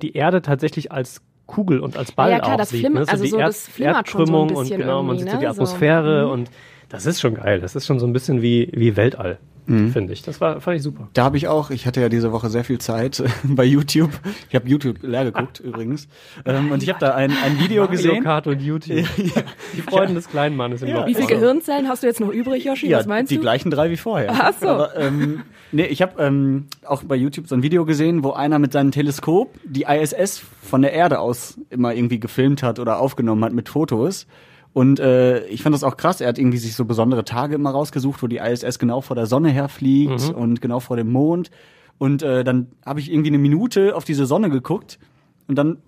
die 0.00 0.14
Erde 0.14 0.40
tatsächlich 0.40 0.90
als 0.90 1.20
Kugel 1.46 1.80
und 1.80 1.96
als 1.96 2.12
Ball 2.12 2.30
Ja, 2.30 2.38
klar, 2.40 2.56
das 2.56 2.70
sieht. 2.70 2.92
ne? 2.92 3.04
also 3.06 3.24
die 3.24 3.30
so, 3.30 3.38
das 3.38 3.68
flimmert 3.68 4.08
schon 4.08 4.26
so 4.26 4.32
Erdkrümmung 4.32 4.56
und 4.56 4.68
genau, 4.68 5.02
man 5.02 5.18
sieht 5.18 5.28
so 5.28 5.34
ne? 5.34 5.40
die 5.40 5.46
So. 5.46 5.50
Atmosphäre 5.50 6.28
und 6.28 6.50
das 6.88 7.06
ist 7.06 7.20
schon 7.20 7.34
geil. 7.34 7.60
Das 7.60 7.74
ist 7.76 7.86
schon 7.86 7.98
so 7.98 8.06
ein 8.06 8.12
bisschen 8.12 8.40
wie, 8.42 8.70
wie 8.72 8.96
Weltall, 8.96 9.38
finde 9.66 10.12
ich. 10.12 10.22
Das 10.22 10.40
war, 10.40 10.60
fand 10.60 10.76
ich 10.76 10.82
super. 10.82 11.08
Da 11.14 11.24
habe 11.24 11.36
ich 11.36 11.48
auch, 11.48 11.70
ich 11.70 11.86
hatte 11.86 12.00
ja 12.00 12.08
diese 12.08 12.32
Woche 12.32 12.50
sehr 12.50 12.64
viel 12.64 12.78
Zeit 12.78 13.22
bei 13.44 13.64
YouTube. 13.64 14.10
Ich 14.48 14.54
habe 14.54 14.68
YouTube 14.68 15.02
leer 15.02 15.24
geguckt 15.24 15.60
übrigens. 15.64 16.08
Ähm, 16.44 16.70
und 16.70 16.82
ich 16.82 16.88
habe 16.88 16.98
da 16.98 17.14
ein, 17.14 17.30
ein 17.30 17.58
Video 17.58 17.84
Mario 17.84 17.96
gesehen. 17.96 18.24
Kart 18.24 18.46
und 18.46 18.60
YouTube. 18.60 19.06
Die 19.76 19.82
Freuden 19.82 20.14
des 20.14 20.28
kleinen 20.28 20.56
Mannes 20.56 20.82
im 20.82 20.92
Loch. 20.92 21.06
Wie 21.06 21.14
viele 21.14 21.26
Gehirnzellen 21.26 21.88
hast 21.88 22.02
du 22.02 22.06
jetzt 22.06 22.20
noch 22.20 22.30
übrig, 22.30 22.64
Yoshi? 22.64 22.88
Ja, 22.88 22.98
Was 22.98 23.06
meinst 23.06 23.30
die 23.30 23.36
du? 23.36 23.40
gleichen 23.40 23.70
drei 23.70 23.90
wie 23.90 23.96
vorher. 23.96 24.30
Ach 24.32 24.52
so. 24.60 24.68
Aber, 24.68 24.96
ähm, 24.96 25.42
nee, 25.72 25.86
ich 25.86 26.02
habe 26.02 26.22
ähm, 26.22 26.66
auch 26.84 27.02
bei 27.02 27.16
YouTube 27.16 27.48
so 27.48 27.54
ein 27.54 27.62
Video 27.62 27.84
gesehen, 27.84 28.24
wo 28.24 28.32
einer 28.32 28.58
mit 28.58 28.72
seinem 28.72 28.90
Teleskop 28.90 29.54
die 29.64 29.86
ISS 29.88 30.42
von 30.62 30.82
der 30.82 30.92
Erde 30.92 31.18
aus 31.20 31.58
immer 31.70 31.94
irgendwie 31.94 32.20
gefilmt 32.20 32.62
hat 32.62 32.78
oder 32.78 32.98
aufgenommen 33.00 33.44
hat 33.44 33.52
mit 33.52 33.68
Fotos. 33.68 34.26
Und 34.74 34.98
äh, 35.00 35.46
ich 35.46 35.62
fand 35.62 35.72
das 35.74 35.84
auch 35.84 35.96
krass. 35.96 36.20
Er 36.20 36.28
hat 36.28 36.38
irgendwie 36.38 36.58
sich 36.58 36.74
so 36.74 36.84
besondere 36.84 37.24
Tage 37.24 37.54
immer 37.54 37.70
rausgesucht, 37.70 38.22
wo 38.22 38.26
die 38.26 38.38
ISS 38.38 38.78
genau 38.78 39.00
vor 39.00 39.14
der 39.16 39.26
Sonne 39.26 39.48
herfliegt 39.50 40.10
und 40.34 40.60
genau 40.60 40.80
vor 40.80 40.96
dem 40.96 41.10
Mond. 41.12 41.50
Und 41.96 42.22
äh, 42.24 42.42
dann 42.44 42.66
habe 42.84 42.98
ich 43.00 43.10
irgendwie 43.10 43.28
eine 43.30 43.38
Minute 43.38 43.94
auf 43.94 44.04
diese 44.04 44.26
Sonne 44.26 44.50
geguckt 44.50 44.98
und 45.46 45.54
dann 45.56 45.78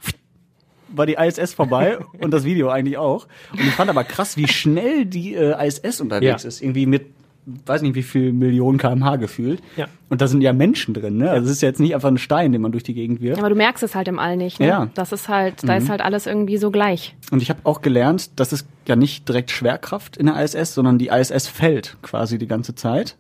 war 0.89 1.05
die 1.05 1.15
ISS 1.15 1.53
vorbei 1.53 1.99
und 2.21 2.31
das 2.31 2.45
Video 2.45 2.69
eigentlich 2.69 2.97
auch. 2.97 3.27
Und 3.53 3.61
ich 3.61 3.73
fand 3.75 3.91
aber 3.91 4.05
krass, 4.05 4.37
wie 4.37 4.47
schnell 4.47 5.05
die 5.05 5.35
äh, 5.35 5.67
ISS 5.67 6.01
unterwegs 6.01 6.45
Ja. 6.45 6.49
ist. 6.49 6.63
Irgendwie 6.63 6.87
mit, 6.87 7.07
weiß 7.47 7.83
nicht 7.83 7.95
wie 7.95 8.03
viel 8.03 8.33
Millionen 8.33 8.77
kmh 8.77 9.17
gefühlt. 9.17 9.63
Ja. 9.77 9.87
Und 10.09 10.21
da 10.21 10.27
sind 10.27 10.41
ja 10.41 10.53
Menschen 10.53 10.95
drin, 10.95 11.17
ne? 11.17 11.31
Also 11.31 11.47
es 11.47 11.53
ist 11.53 11.63
jetzt 11.63 11.81
nicht 11.81 11.95
einfach 11.95 12.09
ein 12.09 12.19
Stein, 12.19 12.53
den 12.53 12.61
man 12.61 12.73
durch 12.73 12.83
die 12.83 12.95
Gegend 12.95 13.21
wirft. 13.21 13.39
Aber 13.39 13.49
du 13.49 13.55
merkst 13.55 13.83
es 13.83 13.95
halt 13.95 14.09
im 14.09 14.19
All 14.19 14.37
nicht. 14.37 14.61
Ne? 14.61 14.67
Ja. 14.67 14.89
Das 14.95 15.13
ist 15.13 15.29
halt, 15.29 15.63
da 15.63 15.77
ist 15.77 15.89
halt 15.89 16.01
alles 16.01 16.27
irgendwie 16.27 16.59
so 16.59 16.71
gleich. 16.71 17.15
Und 17.31 17.43
ich 17.43 17.51
habe 17.51 17.61
auch 17.65 17.81
gelernt, 17.81 18.39
das 18.39 18.53
ist 18.53 18.67
ja 18.87 18.97
nicht 18.97 19.29
direkt 19.29 19.51
Schwerkraft 19.51 20.17
in 20.17 20.27
der 20.27 20.43
ISS, 20.43 20.75
sondern 20.75 20.99
die 20.99 21.09
ISS 21.09 21.47
fällt 21.49 21.97
quasi 22.03 22.39
die 22.39 22.49
ganze 22.49 22.75
Zeit. 22.75 23.17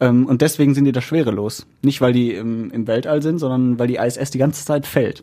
Ähm, 0.00 0.26
und 0.26 0.40
deswegen 0.40 0.74
sind 0.74 0.84
die 0.84 0.92
da 0.92 1.00
schwerelos. 1.00 1.66
Nicht, 1.82 2.00
weil 2.00 2.12
die 2.12 2.32
im, 2.32 2.70
im 2.70 2.86
Weltall 2.86 3.22
sind, 3.22 3.38
sondern 3.38 3.78
weil 3.78 3.88
die 3.88 3.96
ISS 3.96 4.30
die 4.30 4.38
ganze 4.38 4.64
Zeit 4.64 4.86
fällt. 4.86 5.22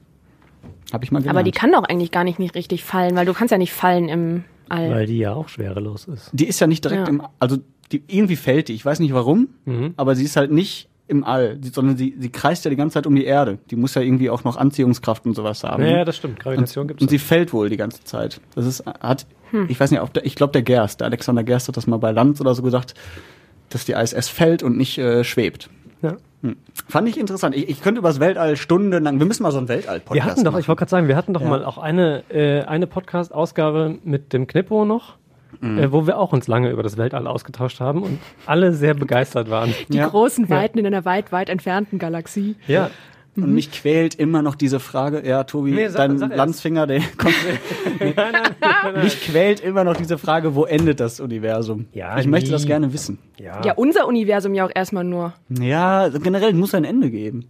Habe 0.93 1.03
ich 1.03 1.11
mal 1.11 1.19
gelernt. 1.19 1.37
Aber 1.37 1.43
die 1.43 1.51
kann 1.51 1.71
doch 1.71 1.83
eigentlich 1.83 2.11
gar 2.11 2.23
nicht, 2.23 2.39
nicht 2.39 2.55
richtig 2.55 2.83
fallen, 2.83 3.15
weil 3.15 3.25
du 3.25 3.33
kannst 3.33 3.51
ja 3.51 3.57
nicht 3.57 3.73
fallen 3.73 4.09
im 4.09 4.43
All. 4.69 4.89
Weil 4.91 5.05
die 5.07 5.17
ja 5.17 5.33
auch 5.33 5.49
schwerelos 5.49 6.05
ist. 6.05 6.29
Die 6.33 6.45
ist 6.47 6.59
ja 6.59 6.67
nicht 6.67 6.83
direkt 6.83 7.03
Ja. 7.07 7.07
im, 7.07 7.21
also 7.39 7.57
die, 7.91 8.03
irgendwie 8.07 8.35
fällt 8.35 8.67
die. 8.67 8.73
Ich 8.73 8.85
weiß 8.85 8.99
nicht 8.99 9.13
warum, 9.13 9.49
aber 9.97 10.15
sie 10.15 10.23
ist 10.23 10.35
halt 10.35 10.51
nicht 10.51 10.89
im 11.09 11.23
All, 11.23 11.57
sondern 11.73 11.95
sie, 11.95 12.15
sie 12.19 12.29
kreist 12.29 12.65
ja 12.65 12.69
die 12.69 12.75
ganze 12.75 12.95
Zeit 12.95 13.07
um 13.07 13.15
die 13.15 13.23
Erde. 13.23 13.59
Die 13.71 13.77
muss 13.77 13.95
ja 13.95 14.01
irgendwie 14.01 14.29
auch 14.29 14.43
noch 14.43 14.57
Anziehungskraft 14.57 15.25
und 15.25 15.35
sowas 15.35 15.63
haben. 15.63 15.85
Ja, 15.85 16.03
das 16.03 16.17
stimmt. 16.17 16.39
Gravitation 16.41 16.81
und, 16.83 16.87
gibt's. 16.89 17.01
und 17.01 17.09
sie 17.09 17.17
fällt 17.19 17.53
wohl 17.53 17.69
die 17.69 17.77
ganze 17.77 18.03
Zeit. 18.03 18.41
Das 18.55 18.65
ist, 18.65 18.85
hat, 18.85 19.25
ich 19.69 19.79
weiß 19.79 19.91
nicht, 19.91 20.01
ob 20.01 20.13
der, 20.13 20.25
ich 20.25 20.35
glaube 20.35 20.51
der 20.51 20.63
Gerst, 20.63 20.99
der 20.99 21.07
Alexander 21.07 21.43
Gerst 21.45 21.69
hat 21.69 21.77
das 21.77 21.87
mal 21.87 21.95
bei 21.97 22.11
Lanz 22.11 22.41
oder 22.41 22.53
so 22.53 22.61
gesagt, 22.61 22.93
dass 23.69 23.85
die 23.85 23.93
ISS 23.93 24.27
fällt 24.27 24.63
und 24.63 24.75
nicht 24.77 24.97
äh, 24.97 25.23
schwebt. 25.23 25.69
Ja. 26.01 26.13
Fand 26.87 27.09
ich 27.09 27.19
interessant. 27.19 27.55
Ich, 27.55 27.67
ich 27.67 27.81
könnte 27.81 27.99
über 27.99 28.09
das 28.09 28.19
Weltall 28.19 28.55
stundenlang, 28.57 29.19
wir 29.19 29.25
müssen 29.25 29.43
mal 29.43 29.51
so 29.51 29.57
einen 29.57 29.67
Weltall-Podcast 29.67 30.13
Wir 30.15 30.23
hatten 30.25 30.43
doch, 30.43 30.51
machen. 30.51 30.61
ich 30.61 30.67
wollte 30.67 30.79
gerade 30.79 30.89
sagen, 30.91 31.07
wir 31.07 31.15
hatten 31.15 31.33
doch 31.33 31.41
Ja. 31.41 31.49
mal 31.49 31.65
auch 31.65 31.77
eine, 31.77 32.23
äh, 32.29 32.61
eine 32.63 32.87
Podcast-Ausgabe 32.87 33.97
mit 34.03 34.33
dem 34.33 34.47
Knippo 34.47 34.85
noch, 34.85 35.15
Mhm. 35.59 35.79
äh, 35.79 35.91
wo 35.91 36.05
wir 36.05 36.17
auch 36.19 36.33
uns 36.33 36.47
lange 36.47 36.69
über 36.69 36.83
das 36.83 36.97
Weltall 36.97 37.25
ausgetauscht 37.25 37.79
haben 37.79 38.03
und 38.03 38.19
alle 38.45 38.73
sehr 38.73 38.93
begeistert 38.93 39.49
waren. 39.49 39.73
Die 39.89 39.97
Ja. 39.97 40.07
großen 40.07 40.49
Weiten 40.49 40.77
in 40.77 40.85
einer 40.85 41.05
weit, 41.05 41.31
weit 41.31 41.49
entfernten 41.49 41.99
Galaxie. 41.99 42.55
Ja. 42.67 42.91
Und 43.37 43.53
mich 43.53 43.71
quält 43.71 44.15
immer 44.15 44.41
noch 44.41 44.55
diese 44.55 44.79
Frage, 44.79 45.21
ja, 45.27 45.43
Tobi, 45.43 45.71
Nee, 45.71 45.87
sag- 45.89 46.07
dein 46.07 46.17
sag. 46.17 46.35
Landsfinger, 46.35 46.87
der 46.87 47.01
kommt. 47.17 47.35
mich 49.03 49.21
quält 49.21 49.59
immer 49.59 49.83
noch 49.83 49.95
diese 49.95 50.17
Frage, 50.17 50.55
wo 50.55 50.65
endet 50.65 50.99
das 50.99 51.19
Universum? 51.19 51.85
Ja, 51.93 52.17
ich 52.19 52.27
möchte 52.27 52.51
das 52.51 52.63
nie. 52.63 52.67
gerne 52.67 52.93
wissen. 52.93 53.19
Ja. 53.37 53.61
Ja, 53.63 53.73
unser 53.73 54.07
Universum 54.07 54.53
ja 54.53 54.65
auch 54.65 54.71
erstmal 54.73 55.03
nur. 55.03 55.33
Ja, 55.49 55.99
also 56.01 56.19
generell 56.19 56.53
muss 56.53 56.73
ein 56.73 56.83
Ende 56.83 57.09
geben. 57.11 57.45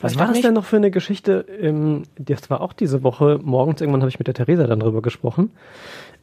Was 0.00 0.18
war 0.18 0.28
das 0.28 0.40
denn 0.40 0.54
noch 0.54 0.64
für 0.64 0.76
eine 0.76 0.90
Geschichte? 0.90 1.44
Ähm, 1.60 2.04
das 2.18 2.48
war 2.50 2.60
auch 2.60 2.72
diese 2.72 3.02
Woche 3.02 3.38
morgens, 3.42 3.80
irgendwann 3.80 4.00
habe 4.02 4.08
ich 4.10 4.18
mit 4.18 4.26
der 4.26 4.34
Theresa 4.34 4.66
dann 4.66 4.80
drüber 4.80 5.02
gesprochen. 5.02 5.50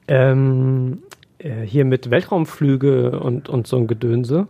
Ähm, 0.08 1.04
äh, 1.38 1.62
hier 1.65 1.86
mit 1.86 2.10
Weltraumflüge 2.10 3.19
und, 3.19 3.49
und 3.49 3.67
so 3.67 3.77
ein 3.77 3.88
Gedönse. 3.88 4.47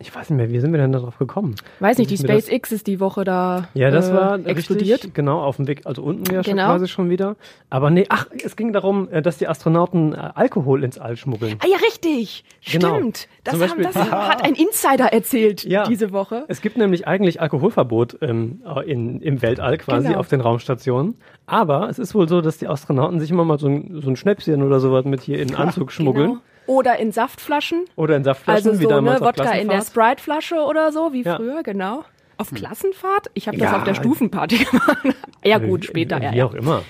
Ich 0.00 0.14
weiß 0.14 0.30
nicht 0.30 0.36
mehr, 0.36 0.50
wie 0.50 0.60
sind 0.60 0.70
wir 0.72 0.78
denn 0.78 0.92
darauf 0.92 1.18
gekommen? 1.18 1.56
Weiß 1.80 1.98
nicht, 1.98 2.08
die 2.10 2.16
SpaceX 2.16 2.70
ist 2.70 2.86
die 2.86 3.00
Woche 3.00 3.24
da 3.24 3.66
Ja, 3.74 3.90
das 3.90 4.10
äh, 4.10 4.14
war 4.14 4.38
explodiert. 4.46 4.98
Richtig, 5.00 5.14
genau, 5.14 5.42
auf 5.42 5.56
dem 5.56 5.66
Weg, 5.66 5.86
also 5.86 6.02
unten 6.02 6.32
ja 6.32 6.44
schon 6.44 6.52
Genau. 6.54 6.66
quasi 6.68 6.86
schon 6.86 7.10
wieder. 7.10 7.34
Aber 7.68 7.90
nee, 7.90 8.06
ach, 8.08 8.26
es 8.44 8.54
ging 8.54 8.72
darum, 8.72 9.08
äh, 9.10 9.22
dass 9.22 9.38
die 9.38 9.48
Astronauten 9.48 10.12
äh, 10.12 10.18
Alkohol 10.36 10.84
ins 10.84 10.98
All 10.98 11.16
schmuggeln. 11.16 11.56
Ah 11.64 11.66
ja, 11.68 11.78
richtig. 11.78 12.44
Genau. 12.70 12.94
Stimmt. 12.94 13.28
Das, 13.42 13.54
haben, 13.54 13.60
Beispiel- 13.60 13.84
das 13.84 13.96
hat 14.12 14.44
ein 14.44 14.54
Insider 14.54 15.06
erzählt 15.12 15.64
Ja. 15.64 15.82
diese 15.82 16.12
Woche. 16.12 16.44
Es 16.46 16.60
gibt 16.60 16.76
nämlich 16.76 17.08
eigentlich 17.08 17.40
Alkoholverbot 17.40 18.18
ähm, 18.22 18.62
in, 18.86 19.20
im 19.20 19.42
Weltall 19.42 19.78
quasi 19.78 20.06
Genau. 20.08 20.20
auf 20.20 20.28
den 20.28 20.40
Raumstationen. 20.40 21.16
Aber 21.46 21.88
es 21.88 21.98
ist 21.98 22.14
wohl 22.14 22.28
so, 22.28 22.40
dass 22.40 22.58
die 22.58 22.68
Astronauten 22.68 23.18
sich 23.18 23.32
immer 23.32 23.44
mal 23.44 23.58
so 23.58 23.66
ein, 23.66 24.00
so 24.00 24.08
ein 24.10 24.14
Schnäpschen 24.16 24.62
oder 24.62 24.78
sowas 24.78 25.04
mit 25.06 25.22
hier 25.22 25.40
in 25.40 25.48
den 25.48 25.56
Anzug 25.56 25.90
schmuggeln. 25.90 26.28
Genau. 26.28 26.40
Oder 26.68 26.98
in 26.98 27.10
Saftflaschen. 27.10 27.86
Oder 27.96 28.14
in 28.16 28.22
Saftflaschen, 28.24 28.68
Also 28.68 28.78
wie 28.80 28.84
so 28.84 28.88
damals 28.90 29.20
ne, 29.20 29.26
auf 29.26 29.36
Wodka 29.36 29.50
in 29.52 29.66
der 29.68 29.76
Klassenfahrt. 29.78 30.20
Sprite-Flasche 30.20 30.56
oder 30.64 30.92
so, 30.92 31.12
wie 31.12 31.22
Ja. 31.24 31.36
früher, 31.36 31.62
genau. 31.64 32.04
Auf 32.36 32.52
Klassenfahrt? 32.54 33.30
Ich 33.34 33.48
habe 33.48 33.56
das 33.58 33.70
Ja. 33.72 33.78
auf 33.78 33.84
der 33.84 33.94
Stufenparty 33.94 34.58
gemacht. 34.70 34.98
ja 35.44 35.58
gut, 35.58 35.82
Wie- 35.82 35.86
später. 35.88 36.22
Ja, 36.22 36.32
Wie 36.32 36.36
ja. 36.36 36.44
auch 36.46 36.54
immer. 36.54 36.82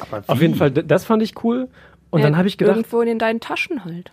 Aber 0.00 0.22
Auf 0.26 0.40
jeden 0.42 0.54
Fall, 0.56 0.70
das 0.70 1.04
fand 1.04 1.22
ich 1.22 1.42
cool. 1.44 1.68
Und 2.10 2.20
Ja, 2.20 2.26
dann 2.26 2.36
habe 2.36 2.48
ich 2.48 2.58
gedacht, 2.58 2.76
Irgendwo 2.76 3.00
in 3.02 3.18
deinen 3.18 3.40
Taschen 3.40 3.84
halt. 3.84 4.10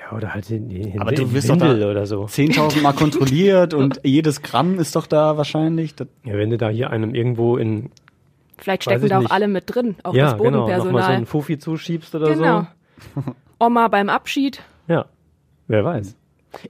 ja, 0.00 0.16
oder 0.16 0.32
halt 0.32 0.48
in, 0.50 0.70
in, 0.70 1.00
Aber 1.00 1.10
in 1.10 1.16
du 1.16 1.32
wirst 1.34 1.48
doch 1.50 1.54
Windel 1.60 1.80
da 1.80 1.90
oder 1.90 2.06
so. 2.06 2.24
10.000 2.24 2.80
Mal 2.82 2.92
kontrolliert 2.94 3.74
und 3.74 4.00
jedes 4.04 4.40
Gramm 4.42 4.78
ist 4.78 4.96
doch 4.96 5.06
da 5.06 5.36
wahrscheinlich. 5.36 5.94
Das, 5.94 6.08
Ja, 6.24 6.34
wenn 6.38 6.48
du 6.50 6.56
da 6.56 6.68
hier 6.70 6.88
einem 6.90 7.14
irgendwo 7.14 7.56
in, 7.58 7.90
Vielleicht 8.56 8.84
stecken 8.84 9.08
da 9.08 9.18
auch 9.18 9.22
nicht. 9.22 9.30
alle 9.32 9.46
mit 9.48 9.64
drin, 9.74 9.96
auch 10.04 10.14
ja, 10.14 10.24
das 10.30 10.38
genau, 10.38 10.44
nochmal 10.50 10.62
so 10.78 10.84
Bodenpersonal. 10.84 11.16
einen 11.16 11.26
Fufi 11.26 11.58
zuschiebst 11.58 12.14
oder 12.14 12.32
genau. 12.34 12.66
Oma 13.58 13.88
beim 13.88 14.08
Abschied. 14.08 14.62
Ja, 14.88 15.06
wer 15.68 15.84
weiß. 15.84 16.16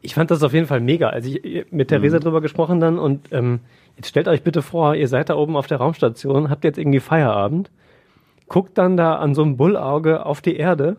Ich 0.01 0.15
fand 0.15 0.31
das 0.31 0.43
auf 0.43 0.53
jeden 0.53 0.67
Fall 0.67 0.81
mega. 0.81 1.09
Also 1.11 1.29
ich 1.29 1.67
mit 1.71 1.89
Theresa 1.89 2.19
drüber 2.19 2.41
gesprochen 2.41 2.81
dann 2.81 2.99
und 2.99 3.33
ähm, 3.33 3.61
jetzt 3.97 4.09
stellt 4.09 4.29
euch 4.29 4.43
bitte 4.43 4.63
vor, 4.63 4.95
ihr 4.95 5.09
seid 5.09 5.29
da 5.29 5.37
oben 5.37 5.57
auf 5.57 5.67
der 5.67 5.79
Raumstation, 5.79 6.51
habt 6.51 6.65
jetzt 6.65 6.79
irgendwie 6.79 7.01
Feierabend, 7.01 7.71
guckt 8.49 8.79
dann 8.79 8.97
da 8.97 9.17
an 9.17 9.35
so 9.35 9.43
einem 9.43 9.57
Bullauge 9.57 10.25
auf 10.25 10.41
die 10.41 10.57
Erde, 10.57 10.97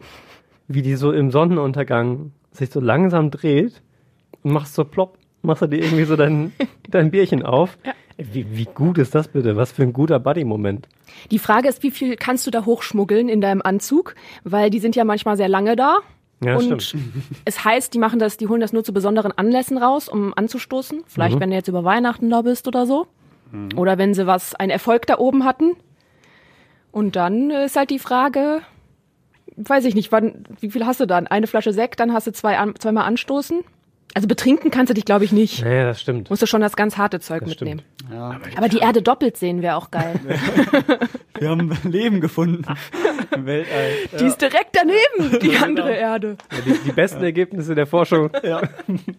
wie 0.67 0.82
die 0.82 0.95
so 0.95 1.12
im 1.12 1.32
Sonnenuntergang 1.32 2.32
sich 2.52 2.69
so 2.69 2.80
langsam 2.80 3.32
dreht 3.32 3.82
und 4.43 4.52
machst 4.52 4.76
so 4.76 4.86
plopp, 4.86 5.17
machst 5.41 5.62
du 5.62 5.67
dir 5.67 5.84
irgendwie 5.84 6.06
so 6.06 6.15
dein, 6.15 6.54
dein 6.89 7.12
Bierchen 7.12 7.43
auf. 7.43 7.78
Wie, 8.17 8.58
wie 8.58 8.65
gut 8.65 8.97
ist 8.97 9.13
das 9.13 9.28
bitte? 9.28 9.58
Was 9.58 9.71
für 9.71 9.84
ein 9.84 9.93
guter 9.93 10.19
Buddy-Moment. 10.19 10.88
Die 11.32 11.39
Frage 11.39 11.67
ist, 11.67 11.84
wie 11.84 11.91
viel 11.91 12.15
kannst 12.15 12.47
du 12.47 12.51
da 12.51 12.65
hochschmuggeln 12.65 13.28
in 13.28 13.41
deinem 13.41 13.62
Anzug? 13.62 14.15
Weil 14.43 14.69
die 14.69 14.80
sind 14.80 14.95
ja 14.95 15.04
manchmal 15.04 15.36
sehr 15.36 15.49
lange 15.49 15.75
da. 15.75 15.99
Ja, 16.43 16.58
und 16.58 16.82
stimmt. 16.82 17.04
es 17.45 17.65
heißt, 17.65 17.93
die 17.93 17.99
machen 17.99 18.19
das, 18.19 18.38
die 18.38 18.47
holen 18.47 18.62
das 18.62 18.73
nur 18.73 18.84
zu 18.84 18.93
besonderen 18.93 19.32
Anlässen 19.32 19.78
raus, 19.78 20.08
um 20.08 20.34
anzustoßen. 20.34 21.04
Vielleicht, 21.08 21.39
wenn 21.39 21.49
du 21.49 21.56
jetzt 21.56 21.67
über 21.67 21.84
Weihnachten 21.84 22.30
da 22.30 22.41
bist 22.41 22.67
oder 22.67 22.86
so. 22.86 23.08
Oder 23.75 23.97
wenn 23.97 24.13
sie 24.13 24.28
was, 24.28 24.56
einen 24.56 24.71
Erfolg 24.71 25.08
da 25.08 25.17
oben 25.17 25.45
hatten. 25.45 25.75
Und 26.91 27.15
dann 27.15 27.51
ist 27.51 27.75
halt 27.75 27.89
die 27.89 27.99
Frage, 27.99 28.62
weiß 29.56 29.86
ich 29.86 29.95
nicht, 29.95 30.12
wann, 30.12 30.45
wie 30.60 30.71
viel 30.71 30.86
hast 30.86 30.99
du 30.99 31.06
dann? 31.06 31.28
Eine 31.28 31.47
Flasche 31.47 31.73
Sekt, 31.73 31.99
dann 31.99 32.13
hast 32.13 32.28
du 32.28 32.34
zwei, 32.34 32.58
an, 32.58 32.75
zweimal 32.78 33.06
anstoßen. 33.06 33.63
Also 34.17 34.28
betrinken 34.30 34.71
kannst 34.71 34.89
du 34.89 34.93
dich, 34.93 35.04
glaube 35.04 35.25
ich, 35.25 35.34
nicht. 35.34 35.62
Naja, 35.63 35.84
das 35.88 35.99
stimmt. 35.99 36.30
Musst 36.30 36.41
du 36.41 36.45
schon 36.47 36.62
das 36.62 36.78
ganz 36.78 36.97
harte 36.97 37.19
Zeug 37.19 37.41
Das 37.41 37.49
mitnehmen. 37.49 37.82
ja. 38.10 38.39
Aber 38.56 38.69
die 38.69 38.78
Erde 38.78 39.01
doppelt 39.01 39.36
sehen 39.36 39.62
wäre 39.62 39.75
auch 39.75 39.91
geil. 39.91 40.17
Wir 41.38 41.49
haben 41.49 41.78
Leben 41.84 42.21
gefunden 42.21 42.63
im 43.36 43.45
Weltall. 43.45 43.89
Die 44.17 44.23
ist 44.23 44.39
direkt 44.41 44.69
daneben, 44.73 45.39
die 45.41 45.58
andere 45.58 45.93
Erde. 45.93 46.38
Ja, 46.49 46.58
die, 46.65 46.80
die 46.86 46.91
besten 46.93 47.23
Ergebnisse 47.23 47.75
der 47.75 47.88
Forschung, 47.88 48.30
Ja. 48.43 48.62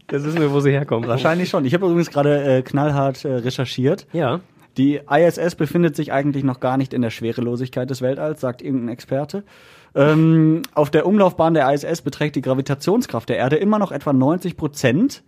das 0.06 0.24
wissen 0.24 0.40
wir, 0.40 0.50
wo 0.50 0.60
sie 0.60 0.70
herkommen. 0.70 1.06
Wahrscheinlich 1.06 1.50
schon. 1.50 1.66
Ich 1.66 1.74
habe 1.74 1.84
übrigens 1.84 2.10
gerade 2.10 2.42
äh, 2.58 2.62
knallhart 2.62 3.22
äh, 3.26 3.32
recherchiert. 3.34 4.06
Ja. 4.14 4.40
Die 4.76 5.00
ISS 5.10 5.54
befindet 5.54 5.96
sich 5.96 6.12
eigentlich 6.12 6.44
noch 6.44 6.60
gar 6.60 6.76
nicht 6.76 6.92
in 6.92 7.02
der 7.02 7.10
Schwerelosigkeit 7.10 7.88
des 7.88 8.02
Weltalls, 8.02 8.40
sagt 8.40 8.62
irgendein 8.62 8.90
Experte. 8.90 9.44
Ähm, 9.94 10.62
auf 10.74 10.90
der 10.90 11.06
Umlaufbahn 11.06 11.54
der 11.54 11.72
ISS 11.72 12.02
beträgt 12.02 12.36
die 12.36 12.42
Gravitationskraft 12.42 13.28
der 13.28 13.38
Erde 13.38 13.56
immer 13.56 13.78
noch 13.78 13.92
etwa 13.92 14.12
90 14.12 14.56
Prozent. 14.56 15.22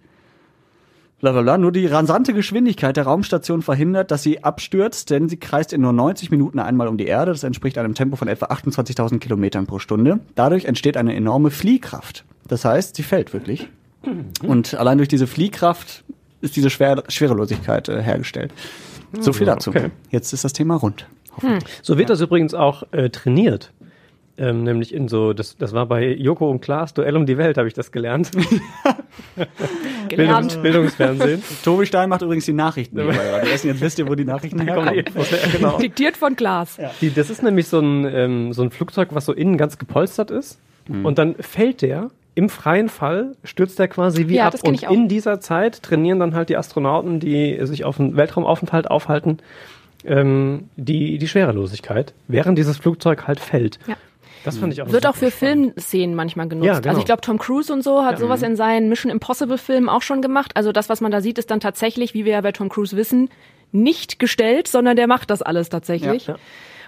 Blablabla. 1.21 1.59
Nur 1.59 1.73
die 1.73 1.87
rasante 1.87 2.33
Geschwindigkeit 2.33 2.97
der 2.97 3.05
Raumstation 3.05 3.63
verhindert, 3.63 4.11
dass 4.11 4.23
sie 4.23 4.45
abstürzt, 4.45 5.11
denn 5.11 5.29
sie 5.29 5.39
kreist 5.39 5.73
in 5.73 5.81
nur 5.81 5.93
90 5.93 6.31
Minuten 6.31 6.59
einmal 6.61 6.87
um 6.87 6.97
die 6.97 7.07
Erde. 7.07 7.33
Das 7.33 7.43
entspricht 7.43 7.79
einem 7.79 7.95
Tempo 7.95 8.17
von 8.17 8.29
etwa 8.29 8.47
28.000 8.47 9.19
Kilometern 9.19 9.67
pro 9.67 9.79
Stunde. 9.79 10.21
Dadurch 10.37 10.67
entsteht 10.67 10.97
eine 10.97 11.17
enorme 11.17 11.51
Fliehkraft. 11.51 12.25
Das 12.47 12.65
heißt, 12.65 12.95
sie 12.95 13.03
fällt 13.03 13.33
wirklich. 13.33 13.69
Und 14.47 14.75
allein 14.75 14.99
durch 14.99 15.09
diese 15.09 15.27
Fliehkraft 15.27 16.05
ist 16.41 16.55
diese 16.55 16.71
Schwer 16.71 17.03
Schwerelosigkeit 17.09 17.89
äh, 17.89 18.01
hergestellt. 18.01 18.53
So 19.21 19.33
viel 19.33 19.47
dazu. 19.47 19.71
okay. 19.71 19.91
Jetzt 20.11 20.33
ist 20.33 20.45
das 20.45 20.53
Thema 20.53 20.77
rund. 20.77 21.07
Hoffentlich. 21.37 21.65
So 21.83 21.99
wird 21.99 22.11
das 22.11 22.21
übrigens 22.21 22.55
auch 22.55 22.83
äh, 22.93 23.11
trainiert. 23.11 23.73
Ähm, 24.41 24.63
nämlich 24.63 24.95
in 24.95 25.09
so, 25.09 25.33
das, 25.33 25.57
das 25.57 25.73
war 25.73 25.87
bei 25.87 26.13
Joko 26.13 26.49
und 26.49 26.61
Klaas, 26.61 26.95
Duell 26.95 27.17
um 27.17 27.27
die 27.27 27.39
Welt, 27.39 27.59
habe 27.59 27.67
ich 27.67 27.75
das 27.75 27.91
gelernt. 27.91 28.31
Bildungs, 29.35 30.09
Gelernt. 30.09 30.63
Bildungsfernsehen. 30.63 31.43
Tobi 31.65 31.87
Stein 31.87 32.09
macht 32.09 32.23
übrigens 32.23 32.45
die 32.45 32.53
Nachrichten. 32.53 32.99
essen 32.99 33.67
jetzt 33.67 33.81
wisst 33.81 33.99
ihr, 33.99 34.09
wo 34.09 34.15
die 34.15 34.25
Nachrichten 34.25 34.61
herkommen. 34.65 34.95
Her, 34.95 35.05
genau. 35.53 35.79
Diktiert 35.79 36.17
von 36.17 36.37
Glas. 36.37 36.79
Die, 37.01 37.13
das 37.13 37.31
ist 37.31 37.43
nämlich 37.43 37.67
so 37.67 37.81
ein, 37.81 38.05
ähm, 38.05 38.53
so 38.53 38.63
ein 38.63 38.71
Flugzeug, 38.71 39.09
was 39.11 39.25
so 39.25 39.33
innen 39.33 39.57
ganz 39.57 39.77
gepolstert 39.77 40.31
ist. 40.31 40.61
Und 40.89 41.19
dann 41.19 41.35
fällt 41.35 41.83
der 41.83 42.11
im 42.39 42.49
freien 42.49 42.89
Fall, 42.89 43.35
stürzt 43.43 43.81
der 43.81 43.89
quasi 43.89 44.29
wie 44.29 44.37
Ja, 44.37 44.47
ab. 44.47 44.55
Und 44.63 44.81
in 44.85 45.09
dieser 45.09 45.41
Zeit 45.41 45.83
trainieren 45.83 46.21
dann 46.21 46.37
halt 46.37 46.51
die 46.51 46.57
Astronauten, 46.57 47.19
die 47.19 47.59
sich 47.67 47.85
auf 47.85 47.99
einen 47.99 48.17
Weltraumaufenthalt 48.17 48.89
aufhalten, 48.89 49.39
ähm, 50.05 50.69
die, 50.77 51.19
die 51.19 51.27
Schwerelosigkeit, 51.27 52.15
während 52.29 52.57
dieses 52.57 52.77
Flugzeug 52.77 53.27
halt 53.27 53.41
fällt. 53.41 53.81
Ja. 53.89 53.97
Das 54.45 54.57
fand 54.57 54.73
ich 54.73 54.81
auch 54.81 54.93
Wird 54.93 55.05
auch 55.05 55.17
für 55.17 55.33
spannend. 55.33 55.73
Filmszenen 55.75 56.15
manchmal 56.15 56.49
genutzt. 56.49 56.67
Ja, 56.69 56.75
genau. 56.79 56.91
Also 56.91 57.01
ich 57.01 57.07
glaube, 57.07 57.23
Tom 57.23 57.41
Cruise 57.41 57.73
und 57.73 57.83
so 57.83 58.05
hat 58.05 58.21
sowas 58.21 58.43
in 58.43 58.55
seinen 58.55 58.89
Mission 58.89 59.11
Impossible 59.11 59.59
Filmen 59.59 59.89
auch 59.89 60.03
schon 60.03 60.23
gemacht. 60.23 60.53
Also 60.55 60.71
das, 60.71 60.89
was 60.89 61.01
man 61.01 61.11
da 61.11 61.21
sieht, 61.21 61.39
ist 61.39 61.51
dann 61.51 61.59
tatsächlich, 61.59 62.15
wie 62.15 62.25
wir 62.25 62.35
ja 62.35 62.41
bei 62.41 62.53
Tom 62.53 62.69
Cruise 62.69 62.97
wissen, 62.97 63.31
nicht 63.73 64.21
gestellt, 64.21 64.69
sondern 64.69 64.95
der 64.95 65.09
macht 65.09 65.31
das 65.31 65.43
alles 65.43 65.71
tatsächlich. 65.71 66.29
Ja, 66.29 66.35
ja. 66.35 66.39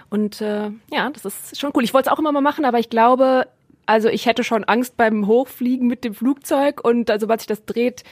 Und 0.09 0.39
äh, 0.39 0.69
ja, 0.93 1.09
das 1.11 1.25
ist 1.25 1.59
schon 1.59 1.71
cool. 1.75 1.83
Ich 1.83 1.93
wollte 1.93 2.07
es 2.07 2.13
auch 2.13 2.19
immer 2.19 2.31
mal 2.31 2.39
machen, 2.39 2.63
aber 2.63 2.79
ich 2.79 2.89
glaube, 2.89 3.47
also 3.91 4.07
ich 4.09 4.25
hätte 4.25 4.43
schon 4.43 4.63
Angst 4.63 4.97
beim 4.97 5.27
Hochfliegen 5.27 5.87
mit 5.87 6.03
dem 6.03 6.13
Flugzeug 6.13 6.83
und 6.83 7.09
äh, 7.09 7.19
sobald 7.19 7.41
sich 7.41 7.47
das 7.47 7.65
dreht, 7.65 8.03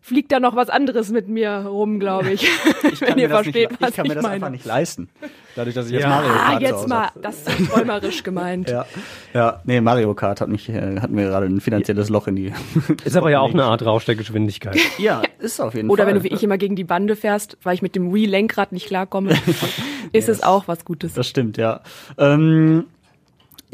fliegt 0.00 0.30
da 0.32 0.38
noch 0.38 0.54
was 0.54 0.68
anderes 0.68 1.10
mit 1.10 1.28
mir 1.28 1.64
rum, 1.66 1.98
glaube 1.98 2.32
ich. 2.32 2.42
Ich 2.92 3.00
Wenn 3.00 3.08
kann 3.08 3.18
ihr 3.18 3.28
mir 3.28 3.34
das, 3.34 3.46
nicht, 3.46 3.56
versteht, 3.56 3.70
ich 3.88 3.94
kann 3.96 4.02
mir 4.06 4.08
ich 4.08 4.14
das 4.14 4.22
meine. 4.22 4.34
einfach 4.34 4.50
nicht 4.50 4.64
leisten. 4.66 5.08
Dadurch, 5.56 5.74
dass 5.74 5.86
ich 5.86 5.92
jetzt 5.92 6.02
Ja. 6.02 6.08
Mario 6.10 6.32
Kart 6.34 6.56
Ah, 6.56 6.60
jetzt 6.60 6.88
mal, 6.88 7.08
das 7.22 7.42
ist 7.46 7.70
träumerisch 7.70 8.22
gemeint. 8.22 8.68
Ja, 8.68 8.84
ja, 9.32 9.62
nee, 9.64 9.80
Mario 9.80 10.12
Kart 10.14 10.40
hat 10.42 10.48
mich, 10.48 10.68
äh, 10.68 11.00
hat 11.00 11.10
mir 11.10 11.24
gerade 11.28 11.46
ein 11.46 11.60
finanzielles 11.60 12.10
Loch 12.10 12.26
in 12.28 12.36
die. 12.36 12.52
Ist 13.04 13.16
aber 13.16 13.30
ja 13.30 13.40
auch 13.40 13.52
eine 13.52 13.64
Art 13.64 13.84
Rausch 13.84 14.04
der 14.04 14.14
Geschwindigkeit. 14.16 14.76
Ja, 14.98 15.22
ist 15.38 15.58
auf 15.60 15.74
jeden 15.74 15.88
Oder 15.88 16.04
Fall. 16.04 16.12
wenn 16.14 16.22
du 16.22 16.28
wie 16.28 16.34
ich 16.34 16.42
immer 16.44 16.58
gegen 16.58 16.76
die 16.76 16.84
Bande 16.84 17.16
fährst, 17.16 17.56
weil 17.62 17.74
ich 17.74 17.82
mit 17.82 17.96
dem 17.96 18.12
Wii-Lenkrad 18.14 18.72
nicht 18.72 18.86
klarkomme, 18.86 19.34
ist 20.12 20.28
es 20.28 20.42
auch 20.42 20.68
was 20.68 20.84
Gutes. 20.84 21.14
Das 21.14 21.26
stimmt, 21.26 21.56
ja. 21.56 21.80
Ähm, 22.18 22.84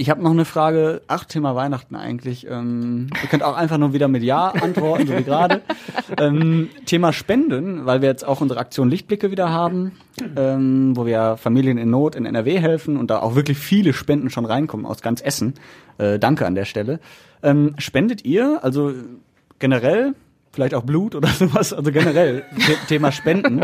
ich 0.01 0.09
habe 0.09 0.23
noch 0.23 0.31
eine 0.31 0.47
Frage. 0.47 1.03
Ach, 1.09 1.27
Thema 1.27 1.55
Weihnachten 1.55 1.95
eigentlich. 1.95 2.47
Ähm, 2.49 3.09
ihr 3.23 3.29
könnt 3.29 3.43
auch 3.43 3.55
einfach 3.55 3.77
nur 3.77 3.93
wieder 3.93 4.09
mit 4.09 4.23
Ja 4.23 4.49
antworten, 4.49 5.07
so 5.07 5.17
wie 5.17 5.25
gerade. 5.25 5.61
Ähm, 6.19 6.71
Thema 6.87 7.13
Spenden, 7.13 7.87
weil 7.87 8.03
wir 8.03 8.09
jetzt 8.09 8.27
auch 8.27 8.41
unsere 8.41 8.59
Aktion 8.59 8.91
Lichtblicke 8.91 9.31
wieder 9.31 9.51
haben, 9.51 9.93
ähm, 10.37 10.97
wo 10.97 11.07
wir 11.07 11.37
Familien 11.37 11.79
in 11.79 11.89
Not 11.89 12.17
in 12.17 12.27
NRW 12.27 12.59
helfen 12.59 12.97
und 12.97 13.11
da 13.11 13.21
auch 13.21 13.37
wirklich 13.37 13.59
viele 13.59 13.93
Spenden 13.93 14.29
schon 14.29 14.45
reinkommen 14.45 14.87
aus 14.87 15.03
ganz 15.03 15.21
Essen. 15.21 15.55
Äh, 15.99 16.19
danke 16.19 16.47
an 16.47 16.57
der 16.57 16.65
Stelle. 16.65 16.99
Ähm, 17.45 17.75
spendet 17.79 18.25
ihr, 18.25 18.59
also 18.63 18.93
generell, 19.61 20.15
vielleicht 20.51 20.75
auch 20.75 20.83
Blut 20.83 21.15
oder 21.15 21.29
sowas, 21.39 21.73
also 21.73 21.93
generell 21.93 22.43
The 22.57 22.75
Thema 22.89 23.13
Spenden. 23.13 23.63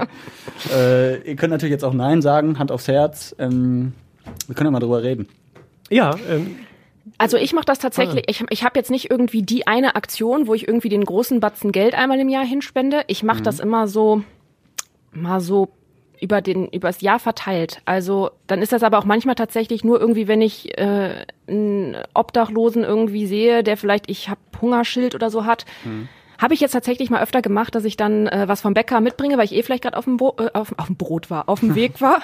äh, 0.72 1.20
ihr 1.28 1.34
könnt 1.34 1.50
natürlich 1.50 1.72
jetzt 1.72 1.84
auch 1.84 1.94
Nein 1.94 2.22
sagen, 2.22 2.60
Hand 2.60 2.70
aufs 2.70 2.86
Herz. 2.86 3.34
Ähm, 3.40 3.92
wir 4.46 4.54
können 4.54 4.68
ja 4.68 4.70
mal 4.70 4.80
drüber 4.80 5.02
reden. 5.02 5.26
Ja, 5.90 6.16
ähm, 6.28 6.56
Also 7.18 7.36
ich 7.36 7.52
mache 7.52 7.64
das 7.64 7.78
tatsächlich, 7.78 8.24
ich, 8.28 8.42
ich 8.50 8.64
habe 8.64 8.78
jetzt 8.78 8.90
nicht 8.90 9.10
irgendwie 9.10 9.42
die 9.42 9.66
eine 9.66 9.94
Aktion, 9.94 10.46
wo 10.46 10.54
ich 10.54 10.66
irgendwie 10.66 10.88
den 10.88 11.04
großen 11.04 11.40
Batzen 11.40 11.72
Geld 11.72 11.94
einmal 11.94 12.18
im 12.18 12.28
Jahr 12.28 12.44
hinspende. 12.44 13.04
Ich 13.06 13.22
mache 13.22 13.38
das 13.42 13.60
immer 13.60 13.86
so, 13.88 14.22
mal 15.12 15.40
so 15.40 15.68
über 16.20 16.40
den 16.40 16.66
übers 16.68 17.02
Jahr 17.02 17.18
verteilt. 17.18 17.82
Also 17.84 18.30
dann 18.46 18.62
ist 18.62 18.72
das 18.72 18.82
aber 18.82 18.98
auch 18.98 19.04
manchmal 19.04 19.34
tatsächlich 19.34 19.84
nur 19.84 20.00
irgendwie, 20.00 20.26
wenn 20.28 20.40
ich 20.40 20.76
äh, 20.78 21.26
einen 21.46 21.96
Obdachlosen 22.14 22.84
irgendwie 22.84 23.26
sehe, 23.26 23.62
der 23.62 23.76
vielleicht 23.76 24.10
ich 24.10 24.28
habe 24.28 24.40
Hungerschild 24.60 25.14
oder 25.14 25.30
so 25.30 25.44
hat. 25.44 25.66
Habe 26.38 26.54
ich 26.54 26.60
jetzt 26.60 26.72
tatsächlich 26.72 27.10
mal 27.10 27.22
öfter 27.22 27.42
gemacht, 27.42 27.74
dass 27.74 27.84
ich 27.84 27.96
dann 27.96 28.26
äh, 28.26 28.44
was 28.46 28.60
vom 28.60 28.74
Bäcker 28.74 29.00
mitbringe, 29.00 29.38
weil 29.38 29.44
ich 29.46 29.54
eh 29.54 29.62
vielleicht 29.62 29.82
gerade 29.82 29.96
auf 29.96 30.04
dem 30.04 30.18
äh, 30.18 30.50
auf, 30.52 30.74
auf 30.76 30.86
dem 30.86 30.96
Brot 30.96 31.30
war, 31.30 31.48
auf 31.48 31.60
dem 31.60 31.74
Weg 31.74 32.00
war 32.00 32.20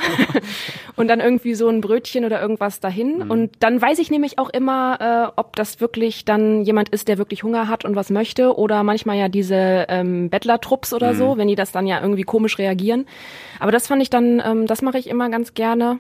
und 0.97 1.09
dann 1.09 1.21
irgendwie 1.21 1.55
so 1.55 1.69
ein 1.69 1.81
Brötchen 1.81 2.25
oder 2.25 2.41
irgendwas 2.41 2.81
dahin. 2.81 3.23
Und 3.31 3.53
dann 3.61 3.81
weiß 3.81 3.99
ich 3.99 4.11
nämlich 4.11 4.39
auch 4.39 4.51
immer, 4.51 5.33
äh, 5.35 5.41
ob 5.41 5.57
das 5.57 5.81
wirklich 5.81 6.25
dann 6.25 6.63
jemand 6.63 6.89
ist, 6.91 7.09
der 7.09 7.19
wirklich 7.19 7.43
Hunger 7.43 7.69
hat 7.69 7.85
und 7.85 7.97
was 7.97 8.11
möchte 8.11 8.57
oder 8.57 8.83
manchmal 8.83 9.17
ja 9.17 9.29
diese 9.29 9.87
ähm, 9.89 10.31
Bettlertrupps 10.31 10.93
oder 10.93 11.15
so, 11.15 11.37
wenn 11.37 11.49
die 11.49 11.55
das 11.55 11.73
dann 11.73 11.87
ja 11.87 12.01
irgendwie 12.01 12.23
komisch 12.23 12.59
reagieren. 12.59 13.07
Aber 13.61 13.73
das 13.73 13.87
fand 13.87 14.03
ich 14.03 14.11
dann, 14.11 14.43
ähm, 14.45 14.67
das 14.67 14.83
mache 14.83 14.99
ich 14.99 15.09
immer 15.09 15.29
ganz 15.31 15.55
gerne. 15.55 15.99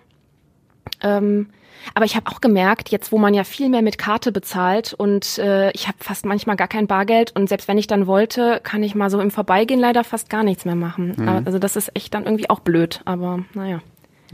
Ähm, 1.02 1.48
aber 1.94 2.04
ich 2.04 2.14
habe 2.14 2.30
auch 2.30 2.40
gemerkt, 2.40 2.90
jetzt 2.90 3.10
wo 3.10 3.18
man 3.18 3.34
ja 3.34 3.42
viel 3.42 3.68
mehr 3.68 3.82
mit 3.82 3.98
Karte 3.98 4.30
bezahlt 4.30 4.94
und 4.94 5.38
äh, 5.38 5.72
ich 5.72 5.88
habe 5.88 5.98
fast 6.00 6.24
manchmal 6.24 6.54
gar 6.56 6.68
kein 6.68 6.86
Bargeld 6.86 7.34
und 7.34 7.48
selbst 7.48 7.66
wenn 7.66 7.76
ich 7.78 7.88
dann 7.88 8.06
wollte, 8.06 8.60
kann 8.62 8.82
ich 8.84 8.94
mal 8.94 9.10
so 9.10 9.20
im 9.20 9.30
Vorbeigehen 9.32 9.80
leider 9.80 10.04
fast 10.04 10.30
gar 10.30 10.44
nichts 10.44 10.64
mehr 10.64 10.76
machen. 10.76 11.16
Aber, 11.26 11.42
also 11.44 11.58
das 11.58 11.74
ist 11.74 11.90
echt 11.94 12.14
dann 12.14 12.24
irgendwie 12.24 12.48
auch 12.50 12.60
blöd, 12.60 13.00
aber 13.04 13.40
naja. 13.54 13.80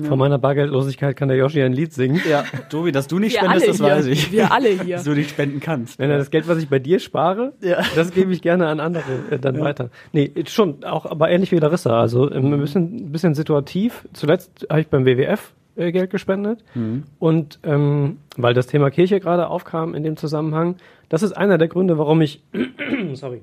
Von 0.00 0.16
meiner 0.16 0.38
Bargeldlosigkeit 0.38 1.16
kann 1.16 1.26
der 1.26 1.36
Yoshi 1.38 1.60
ein 1.60 1.72
Lied 1.72 1.92
singen. 1.92 2.20
Ja, 2.30 2.44
Tobi, 2.70 2.92
dass 2.92 3.08
du 3.08 3.18
nicht 3.18 3.32
Wir 3.32 3.40
spendest, 3.48 3.68
das 3.68 3.76
hier. 3.78 3.86
weiß 3.86 4.06
ich. 4.06 4.30
Wir 4.30 4.52
alle 4.52 4.68
hier. 4.68 4.94
Dass 4.96 5.04
du 5.04 5.10
nicht 5.10 5.30
spenden 5.30 5.58
kannst. 5.58 5.98
Wenn 5.98 6.08
er 6.08 6.18
das 6.18 6.30
Geld, 6.30 6.46
was 6.46 6.58
ich 6.58 6.68
bei 6.68 6.78
dir 6.78 7.00
spare, 7.00 7.52
Ja. 7.60 7.82
das 7.96 8.12
gebe 8.12 8.32
ich 8.32 8.40
gerne 8.40 8.68
an 8.68 8.78
andere 8.78 9.02
äh, 9.32 9.40
dann 9.40 9.58
weiter. 9.58 9.90
Nee, 10.12 10.30
schon, 10.46 10.84
auch 10.84 11.04
aber 11.04 11.30
ähnlich 11.30 11.50
wie 11.50 11.58
Larissa. 11.58 12.00
Also 12.00 12.30
ähm, 12.30 12.52
ein 12.52 12.60
bisschen, 12.60 13.08
ein 13.08 13.10
bisschen 13.10 13.34
situativ. 13.34 14.06
Zuletzt 14.12 14.68
habe 14.70 14.82
ich 14.82 14.86
beim 14.86 15.04
WWF 15.04 15.52
äh, 15.78 15.92
Geld 15.92 16.10
gespendet. 16.10 16.64
Und 17.18 17.58
ähm, 17.62 18.18
weil 18.36 18.54
das 18.54 18.66
Thema 18.66 18.90
Kirche 18.90 19.20
gerade 19.20 19.48
aufkam 19.48 19.94
in 19.94 20.02
dem 20.02 20.16
Zusammenhang, 20.16 20.76
das 21.08 21.22
ist 21.22 21.32
einer 21.32 21.58
der 21.58 21.68
Gründe, 21.68 21.98
warum 21.98 22.20
ich, 22.20 22.42
sorry, 23.14 23.42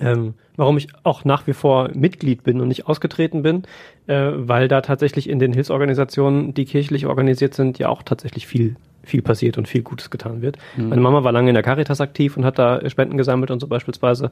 ähm, 0.00 0.34
warum 0.56 0.76
ich 0.76 0.88
auch 1.02 1.24
nach 1.24 1.46
wie 1.46 1.52
vor 1.52 1.90
Mitglied 1.94 2.44
bin 2.44 2.60
und 2.60 2.68
nicht 2.68 2.86
ausgetreten 2.86 3.42
bin, 3.42 3.62
äh, 4.06 4.30
weil 4.34 4.68
da 4.68 4.80
tatsächlich 4.80 5.28
in 5.28 5.38
den 5.38 5.52
Hilfsorganisationen, 5.52 6.54
die 6.54 6.64
kirchlich 6.64 7.06
organisiert 7.06 7.54
sind, 7.54 7.78
ja 7.78 7.88
auch 7.88 8.02
tatsächlich 8.02 8.46
viel 8.46 8.76
viel 9.04 9.22
passiert 9.22 9.56
und 9.56 9.66
viel 9.66 9.82
Gutes 9.82 10.10
getan 10.10 10.42
wird. 10.42 10.58
Meine 10.76 11.00
Mama 11.00 11.24
war 11.24 11.32
lange 11.32 11.48
in 11.48 11.54
der 11.54 11.62
Caritas 11.62 12.00
aktiv 12.00 12.36
und 12.36 12.44
hat 12.44 12.58
da 12.58 12.88
Spenden 12.90 13.16
gesammelt 13.16 13.50
und 13.50 13.58
so 13.58 13.66
beispielsweise. 13.66 14.30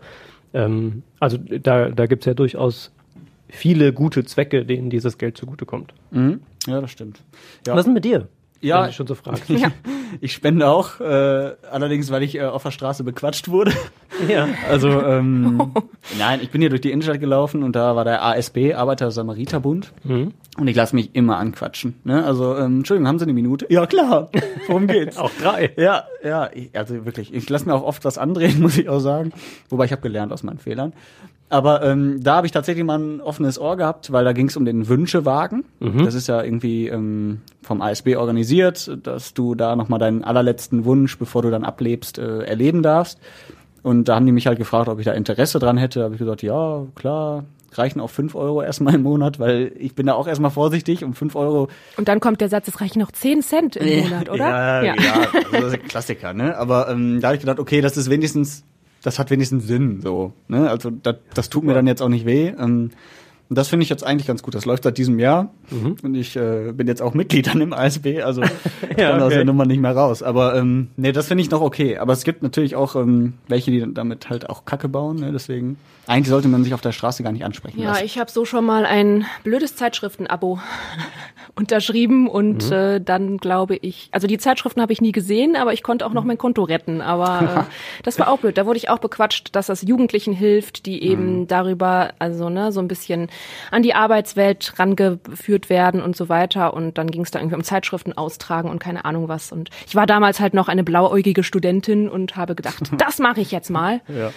Ähm, 0.53 1.03
also 1.19 1.39
da, 1.39 1.89
da 1.89 2.07
gibt's 2.07 2.27
ja 2.27 2.35
durchaus 2.35 2.93
viele 3.49 3.93
gute 3.93 4.25
Zwecke, 4.25 4.65
denen 4.65 4.91
dieses 4.91 5.19
Geld 5.19 5.37
zugutekommt. 5.37 5.95
Mhm. 6.11 6.41
Ja, 6.67 6.81
das 6.81 6.91
stimmt. 6.91 7.21
Ja. 7.67 7.73
Was 7.73 7.81
ist 7.81 7.87
denn 7.87 7.95
mit 7.95 8.05
dir? 8.05 8.29
Ja. 8.61 8.83
Wenn 8.83 8.87
du 8.89 8.93
schon 8.93 9.07
so 9.07 9.15
fragst. 9.15 9.49
Ja. 9.49 9.71
Ich 10.21 10.33
spende 10.33 10.69
auch, 10.69 11.01
äh, 11.01 11.57
allerdings, 11.71 12.13
weil 12.13 12.23
ich 12.23 12.37
äh, 12.37 12.45
auf 12.45 12.63
der 12.63 12.71
Straße 12.71 13.03
bequatscht 13.03 13.49
wurde. 13.49 13.73
ja. 14.29 14.47
Also, 14.71 14.89
ähm, 15.03 15.73
nein, 16.19 16.39
ich 16.41 16.51
bin 16.51 16.61
hier 16.61 16.71
durch 16.71 16.81
die 16.81 16.93
Innenstadt 16.93 17.19
gelaufen 17.19 17.65
und 17.65 17.75
da 17.75 17.97
war 17.97 18.05
der 18.05 18.25
ASB, 18.25 18.73
Arbeiter-Samariter-Bund. 18.75 19.93
Mhm. 20.05 20.33
Und 20.59 20.69
ich 20.69 20.77
lasse 20.77 20.95
mich 20.95 21.15
immer 21.15 21.39
anquatschen. 21.39 21.97
Ne? 22.05 22.25
Also, 22.25 22.57
ähm, 22.57 22.79
Entschuldigung, 22.79 23.09
haben 23.09 23.19
Sie 23.19 23.25
eine 23.25 23.33
Minute? 23.33 23.67
Ja, 23.69 23.85
klar. 23.87 24.31
Worum 24.69 24.87
geht's? 24.87 25.19
Auch 25.19 25.33
drei. 25.43 25.73
Ja, 25.77 26.05
ja, 26.23 26.51
ich, 26.55 26.71
also 26.73 27.05
wirklich. 27.05 27.35
Ich 27.35 27.51
lasse 27.51 27.67
mir 27.67 27.75
auch 27.75 27.83
oft 27.83 28.05
was 28.05 28.17
andrehen, 28.17 28.61
muss 28.63 28.79
ich 28.79 28.89
auch 28.89 29.01
sagen. 29.01 29.33
Wobei 29.69 29.87
ich 29.87 29.93
habe 29.93 30.03
gelernt 30.03 30.33
aus 30.33 30.45
meinen 30.45 30.59
Fehlern. 30.59 30.93
Aber 31.49 31.83
ähm, 31.83 32.23
da 32.23 32.37
habe 32.37 32.47
ich 32.47 32.53
tatsächlich 32.53 32.85
mal 32.85 32.99
ein 32.99 33.21
offenes 33.21 33.59
Ohr 33.59 33.77
gehabt, 33.77 34.11
weil 34.11 34.25
da 34.25 34.33
ging 34.33 34.49
es 34.49 34.57
um 34.57 34.65
den 34.65 34.89
Wünschewagen. 34.89 35.65
Das 36.05 36.15
ist 36.15 36.27
ja 36.27 36.43
irgendwie 36.43 36.89
ähm, 36.89 37.43
vom 37.63 37.83
ASB 37.83 38.17
organisiert, 38.17 38.99
dass 39.05 39.33
du 39.33 39.55
da 39.55 39.77
nochmal 39.77 40.01
deinen 40.01 40.25
allerletzten 40.25 40.85
Wunsch, 40.85 41.19
bevor 41.19 41.43
du 41.43 41.51
dann 41.51 41.65
ablebst, 41.65 42.19
äh, 42.19 42.43
erleben 42.43 42.83
darfst. 42.83 43.21
Und 43.83 44.09
da 44.09 44.17
haben 44.17 44.27
die 44.27 44.33
mich 44.33 44.49
halt 44.49 44.59
gefragt, 44.59 44.89
ob 44.89 44.99
ich 44.99 45.05
da 45.05 45.13
Interesse 45.13 45.61
dran 45.61 45.77
hätte. 45.77 46.01
Da 46.01 46.07
habe 46.07 46.15
ich 46.15 46.19
gesagt, 46.19 46.43
ja, 46.43 46.85
klar, 46.97 47.45
reichen 47.79 48.01
auch 48.01 48.11
fünf 48.11 48.35
Euro 48.35 48.63
erstmal 48.63 48.95
im 48.95 49.03
Monat, 49.03 49.39
weil 49.39 49.73
ich 49.79 49.95
bin 49.95 50.07
da 50.07 50.15
auch 50.15 50.27
erstmal 50.27 50.51
vorsichtig. 50.51 51.05
Um 51.05 51.15
fünf 51.15 51.37
Euro 51.37 51.69
Und 51.97 52.09
dann 52.09 52.21
kommt 52.21 52.41
der 52.41 52.49
Satz, 52.49 52.69
es 52.69 52.81
reichen 52.81 52.99
noch 52.99 53.13
10 53.13 53.43
Cent 53.43 53.77
im 53.77 54.03
Monat, 54.05 54.29
oder? 54.29 54.49
ja, 54.83 54.83
ja. 54.83 55.15
also 55.33 55.51
das 55.53 55.65
ist 55.65 55.75
ein 55.75 55.89
Klassiker, 55.89 56.33
ne? 56.33 56.57
Aber 56.57 56.89
ähm, 56.89 57.21
da 57.21 57.29
habe 57.29 57.37
ich 57.37 57.41
gedacht, 57.41 57.61
okay, 57.61 57.81
das 57.81 57.97
ist 57.97 58.11
wenigstens, 58.11 58.65
das 59.07 59.21
hat 59.21 59.31
wenigstens 59.31 59.69
Sinn, 59.69 60.01
so, 60.01 60.33
ne? 60.49 60.69
Also 60.69 60.91
das, 60.91 61.15
das 61.33 61.49
tut 61.49 61.63
mir 61.63 61.75
dann 61.75 61.87
jetzt 61.87 62.03
auch 62.03 62.09
nicht 62.09 62.27
weh. 62.27 62.49
Ähm, 62.49 62.91
und 63.49 63.57
das 63.57 63.69
finde 63.69 63.85
ich 63.85 63.89
jetzt 63.91 64.05
eigentlich 64.05 64.27
ganz 64.27 64.43
gut. 64.43 64.55
Das 64.55 64.65
läuft 64.65 64.85
seit 64.85 64.99
diesem 64.99 65.19
Jahr 65.19 65.51
und 66.03 66.15
ich 66.15 66.37
äh, 66.37 66.73
bin 66.73 66.87
jetzt 66.89 67.01
auch 67.03 67.15
Mitglied 67.15 67.47
dann 67.47 67.61
im 67.61 67.73
ASB, 67.73 68.21
also 68.23 68.43
ich 68.91 68.99
Ja, 68.99 69.11
kann 69.11 69.21
aus 69.21 69.27
okay. 69.27 69.37
der 69.37 69.45
Nummer 69.45 69.65
nicht 69.67 69.81
mehr 69.81 69.95
raus. 69.97 70.23
Aber 70.23 70.57
ähm, 70.57 70.89
nee, 70.97 71.13
das 71.13 71.29
finde 71.29 71.43
ich 71.43 71.51
noch 71.51 71.61
okay. 71.61 71.99
Aber 71.99 72.13
es 72.13 72.25
gibt 72.25 72.43
natürlich 72.43 72.77
auch 72.77 72.97
ähm, 72.97 73.35
welche, 73.49 73.71
die 73.71 73.87
damit 73.93 74.29
halt 74.31 74.49
auch 74.51 74.65
Kacke 74.65 74.89
bauen. 74.89 75.17
Ne? 75.17 75.33
Deswegen 75.33 75.79
eigentlich 76.07 76.29
sollte 76.29 76.49
man 76.49 76.63
sich 76.65 76.73
auf 76.75 76.81
der 76.81 76.93
Straße 76.93 77.23
gar 77.23 77.33
nicht 77.33 77.45
ansprechen 77.45 77.81
Ja, 77.81 77.91
lassen. 77.91 78.05
ich 78.05 78.19
habe 78.19 78.31
so 78.31 78.45
schon 78.45 78.65
mal 78.65 78.87
ein 78.87 79.25
blödes 79.45 79.75
Zeitschriften-Abo 79.77 80.61
unterschrieben 81.57 82.29
und 82.29 82.71
äh, 82.71 83.01
dann 83.01 83.39
glaube 83.39 83.77
ich, 83.77 84.09
also 84.13 84.27
die 84.27 84.39
Zeitschriften 84.39 84.81
habe 84.83 84.93
ich 84.93 85.01
nie 85.01 85.13
gesehen, 85.13 85.57
aber 85.57 85.73
ich 85.73 85.83
konnte 85.83 86.05
auch 86.07 86.13
noch 86.13 86.25
mein 86.25 86.39
Konto 86.39 86.63
retten. 86.63 87.01
Aber 87.01 87.67
äh, 87.67 87.73
das 88.03 88.19
war 88.19 88.29
auch 88.29 88.39
blöd. 88.39 88.59
Da 88.59 88.67
wurde 88.67 88.77
ich 88.77 88.89
auch 88.91 88.99
bequatscht, 88.99 89.55
dass 89.57 89.67
das 89.67 89.83
Jugendlichen 89.83 90.33
hilft, 90.33 90.87
die 90.87 91.03
eben 91.03 91.47
darüber, 91.47 92.13
also 92.19 92.51
ne, 92.51 92.73
so 92.73 92.81
ein 92.81 92.89
bisschen 92.89 93.29
an 93.71 93.83
die 93.83 93.95
Arbeitswelt 93.95 94.75
rangeführt 94.79 95.71
werden 95.71 96.01
und 96.03 96.17
so 96.17 96.29
weiter. 96.29 96.75
Und 96.75 96.99
dann 96.99 97.11
ging 97.11 97.23
es 97.23 97.31
da 97.31 97.39
irgendwie 97.39 97.57
um 97.57 97.65
Zeitschriften 97.65 98.13
austragen 98.13 98.71
und 98.71 98.79
keine 98.79 99.05
Ahnung 99.05 99.29
was. 99.29 99.53
Und 99.53 99.71
ich 99.87 99.95
war 99.95 100.07
damals 100.07 100.41
halt 100.41 100.55
noch 100.55 100.69
eine 100.69 100.85
blauäugige 100.85 101.43
Studentin 101.43 102.09
und 102.09 102.37
habe 102.37 102.55
gedacht, 102.55 102.91
das 102.99 103.19
mache 103.19 103.41
ich 103.41 103.51
jetzt 103.51 103.71
mal. 103.71 104.01
Ja. 104.09 104.33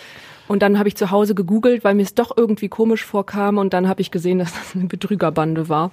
Und 0.47 0.63
dann 0.63 0.79
habe 0.79 0.89
ich 0.89 0.97
zu 0.97 1.11
Hause 1.11 1.35
gegoogelt, 1.35 1.83
weil 1.83 1.93
mir 1.93 2.01
es 2.01 2.15
doch 2.15 2.35
irgendwie 2.35 2.69
komisch 2.69 3.05
vorkam 3.05 3.59
und 3.59 3.71
dann 3.71 3.87
habe 3.87 4.01
ich 4.01 4.09
gesehen, 4.09 4.39
dass 4.39 4.51
das 4.51 4.73
eine 4.73 4.85
Betrügerbande 4.85 5.69
war. 5.69 5.91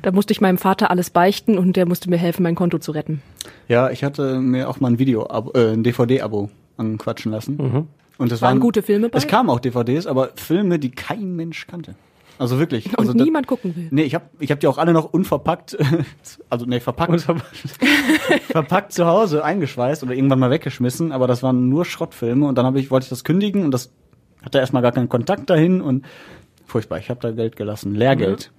Da 0.00 0.12
musste 0.12 0.32
ich 0.32 0.40
meinem 0.40 0.56
Vater 0.56 0.90
alles 0.90 1.10
beichten 1.10 1.58
und 1.58 1.76
der 1.76 1.84
musste 1.84 2.08
mir 2.08 2.16
helfen, 2.16 2.42
mein 2.42 2.54
Konto 2.54 2.78
zu 2.78 2.92
retten. 2.92 3.20
Ja, 3.68 3.90
ich 3.90 4.02
hatte 4.02 4.40
mir 4.40 4.70
auch 4.70 4.80
mal 4.80 4.92
ein 4.92 4.98
Video, 4.98 5.28
äh, 5.54 5.74
ein 5.74 5.82
DVD-Abo 5.82 6.48
anquatschen 6.78 7.30
lassen. 7.32 7.86
Und 8.16 8.32
das 8.32 8.40
Waren 8.40 8.60
gute 8.60 8.82
Filme 8.82 9.08
bei? 9.08 9.18
Es 9.18 9.26
kamen 9.26 9.50
auch 9.50 9.60
DVDs, 9.60 10.06
aber 10.06 10.30
Filme, 10.36 10.78
die 10.78 10.90
kein 10.90 11.36
Mensch 11.36 11.66
kannte. 11.66 11.94
Also 12.42 12.58
wirklich. 12.58 12.86
Und 12.98 12.98
also 12.98 13.12
niemand 13.12 13.46
gucken 13.46 13.76
will. 13.76 13.86
Nee, 13.92 14.02
ich 14.02 14.16
habe 14.16 14.24
ich 14.40 14.50
hab 14.50 14.58
die 14.58 14.66
auch 14.66 14.76
alle 14.76 14.92
noch 14.92 15.12
unverpackt, 15.12 15.78
also 16.50 16.66
nee, 16.66 16.80
verpackt, 16.80 17.20
verpackt 18.50 18.92
zu 18.92 19.06
Hause 19.06 19.44
eingeschweißt 19.44 20.02
oder 20.02 20.12
irgendwann 20.12 20.40
mal 20.40 20.50
weggeschmissen, 20.50 21.12
aber 21.12 21.28
das 21.28 21.44
waren 21.44 21.68
nur 21.68 21.84
Schrottfilme 21.84 22.44
und 22.44 22.58
dann 22.58 22.66
habe 22.66 22.80
ich 22.80 22.90
wollte 22.90 23.04
ich 23.04 23.10
das 23.10 23.22
kündigen 23.22 23.64
und 23.64 23.70
das 23.70 23.92
hatte 24.42 24.58
erstmal 24.58 24.82
gar 24.82 24.90
keinen 24.90 25.08
Kontakt 25.08 25.50
dahin 25.50 25.80
und 25.80 26.04
furchtbar, 26.66 26.98
ich 26.98 27.10
habe 27.10 27.20
da 27.20 27.30
Geld 27.30 27.54
gelassen, 27.54 27.94
Lehrgeld. 27.94 28.50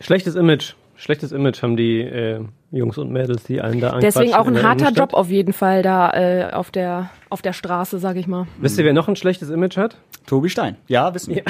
Schlechtes 0.00 0.34
Image. 0.34 0.74
Schlechtes 0.96 1.32
Image 1.32 1.62
haben 1.62 1.76
die 1.76 2.00
äh, 2.00 2.40
Jungs 2.70 2.98
und 2.98 3.10
Mädels, 3.12 3.44
die 3.44 3.60
einen 3.60 3.80
da 3.80 3.98
Deswegen 3.98 4.34
auch 4.34 4.46
in 4.46 4.56
ein 4.56 4.62
harter 4.62 4.80
Innenstadt. 4.88 5.12
Job 5.12 5.14
auf 5.14 5.28
jeden 5.30 5.52
Fall 5.52 5.82
da 5.82 6.10
äh, 6.12 6.52
auf 6.52 6.70
der 6.70 7.10
auf 7.28 7.42
der 7.42 7.52
Straße, 7.52 7.98
sag 7.98 8.16
ich 8.16 8.26
mal. 8.26 8.46
Wisst 8.58 8.78
ihr, 8.78 8.84
wer 8.84 8.92
noch 8.92 9.08
ein 9.08 9.16
schlechtes 9.16 9.50
Image 9.50 9.76
hat? 9.76 9.96
Tobi 10.26 10.48
Stein. 10.48 10.76
Ja, 10.88 11.12
wissen 11.14 11.34
wir. 11.34 11.42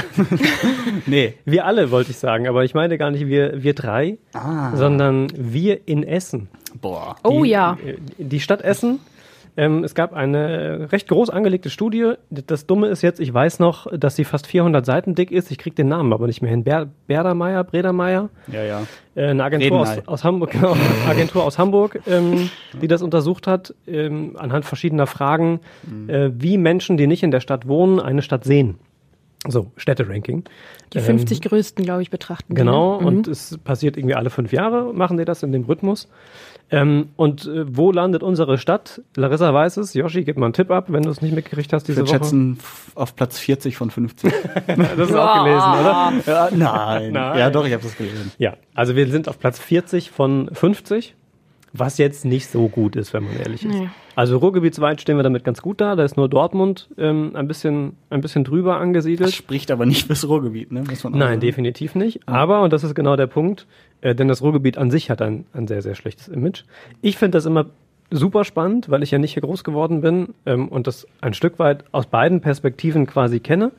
nee. 1.07 1.35
Wir 1.45 1.65
alle, 1.65 1.91
wollte 1.91 2.11
ich 2.11 2.19
sagen, 2.19 2.47
aber 2.47 2.65
ich 2.65 2.75
meine 2.75 2.99
gar 2.99 3.11
nicht 3.11 3.27
wir, 3.27 3.63
wir 3.63 3.75
drei, 3.75 4.19
sondern 4.75 5.29
wir 5.37 5.87
in 5.89 6.03
Essen. 6.03 6.49
Boah. 6.81 7.17
Oh 7.23 7.45
die, 7.45 7.51
ja. 7.51 7.79
äh, 7.85 7.97
Die 8.19 8.41
Stadt 8.41 8.63
Essen. 8.63 9.01
Ähm, 9.57 9.85
es 9.85 9.95
gab 9.95 10.13
eine 10.13 10.93
recht 10.93 11.09
groß 11.09 11.31
angelegte 11.31 11.71
Studie. 11.71 12.13
Das 12.31 12.67
Dumme 12.67 12.89
ist 12.89 13.03
jetzt, 13.03 13.21
ich 13.21 13.33
weiß 13.33 13.59
noch, 13.59 13.87
dass 13.97 14.17
sie 14.17 14.25
fast 14.25 14.47
400 14.47 14.85
Seiten 14.85 15.15
dick 15.15 15.31
ist. 15.31 15.51
Ich 15.51 15.59
krieg 15.59 15.75
den 15.75 15.89
Namen 15.89 16.13
aber 16.13 16.27
nicht 16.27 16.43
mehr 16.43 16.51
hin. 16.51 16.63
Ber 16.65 16.89
Berdermeier, 17.07 17.65
Bredermeier, 17.65 18.29
Ja, 18.53 18.63
ja. 18.63 18.83
äh, 19.15 19.29
eine 19.29 19.45
Agentur 19.45 19.81
aus, 19.81 19.99
aus 20.07 20.25
Hamburg, 20.25 20.51
genau, 20.51 20.77
Agentur 21.09 21.45
aus 21.45 21.59
Hamburg, 21.59 22.01
ähm, 22.07 22.51
die 22.81 22.89
das 22.89 23.01
untersucht 23.03 23.47
hat, 23.47 23.75
ähm, 23.87 24.37
anhand 24.39 24.65
verschiedener 24.67 25.07
Fragen, 25.07 25.61
äh, 26.09 26.31
wie 26.35 26.59
Menschen, 26.59 26.97
die 26.99 27.07
nicht 27.07 27.23
in 27.23 27.31
der 27.31 27.41
Stadt 27.41 27.67
wohnen, 27.67 27.99
eine 28.01 28.23
Stadt 28.23 28.45
sehen. 28.45 28.79
So, 29.49 29.71
Städteranking. 29.77 30.45
Die 30.93 30.99
50 31.01 31.41
größten, 31.41 31.85
glaube 31.85 32.03
ich, 32.03 32.11
betrachten. 32.11 32.55
die, 32.55 32.59
Genau, 32.59 32.97
ne? 32.97 33.01
Mhm. 33.03 33.07
und 33.07 33.29
es 33.29 33.59
passiert 33.59 33.97
irgendwie 33.97 34.15
alle 34.17 34.31
fünf 34.31 34.53
Jahre, 34.53 34.93
machen 34.93 35.19
die 35.19 35.25
das 35.25 35.43
in 35.43 35.53
dem 35.53 35.65
Rhythmus. 35.65 36.09
Ähm, 36.71 37.11
und 37.17 37.47
äh, 37.47 37.65
wo 37.77 37.93
landet 37.93 38.23
unsere 38.25 38.59
Stadt? 38.59 39.01
Larissa 39.15 39.55
weiß 39.55 39.77
es. 39.77 39.95
Yoshi, 39.95 40.25
gib 40.25 40.37
mal 40.37 40.47
einen 40.47 40.53
Tipp 40.53 40.71
ab, 40.71 40.87
wenn 40.89 41.03
du 41.05 41.11
es 41.11 41.23
nicht 41.23 41.35
mitgekriegt 41.35 41.73
hast 41.73 41.83
Ich 41.83 41.95
diese 41.95 41.99
würde 42.01 42.11
Woche. 42.11 42.19
schätzen 42.19 42.59
auf 42.97 43.15
Platz 43.15 43.39
40 43.39 43.77
von 43.77 43.91
50. 43.91 44.33
das 44.67 45.09
ist 45.11 45.15
auch 45.15 45.45
gelesen, 45.45 45.71
oder? 45.81 46.13
ja, 46.27 46.49
nein. 46.53 47.13
Nein. 47.13 47.39
Ja, 47.39 47.51
doch, 47.51 47.67
ich 47.67 47.73
habe 47.73 47.83
das 47.85 47.97
gelesen. 47.97 48.33
Ja, 48.39 48.55
also 48.75 48.97
wir 48.97 49.07
sind 49.09 49.29
auf 49.29 49.39
Platz 49.39 49.59
40 49.61 50.11
von 50.11 50.51
50, 50.53 51.15
was 51.79 51.99
jetzt 51.99 52.25
nicht 52.25 52.49
so 52.49 52.69
gut 52.69 52.97
ist, 52.97 53.13
wenn 53.13 53.25
man 53.25 53.37
ehrlich 53.37 53.65
ist. 53.65 53.73
Nee. 53.75 53.89
Also 54.15 54.39
Ruhrgebietsweit 54.39 55.01
stehen 55.01 55.17
wir 55.17 55.23
damit 55.23 55.45
ganz 55.45 55.61
gut 55.63 55.81
da. 55.81 55.97
Da 55.97 56.05
ist 56.05 56.17
nur 56.17 56.29
Dortmund 56.29 56.89
ähm, 56.99 57.33
ein 57.35 57.47
bisschen 57.49 57.97
ein 58.11 58.21
bisschen 58.21 58.45
drüber 58.45 58.75
Das 58.75 58.83
angesiedelt. 58.83 59.33
spricht 59.35 59.71
aber 59.71 59.87
nicht 59.87 60.07
fürs 60.07 60.27
Ruhrgebiet, 60.29 60.73
ne? 60.73 60.85
Muss 60.89 61.05
man 61.05 61.15
auch 61.15 61.19
Nein, 61.19 61.29
sagen. 61.29 61.41
definitiv 61.41 61.95
nicht. 61.95 62.21
Aber, 62.27 62.63
und 62.63 62.73
das 62.73 62.85
ist 62.85 62.95
genau 62.95 63.17
der 63.17 63.27
Punkt, 63.27 63.67
äh, 64.01 64.15
denn 64.15 64.29
das 64.29 64.43
Ruhrgebiet 64.43 64.79
an 64.79 64.91
sich 64.91 65.11
hat 65.11 65.21
ein, 65.23 65.45
ein 65.53 65.67
sehr, 65.67 65.83
sehr 65.83 65.95
schlechtes 65.95 66.29
Image. 66.29 66.65
Ich 67.03 67.17
finde 67.19 67.37
das 67.37 67.47
immer 67.47 67.67
super 68.11 68.45
spannend, 68.45 68.89
weil 68.89 69.03
ich 69.03 69.11
ja 69.11 69.19
nicht 69.19 69.33
hier 69.35 69.43
groß 69.43 69.65
geworden 69.65 70.01
bin 70.01 70.29
ähm, 70.47 70.69
und 70.69 70.87
das 70.87 71.07
ein 71.21 71.35
Stück 71.35 71.59
weit 71.59 71.85
aus 71.93 72.07
beiden 72.07 72.41
Perspektiven 72.41 73.07
quasi 73.07 73.41
kenne. 73.41 73.73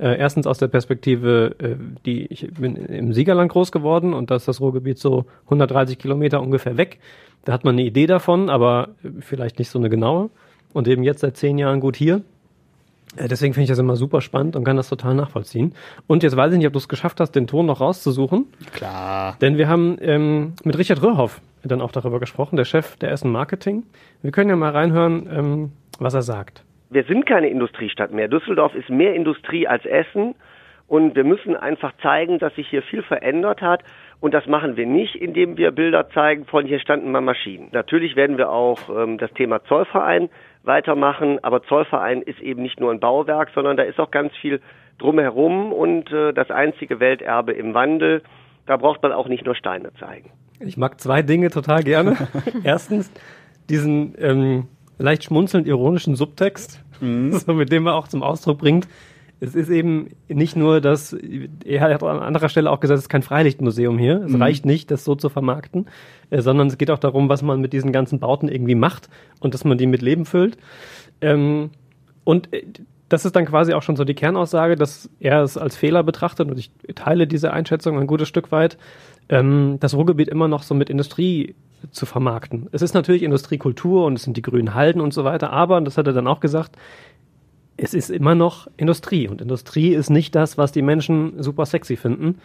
Äh, 0.00 0.16
erstens 0.18 0.46
aus 0.46 0.56
der 0.56 0.68
Perspektive, 0.68 1.54
äh, 1.58 1.76
die 2.06 2.26
ich 2.26 2.48
bin 2.54 2.74
im 2.76 3.12
Siegerland 3.12 3.52
groß 3.52 3.70
geworden 3.70 4.14
und 4.14 4.30
da 4.30 4.36
ist 4.36 4.48
das 4.48 4.60
Ruhrgebiet 4.60 4.98
so 4.98 5.26
130 5.44 5.98
Kilometer 5.98 6.40
ungefähr 6.40 6.78
weg. 6.78 7.00
Da 7.44 7.52
hat 7.52 7.64
man 7.64 7.74
eine 7.74 7.82
Idee 7.82 8.06
davon, 8.06 8.48
aber 8.48 8.88
vielleicht 9.20 9.58
nicht 9.58 9.68
so 9.68 9.78
eine 9.78 9.90
genaue. 9.90 10.30
Und 10.72 10.88
eben 10.88 11.02
jetzt 11.02 11.20
seit 11.20 11.36
zehn 11.36 11.58
Jahren 11.58 11.80
gut 11.80 11.96
hier. 11.96 12.22
Äh, 13.16 13.28
Deswegen 13.28 13.52
finde 13.52 13.64
ich 13.64 13.68
das 13.68 13.78
immer 13.78 13.96
super 13.96 14.22
spannend 14.22 14.56
und 14.56 14.64
kann 14.64 14.76
das 14.76 14.88
total 14.88 15.14
nachvollziehen. 15.14 15.74
Und 16.06 16.22
jetzt 16.22 16.34
weiß 16.34 16.52
ich 16.52 16.58
nicht, 16.58 16.66
ob 16.66 16.72
du 16.72 16.78
es 16.78 16.88
geschafft 16.88 17.20
hast, 17.20 17.32
den 17.32 17.46
Ton 17.46 17.66
noch 17.66 17.80
rauszusuchen. 17.80 18.46
Klar. 18.72 19.36
Denn 19.42 19.58
wir 19.58 19.68
haben 19.68 19.98
ähm, 20.00 20.54
mit 20.64 20.78
Richard 20.78 21.02
Röhrhoff 21.02 21.42
dann 21.62 21.82
auch 21.82 21.92
darüber 21.92 22.20
gesprochen, 22.20 22.56
der 22.56 22.64
Chef 22.64 22.96
der 22.96 23.10
Essen 23.10 23.30
Marketing. 23.30 23.82
Wir 24.22 24.32
können 24.32 24.48
ja 24.48 24.56
mal 24.56 24.70
reinhören, 24.70 25.28
ähm, 25.30 25.72
was 25.98 26.14
er 26.14 26.22
sagt. 26.22 26.64
Wir 26.90 27.04
sind 27.04 27.24
keine 27.24 27.48
Industriestadt 27.48 28.12
mehr. 28.12 28.26
Düsseldorf 28.26 28.74
ist 28.74 28.90
mehr 28.90 29.14
Industrie 29.14 29.66
als 29.66 29.84
Essen. 29.86 30.34
Und 30.88 31.14
wir 31.14 31.22
müssen 31.22 31.54
einfach 31.54 31.92
zeigen, 32.02 32.40
dass 32.40 32.52
sich 32.56 32.68
hier 32.68 32.82
viel 32.82 33.04
verändert 33.04 33.62
hat. 33.62 33.84
Und 34.18 34.34
das 34.34 34.46
machen 34.46 34.76
wir 34.76 34.86
nicht, 34.86 35.14
indem 35.14 35.56
wir 35.56 35.70
Bilder 35.70 36.08
zeigen 36.10 36.46
von 36.46 36.66
hier 36.66 36.80
standen 36.80 37.12
mal 37.12 37.20
Maschinen. 37.20 37.68
Natürlich 37.70 38.16
werden 38.16 38.38
wir 38.38 38.50
auch 38.50 38.80
ähm, 38.90 39.16
das 39.16 39.32
Thema 39.34 39.62
Zollverein 39.64 40.28
weitermachen. 40.64 41.38
Aber 41.44 41.62
Zollverein 41.62 42.22
ist 42.22 42.40
eben 42.40 42.62
nicht 42.62 42.80
nur 42.80 42.90
ein 42.90 42.98
Bauwerk, 42.98 43.50
sondern 43.54 43.76
da 43.76 43.84
ist 43.84 44.00
auch 44.00 44.10
ganz 44.10 44.34
viel 44.40 44.60
drumherum 44.98 45.72
und 45.72 46.10
äh, 46.10 46.32
das 46.32 46.50
einzige 46.50 46.98
Welterbe 46.98 47.52
im 47.52 47.72
Wandel. 47.72 48.22
Da 48.66 48.76
braucht 48.76 49.00
man 49.00 49.12
auch 49.12 49.28
nicht 49.28 49.44
nur 49.46 49.54
Steine 49.54 49.92
zeigen. 49.94 50.30
Ich 50.58 50.76
mag 50.76 51.00
zwei 51.00 51.22
Dinge 51.22 51.50
total 51.50 51.84
gerne. 51.84 52.16
Erstens 52.64 53.12
diesen 53.68 54.16
ähm, 54.18 54.68
leicht 55.00 55.24
schmunzelnd 55.24 55.66
ironischen 55.66 56.14
Subtext, 56.14 56.80
so 57.00 57.54
mit 57.54 57.72
dem 57.72 57.86
er 57.86 57.94
auch 57.94 58.08
zum 58.08 58.22
Ausdruck 58.22 58.58
bringt. 58.58 58.86
Es 59.42 59.54
ist 59.54 59.70
eben 59.70 60.10
nicht 60.28 60.54
nur, 60.54 60.82
dass 60.82 61.16
er 61.64 61.80
hat 61.80 62.02
an 62.02 62.18
anderer 62.18 62.50
Stelle 62.50 62.70
auch 62.70 62.78
gesagt, 62.78 62.98
es 62.98 63.04
ist 63.04 63.08
kein 63.08 63.22
Freilichtmuseum 63.22 63.98
hier. 63.98 64.22
Es 64.22 64.38
reicht 64.38 64.66
nicht, 64.66 64.90
das 64.90 65.02
so 65.02 65.14
zu 65.14 65.30
vermarkten, 65.30 65.86
äh, 66.28 66.42
sondern 66.42 66.66
es 66.66 66.76
geht 66.76 66.90
auch 66.90 66.98
darum, 66.98 67.30
was 67.30 67.40
man 67.40 67.58
mit 67.60 67.72
diesen 67.72 67.90
ganzen 67.90 68.18
Bauten 68.18 68.48
irgendwie 68.48 68.74
macht 68.74 69.08
und 69.40 69.54
dass 69.54 69.64
man 69.64 69.78
die 69.78 69.86
mit 69.86 70.02
Leben 70.02 70.26
füllt. 70.26 70.58
Ähm, 71.22 71.70
und 72.24 72.52
äh, 72.52 72.64
das 73.08 73.24
ist 73.24 73.34
dann 73.34 73.46
quasi 73.46 73.72
auch 73.72 73.82
schon 73.82 73.96
so 73.96 74.04
die 74.04 74.14
Kernaussage, 74.14 74.76
dass 74.76 75.08
er 75.18 75.42
es 75.42 75.56
als 75.56 75.74
Fehler 75.74 76.02
betrachtet 76.02 76.48
und 76.48 76.58
ich 76.58 76.70
teile 76.94 77.26
diese 77.26 77.52
Einschätzung 77.52 77.98
ein 77.98 78.06
gutes 78.06 78.28
Stück 78.28 78.52
weit, 78.52 78.76
ähm, 79.30 79.78
das 79.80 79.94
Ruhrgebiet 79.94 80.28
immer 80.28 80.48
noch 80.48 80.62
so 80.62 80.74
mit 80.74 80.90
Industrie 80.90 81.54
zu 81.90 82.06
vermarkten. 82.06 82.68
Es 82.72 82.82
ist 82.82 82.94
natürlich 82.94 83.22
Industriekultur 83.22 84.04
und 84.04 84.14
es 84.14 84.22
sind 84.22 84.36
die 84.36 84.42
grünen 84.42 84.74
Halden 84.74 85.00
und 85.00 85.12
so 85.12 85.24
weiter, 85.24 85.52
aber, 85.52 85.76
und 85.76 85.84
das 85.84 85.98
hat 85.98 86.06
er 86.06 86.12
dann 86.12 86.26
auch 86.26 86.40
gesagt, 86.40 86.76
es 87.76 87.94
ist 87.94 88.10
immer 88.10 88.34
noch 88.34 88.68
Industrie 88.76 89.26
und 89.28 89.40
Industrie 89.40 89.94
ist 89.94 90.10
nicht 90.10 90.34
das, 90.34 90.58
was 90.58 90.72
die 90.72 90.82
Menschen 90.82 91.42
super 91.42 91.64
sexy 91.64 91.96
finden. 91.96 92.38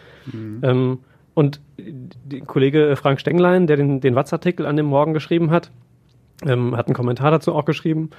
Ähm, 0.64 1.00
und 1.34 1.60
der 1.78 2.42
Kollege 2.42 2.96
Frank 2.96 3.20
Stenglein, 3.20 3.68
der 3.68 3.76
den, 3.76 4.00
den 4.00 4.16
Watz-Artikel 4.16 4.66
an 4.66 4.78
dem 4.78 4.86
Morgen 4.86 5.14
geschrieben 5.14 5.52
hat, 5.52 5.72
ähm, 6.46 6.76
hat 6.78 6.88
einen 6.88 6.96
Kommentar 6.96 7.32
dazu 7.32 7.54
auch 7.54 7.66
geschrieben 7.66 8.12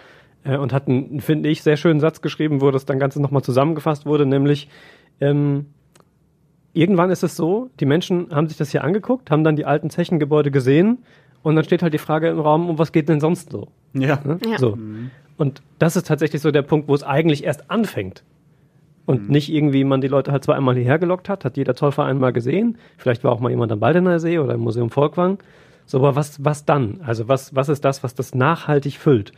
äh, 0.45 0.59
und 0.59 0.75
hat 0.75 0.89
einen, 0.89 1.21
finde 1.21 1.49
ich, 1.49 1.63
sehr 1.63 1.79
schönen 1.79 2.01
Satz 2.01 2.21
geschrieben, 2.21 2.61
wo 2.61 2.71
das 2.71 2.85
dann 2.85 2.99
Ganze 2.99 3.23
nochmal 3.23 3.43
zusammengefasst 3.43 4.05
wurde, 4.05 4.27
nämlich 4.27 4.69
ähm, 5.21 5.67
irgendwann 6.77 7.11
ist 7.11 7.23
es 7.23 7.37
so, 7.37 7.71
die 7.81 7.87
Menschen 7.87 8.29
haben 8.31 8.49
sich 8.49 8.57
das 8.57 8.71
hier 8.71 8.85
angeguckt, 8.85 9.31
haben 9.31 9.45
dann 9.45 9.57
die 9.57 9.65
alten 9.65 9.91
Zechengebäude 9.91 10.51
gesehen 10.51 10.99
und 11.43 11.57
dann 11.57 11.65
steht 11.65 11.83
halt 11.83 11.95
die 11.95 11.99
Frage 11.99 12.29
im 12.29 12.41
Raum, 12.41 12.69
um 12.69 12.79
was 12.79 12.93
geht 12.93 13.09
denn 13.09 13.21
sonst 13.21 13.51
so? 13.51 13.69
Ja. 13.95 14.21
Ne? 14.25 14.39
Ja. 14.47 14.59
So. 14.59 14.79
Und 15.37 15.63
das 15.79 15.97
ist 15.97 16.07
tatsächlich 16.07 16.43
so 16.43 16.51
der 16.51 16.63
Punkt, 16.63 16.89
wo 16.89 16.95
es 16.95 17.03
eigentlich 17.03 17.45
erst 17.45 17.71
anfängt. 17.71 18.25
Und 19.07 19.31
nicht 19.31 19.53
irgendwie 19.53 19.85
man 19.85 20.01
die 20.01 20.09
Leute 20.09 20.33
halt 20.33 20.43
zwar 20.43 20.57
einmal 20.57 20.75
hierher 20.75 20.99
gelockt 20.99 21.29
hat, 21.29 21.45
hat 21.45 21.57
jeder 21.57 21.77
Zollverein 21.77 22.19
mal 22.19 22.33
gesehen. 22.33 22.77
Vielleicht 22.99 23.23
war 23.23 23.31
auch 23.31 23.39
mal 23.39 23.51
jemand 23.51 23.71
am 23.71 23.79
Baldener 23.79 24.19
See 24.19 24.39
oder 24.39 24.55
im 24.55 24.61
Museum 24.61 24.91
Volkwang. 24.91 25.39
So, 25.87 25.99
aber 25.99 26.17
was, 26.17 26.45
was 26.45 26.65
dann? 26.65 27.01
Also 27.05 27.29
was, 27.29 27.55
was 27.55 27.69
ist 27.69 27.85
das, 27.85 28.03
was 28.03 28.17
das 28.17 28.35
nachhaltig 28.35 28.99
füllt? 28.99 29.33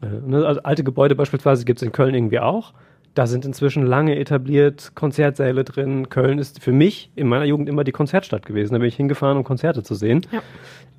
Äh, 0.00 0.06
ne, 0.24 0.46
also 0.46 0.62
alte 0.62 0.84
Gebäude 0.84 1.16
beispielsweise 1.16 1.64
gibt 1.64 1.80
es 1.80 1.82
in 1.82 1.90
Köln 1.90 2.14
irgendwie 2.14 2.38
auch. 2.38 2.72
Da 3.14 3.26
sind 3.26 3.44
inzwischen 3.44 3.84
lange 3.84 4.18
etabliert 4.18 4.92
Konzertsäle 4.94 5.64
drin. 5.64 6.08
Köln 6.08 6.38
ist 6.38 6.62
für 6.62 6.72
mich 6.72 7.10
in 7.14 7.28
meiner 7.28 7.44
Jugend 7.44 7.68
immer 7.68 7.84
die 7.84 7.92
Konzertstadt 7.92 8.46
gewesen. 8.46 8.72
Da 8.72 8.78
bin 8.78 8.88
ich 8.88 8.96
hingefahren, 8.96 9.36
um 9.36 9.44
Konzerte 9.44 9.82
zu 9.82 9.94
sehen. 9.94 10.26
Ja. 10.32 10.42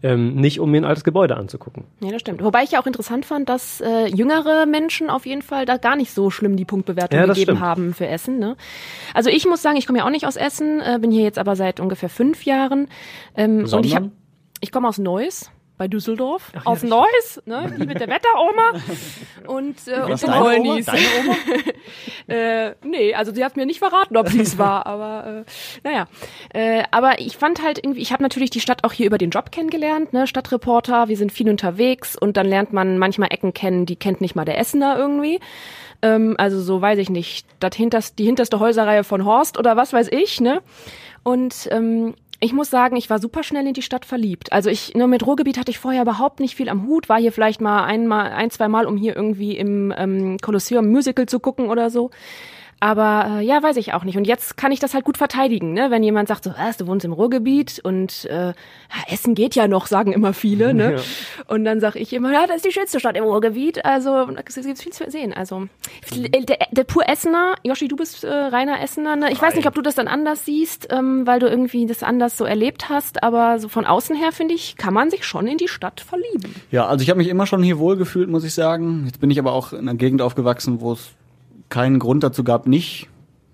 Ähm, 0.04 0.36
nicht 0.36 0.60
um 0.60 0.70
mir 0.70 0.82
ein 0.82 0.86
altes 0.86 1.04
Gebäude 1.04 1.38
anzugucken. 1.38 1.86
Ja, 2.02 2.12
das 2.12 2.22
stimmt. 2.22 2.44
Wobei 2.44 2.64
ich 2.64 2.72
ja 2.72 2.82
auch 2.82 2.86
interessant 2.86 3.26
fand, 3.26 3.50
dass 3.50 3.82
äh, 3.82 4.08
jüngere 4.08 4.66
Menschen 4.66 5.10
auf 5.10 5.26
jeden 5.26 5.42
Fall 5.42 5.66
da 5.66 5.78
gar 5.78 5.96
nicht 5.96 6.14
so 6.14 6.30
schlimm 6.30 6.56
die 6.58 6.66
Punktbewertung 6.66 7.18
Ja, 7.20 7.26
gegeben 7.26 7.44
stimmt. 7.44 7.60
haben 7.62 7.94
für 7.94 8.08
Essen. 8.08 8.38
Ne? 8.38 8.58
Also 9.14 9.30
ich 9.30 9.46
muss 9.48 9.62
sagen, 9.62 9.78
ich 9.78 9.88
komme 9.88 10.00
ja 10.00 10.06
auch 10.06 10.10
nicht 10.12 10.28
aus 10.28 10.36
Essen, 10.36 10.82
äh, 10.82 11.00
bin 11.00 11.10
hier 11.10 11.24
jetzt 11.24 11.40
aber 11.40 11.56
seit 11.56 11.80
ungefähr 11.80 12.10
fünf 12.10 12.44
Jahren. 12.44 12.90
Ähm, 13.36 13.66
und 13.72 13.86
ich, 13.86 13.96
hab, 13.96 14.04
ich 14.60 14.72
komme 14.72 14.88
aus 14.90 14.98
Neuss 14.98 15.50
bei 15.78 15.88
Düsseldorf, 15.88 16.52
ja, 16.54 16.62
aus 16.66 16.80
stimmt. 16.80 16.92
Neuss, 16.92 17.42
ne, 17.46 17.74
die 17.80 17.86
mit 17.86 18.00
der 18.00 18.08
Wetteroma 18.08 18.80
und, 19.48 19.76
äh, 19.88 20.02
und 20.02 20.12
Was, 20.12 20.22
den 20.22 20.30
deine 20.30 20.42
Oma? 20.42 20.50
Wollnies. 20.50 20.86
Deine 20.86 21.06
Oma? 21.20 21.36
äh, 22.28 22.76
nee, 22.84 23.14
also 23.16 23.34
sie 23.34 23.44
hat 23.44 23.58
mir 23.58 23.66
nicht 23.66 23.80
verraten, 23.80 24.16
ob 24.16 24.30
sie 24.30 24.42
es 24.42 24.58
war, 24.58 24.86
aber 24.86 25.46
äh, 25.46 25.52
naja. 25.84 26.08
Äh, 26.54 26.84
aber 26.92 27.20
ich 27.20 27.38
fand 27.38 27.64
halt 27.64 27.80
irgendwie, 27.80 28.02
ich 28.02 28.14
habe 28.14 28.22
natürlich 28.22 28.52
die 28.52 28.60
Stadt 28.60 28.84
auch 28.84 28.94
hier 28.94 29.08
über 29.08 29.18
den 29.18 29.32
Job 29.32 29.52
kennengelernt, 29.52 30.14
ne, 30.14 30.28
Stadtreporter, 30.28 31.08
wir 31.08 31.18
sind 31.18 31.32
viel 31.32 31.50
unterwegs 31.50 32.16
und 32.16 32.38
dann 32.38 32.46
lernt 32.46 32.72
man 32.72 32.98
manchmal 32.98 33.30
Ecken 33.32 33.54
kennen, 33.54 33.86
die 33.86 33.96
kennt 33.96 34.22
nicht 34.22 34.36
mal 34.36 34.46
der 34.46 34.60
Essener 34.60 34.96
irgendwie. 34.98 35.40
Ähm, 36.04 36.36
also 36.38 36.62
so 36.62 36.82
weiß 36.82 37.00
ich 37.00 37.10
nicht, 37.10 37.48
das 37.60 37.76
hinterst, 37.76 38.20
die 38.20 38.26
hinterste 38.26 38.60
Häuserreihe 38.60 39.04
von 39.04 39.26
Horst 39.26 39.58
oder 39.58 39.76
was 39.76 39.94
weiß 39.94 40.10
ich, 40.12 40.40
ne? 40.40 40.62
Und 41.24 41.70
ähm, 41.72 42.16
ich 42.44 42.52
muss 42.52 42.70
sagen, 42.70 42.98
ich 42.98 43.10
war 43.10 43.20
super 43.20 43.42
schnell 43.42 43.66
in 43.66 43.74
die 43.74 43.82
Stadt 43.82 44.04
verliebt. 44.04 44.52
Also 44.52 44.70
ich, 44.70 44.94
nur 44.96 45.08
mit 45.08 45.26
Ruhrgebiet 45.26 45.58
hatte 45.58 45.72
ich 45.72 45.80
vorher 45.80 46.02
überhaupt 46.02 46.42
nicht 46.42 46.56
viel 46.56 46.68
am 46.68 46.86
Hut, 46.86 47.08
war 47.08 47.20
hier 47.20 47.32
vielleicht 47.32 47.62
mal 47.62 47.86
einmal, 47.86 48.32
ein, 48.32 48.50
zwei 48.50 48.68
Mal, 48.68 48.86
um 48.86 48.98
hier 48.98 49.16
irgendwie 49.16 49.56
im 49.58 49.94
ähm, 49.96 50.38
Kolosseum 50.42 50.90
Musical 50.90 51.26
zu 51.26 51.40
gucken 51.40 51.70
oder 51.70 51.90
so. 51.90 52.12
Aber 52.84 53.38
äh, 53.40 53.46
ja, 53.46 53.64
weiß 53.64 53.78
ich 53.78 53.94
auch 53.94 54.04
nicht. 54.04 54.18
Und 54.18 54.28
jetzt 54.28 54.58
kann 54.58 54.74
ich 54.74 54.80
das 54.82 54.94
halt 54.94 55.06
gut 55.06 55.18
verteidigen, 55.18 55.72
ne? 55.72 55.90
Wenn 55.90 56.04
jemand 56.04 56.28
sagt, 56.28 56.44
so, 56.44 56.54
was, 56.58 56.76
du 56.76 56.86
wohnst 56.86 57.06
im 57.06 57.14
Ruhrgebiet 57.14 57.80
und 57.82 58.26
äh, 58.26 58.48
ja, 58.48 58.54
Essen 59.10 59.36
geht 59.36 59.56
ja 59.56 59.70
noch, 59.70 59.88
sagen 59.88 60.12
immer 60.12 60.34
viele, 60.34 60.74
ne? 60.74 60.96
Ja. 60.96 61.02
Und 61.48 61.64
dann 61.64 61.80
sag 61.80 61.96
ich 61.96 62.12
immer, 62.12 62.34
ja, 62.34 62.46
das 62.46 62.58
ist 62.58 62.66
die 62.66 62.74
schönste 62.74 63.00
Stadt 63.00 63.16
im 63.16 63.24
Ruhrgebiet. 63.24 63.86
Also 63.86 64.28
es 64.46 64.56
gibt 64.56 64.80
viel 64.80 64.92
zu 64.92 65.10
sehen. 65.10 65.32
Also 65.32 65.70
der, 66.12 66.58
der 66.72 66.84
pur 66.84 67.08
Essener, 67.08 67.56
Joshi, 67.64 67.88
du 67.88 67.96
bist 67.96 68.26
äh, 68.26 68.30
reiner 68.30 68.82
Essener, 68.82 69.16
ne? 69.16 69.32
Ich 69.32 69.42
weiß 69.42 69.56
nicht, 69.56 69.66
ob 69.66 69.76
du 69.76 69.82
das 69.82 69.96
dann 69.96 70.10
anders 70.10 70.44
siehst, 70.44 70.90
ähm, 70.92 71.26
weil 71.26 71.40
du 71.40 71.48
irgendwie 71.48 71.86
das 71.86 72.04
anders 72.04 72.36
so 72.36 72.44
erlebt 72.44 72.90
hast, 72.90 73.24
aber 73.24 73.60
so 73.60 73.70
von 73.70 73.86
außen 73.86 74.14
her 74.14 74.34
finde 74.34 74.56
ich, 74.56 74.76
kann 74.76 74.94
man 74.94 75.10
sich 75.10 75.24
schon 75.24 75.48
in 75.48 75.56
die 75.56 75.70
Stadt 75.70 76.02
verlieben. 76.02 76.54
Ja, 76.70 76.88
also 76.88 77.02
ich 77.02 77.10
habe 77.10 77.20
mich 77.20 77.30
immer 77.30 77.46
schon 77.46 77.64
hier 77.64 77.80
wohlgefühlt, 77.80 78.28
muss 78.28 78.44
ich 78.44 78.54
sagen. 78.54 79.04
Jetzt 79.06 79.22
bin 79.22 79.32
ich 79.32 79.40
aber 79.40 79.54
auch 79.54 79.72
in 79.72 79.88
einer 79.88 79.96
Gegend 79.96 80.22
aufgewachsen, 80.22 80.82
wo 80.82 80.92
es 80.92 81.14
keinen 81.74 82.00
Grund 82.00 82.24
dazu 82.24 82.44
gab, 82.44 82.68
nicht 82.68 83.10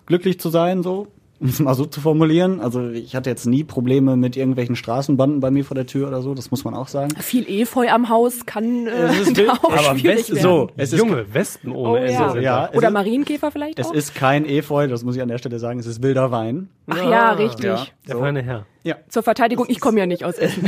glücklich 0.06 0.40
zu 0.40 0.50
sein, 0.50 0.84
so, 0.84 1.08
um 1.40 1.48
es 1.48 1.60
mal 1.62 1.74
so 1.74 1.86
zu 1.86 2.02
formulieren. 2.02 2.60
Also 2.60 2.90
ich 2.90 3.16
hatte 3.16 3.30
jetzt 3.30 3.46
nie 3.46 3.64
Probleme 3.64 4.18
mit 4.18 4.36
irgendwelchen 4.36 4.76
Straßenbanden 4.76 5.40
bei 5.40 5.52
mir 5.52 5.64
vor 5.64 5.76
der 5.76 5.86
Tür 5.86 6.10
oder 6.10 6.22
so, 6.22 6.34
das 6.34 6.52
muss 6.52 6.66
man 6.66 6.74
auch 6.74 6.90
sagen. 6.90 7.16
Viel 7.22 7.48
Efeu 7.48 7.88
am 7.90 8.10
Haus 8.10 8.46
kann 8.46 8.88
äh, 8.88 8.90
Es 8.90 9.20
ist 9.30 9.38
da 9.40 9.54
auch 9.54 9.72
aber 9.72 9.98
schwierig 9.98 10.18
West- 10.18 10.30
werden. 10.32 10.42
so, 10.42 10.70
es 10.76 10.92
ist, 10.92 11.00
Junge 11.00 11.34
Wespen 11.34 11.72
ohne 11.72 11.92
Oh, 11.92 11.96
Ende 11.96 12.12
ja. 12.12 12.30
sind 12.32 12.42
Ja, 12.42 12.70
Oder 12.74 12.88
ist- 12.90 12.94
Marienkäfer 12.94 13.52
vielleicht 13.52 13.80
es 13.80 13.88
auch? 13.88 13.94
ist 13.94 14.16
kein 14.16 14.46
Efeu, 14.46 14.88
das 14.90 15.04
muss 15.06 15.16
ich 15.16 15.22
an 15.22 15.30
der 15.30 15.38
Stelle 15.38 15.60
sagen, 15.60 15.80
es 15.80 15.86
ist 15.86 16.04
wilder 16.04 16.30
Wein. 16.32 16.68
Ach 16.88 16.98
ja, 17.10 17.32
richtig. 17.32 17.66
Ja. 17.66 17.86
Der 18.08 18.16
So. 18.16 18.20
feine 18.22 18.42
Herr. 18.42 18.66
Ja, 18.84 18.96
Zur 19.08 19.24
Verteidigung, 19.24 19.66
ich 19.70 19.80
komme 19.80 20.00
ja 20.00 20.06
nicht 20.08 20.26
aus 20.26 20.36
Essen. 20.40 20.68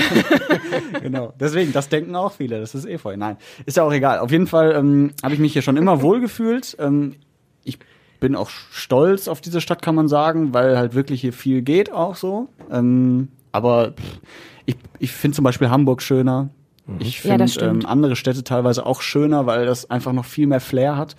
genau. 1.02 1.34
Deswegen, 1.40 1.74
das 1.74 1.90
denken 1.90 2.16
auch 2.16 2.32
viele, 2.34 2.60
das 2.60 2.76
ist 2.76 2.86
Efeu. 2.86 3.18
Nein, 3.18 3.38
ist 3.66 3.78
ja 3.78 3.84
auch 3.84 3.92
egal. 3.94 4.20
Auf 4.20 4.32
jeden 4.32 4.48
Fall 4.48 4.74
ähm, 4.76 5.12
habe 5.24 5.34
ich 5.34 5.40
mich 5.40 5.54
hier 5.54 5.62
schon 5.62 5.78
immer 5.78 6.02
wohlgefühlt. 6.02 6.78
Ähm, 6.80 7.16
ich 7.64 7.80
bin 8.20 8.36
auch 8.36 8.50
stolz 8.50 9.28
auf 9.28 9.42
diese 9.42 9.62
Stadt, 9.62 9.82
kann 9.82 9.96
man 9.96 10.08
sagen, 10.08 10.54
weil 10.54 10.78
halt 10.78 10.94
wirklich 10.94 11.22
hier 11.22 11.34
viel 11.34 11.62
geht 11.62 11.92
auch 11.92 12.16
so. 12.16 12.50
Ähm, 12.72 13.30
aber 13.52 13.92
pff, 13.94 14.20
ich, 14.66 14.76
ich 15.00 15.12
finde 15.12 15.36
zum 15.36 15.44
Beispiel 15.44 15.70
Hamburg 15.70 16.02
schöner. 16.02 16.50
Ich 17.00 17.24
Ja, 17.24 17.32
finde 17.32 17.48
stimmt. 17.48 17.84
ähm, 17.84 17.90
andere 17.90 18.16
Städte 18.16 18.44
teilweise 18.44 18.86
auch 18.86 19.02
schöner, 19.02 19.46
weil 19.46 19.66
das 19.66 19.90
einfach 19.90 20.14
noch 20.14 20.26
viel 20.26 20.46
mehr 20.48 20.60
Flair 20.60 20.98
hat. 20.98 21.16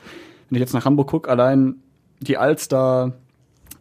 Wenn 0.49 0.57
ich 0.57 0.61
jetzt 0.61 0.75
nach 0.75 0.85
Hamburg 0.85 1.09
gucke, 1.09 1.31
allein 1.31 1.77
die 2.21 2.37
Alster, 2.37 3.15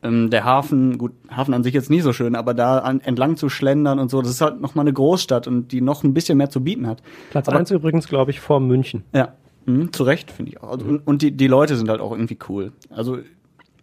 ähm, 0.03 0.29
der 0.31 0.43
Hafen, 0.45 0.97
gut, 0.97 1.11
Hafen 1.29 1.53
an 1.53 1.63
sich 1.63 1.73
jetzt 1.73 1.89
nie 1.91 2.01
so 2.01 2.13
schön, 2.13 2.35
aber 2.35 2.53
da 2.53 2.79
an, 2.79 3.01
entlang 3.01 3.35
zu 3.35 3.49
schlendern 3.49 3.99
und 3.99 4.09
so, 4.09 4.21
das 4.21 4.31
ist 4.31 4.41
halt 4.41 4.61
noch 4.61 4.73
mal 4.73 4.81
eine 4.81 4.93
Großstadt 4.93 5.47
und 5.47 5.71
die 5.71 5.81
noch 5.81 6.03
ein 6.03 6.13
bisschen 6.13 6.37
mehr 6.39 6.49
zu 6.49 6.63
bieten 6.63 6.87
hat. 6.87 7.03
Platz 7.29 7.47
Aber- 7.49 7.57
1 7.59 7.69
übrigens, 7.71 8.07
glaube 8.07 8.31
ich, 8.31 8.39
vor 8.39 8.59
München. 8.59 9.03
Ja, 9.13 9.33
mhm, 9.65 9.93
zu 9.93 10.03
Recht, 10.03 10.31
finde 10.31 10.51
ich 10.51 10.61
auch. 10.61 10.71
Also, 10.71 10.85
und, 10.85 11.07
und 11.07 11.21
die, 11.21 11.31
die 11.31 11.47
Leute 11.47 11.75
sind 11.75 11.89
halt 11.89 12.01
auch 12.01 12.11
irgendwie 12.11 12.37
cool. 12.49 12.71
Also, 12.89 13.19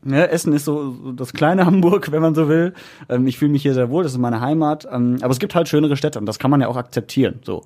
ne, 0.02 0.28
Essen 0.28 0.52
ist 0.52 0.64
so, 0.64 0.92
so 0.92 1.12
das 1.12 1.32
kleine 1.32 1.66
Hamburg, 1.66 2.12
wenn 2.12 2.22
man 2.22 2.34
so 2.34 2.48
will. 2.48 2.74
Ähm, 3.08 3.26
ich 3.26 3.38
fühle 3.38 3.52
mich 3.52 3.62
hier 3.62 3.74
sehr 3.74 3.90
wohl, 3.90 4.02
das 4.02 4.12
ist 4.12 4.18
meine 4.18 4.40
Heimat. 4.40 4.86
Ähm, 4.90 5.18
aber 5.20 5.30
es 5.30 5.38
gibt 5.38 5.54
halt 5.54 5.68
schönere 5.68 5.96
Städte 5.96 6.18
und 6.18 6.26
das 6.26 6.38
kann 6.38 6.50
man 6.50 6.60
ja 6.60 6.68
auch 6.68 6.76
akzeptieren. 6.76 7.40
So. 7.42 7.64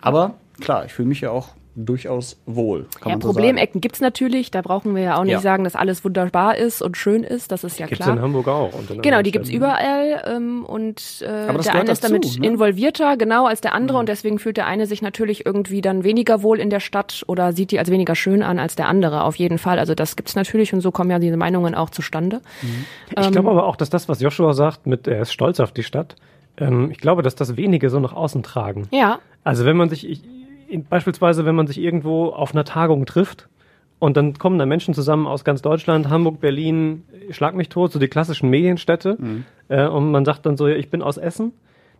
Aber 0.00 0.34
klar, 0.60 0.84
ich 0.86 0.92
fühle 0.92 1.08
mich 1.08 1.20
ja 1.20 1.30
auch 1.30 1.50
durchaus 1.84 2.38
wohl. 2.46 2.86
Kann 3.00 3.10
Ja, 3.10 3.16
man 3.16 3.20
so. 3.22 3.28
Problemecken 3.28 3.80
gibt's 3.80 4.00
natürlich. 4.00 4.50
Da 4.50 4.62
brauchen 4.62 4.94
wir 4.94 5.02
ja 5.02 5.16
auch 5.18 5.24
nicht 5.24 5.32
Ja. 5.32 5.40
sagen, 5.40 5.64
dass 5.64 5.76
alles 5.76 6.04
wunderbar 6.04 6.56
ist 6.56 6.82
und 6.82 6.96
schön 6.96 7.24
ist. 7.24 7.52
Das 7.52 7.64
ist 7.64 7.78
ja 7.78 7.86
Gibt's 7.86 8.04
klar. 8.04 8.16
in 8.16 8.22
Hamburg 8.22 8.48
auch. 8.48 8.72
Und 8.72 8.90
in 8.90 9.02
Genau, 9.02 9.22
die 9.22 9.30
gibt's 9.32 9.48
Städten. 9.48 9.64
überall 9.64 10.22
ähm, 10.26 10.64
und 10.64 11.22
äh, 11.22 11.26
der 11.26 11.74
eine 11.74 11.90
ist 11.92 12.04
dazu, 12.04 12.14
damit 12.14 12.38
ne? 12.38 12.46
involvierter, 12.46 13.16
genau, 13.16 13.46
als 13.46 13.60
der 13.60 13.74
andere 13.74 13.98
und 13.98 14.08
deswegen 14.08 14.38
fühlt 14.38 14.56
der 14.56 14.66
eine 14.66 14.86
sich 14.86 15.02
natürlich 15.02 15.46
irgendwie 15.46 15.80
dann 15.80 16.04
weniger 16.04 16.42
wohl 16.42 16.58
in 16.60 16.70
der 16.70 16.80
Stadt 16.80 17.24
oder 17.26 17.52
sieht 17.52 17.70
die 17.70 17.78
als 17.78 17.90
weniger 17.90 18.14
schön 18.14 18.42
an 18.42 18.58
als 18.58 18.76
der 18.76 18.88
andere, 18.88 19.24
auf 19.24 19.36
jeden 19.36 19.58
Fall. 19.58 19.78
Also 19.78 19.94
das 19.94 20.16
gibt's 20.16 20.34
natürlich 20.36 20.72
und 20.72 20.80
so 20.80 20.90
kommen 20.90 21.10
ja 21.10 21.18
diese 21.18 21.36
Meinungen 21.36 21.74
auch 21.74 21.90
zustande. 21.90 22.40
Ich 22.62 23.24
Ähm, 23.26 23.32
glaube 23.32 23.50
aber 23.50 23.66
auch, 23.66 23.76
dass 23.76 23.90
das, 23.90 24.08
was 24.08 24.20
Joshua 24.20 24.52
sagt, 24.54 24.86
mit 24.86 25.06
er 25.08 25.22
ist 25.22 25.32
stolz 25.32 25.60
auf 25.60 25.72
die 25.72 25.82
Stadt, 25.82 26.16
ähm, 26.58 26.90
ich 26.90 26.98
glaube, 26.98 27.22
dass 27.22 27.34
das 27.34 27.56
wenige 27.56 27.90
so 27.90 28.00
nach 28.00 28.12
außen 28.12 28.42
tragen. 28.42 28.88
Ja, 28.90 29.18
Also 29.44 29.64
wenn 29.64 29.76
man 29.76 29.88
sich, 29.88 30.06
ich, 30.08 30.20
in- 30.70 30.84
beispielsweise 30.84 31.44
wenn 31.44 31.54
man 31.54 31.66
sich 31.66 31.78
irgendwo 31.78 32.26
auf 32.28 32.52
einer 32.52 32.64
Tagung 32.64 33.04
trifft 33.06 33.48
und 33.98 34.16
dann 34.16 34.34
kommen 34.38 34.58
da 34.58 34.66
Menschen 34.66 34.94
zusammen 34.94 35.26
aus 35.26 35.44
ganz 35.44 35.60
Deutschland, 35.62 36.08
Hamburg, 36.08 36.40
Berlin, 36.40 37.04
schlag 37.30 37.54
mich 37.54 37.68
tot, 37.68 37.92
so 37.92 37.98
die 37.98 38.08
klassischen 38.08 38.48
Medienstädte, 38.50 39.18
äh, 39.68 39.86
und 39.86 40.10
man 40.10 40.24
sagt 40.24 40.46
dann 40.46 40.56
so, 40.56 40.66
ja, 40.68 40.76
ich 40.76 40.88
bin 40.90 41.02
aus 41.02 41.18
Essen, 41.18 41.52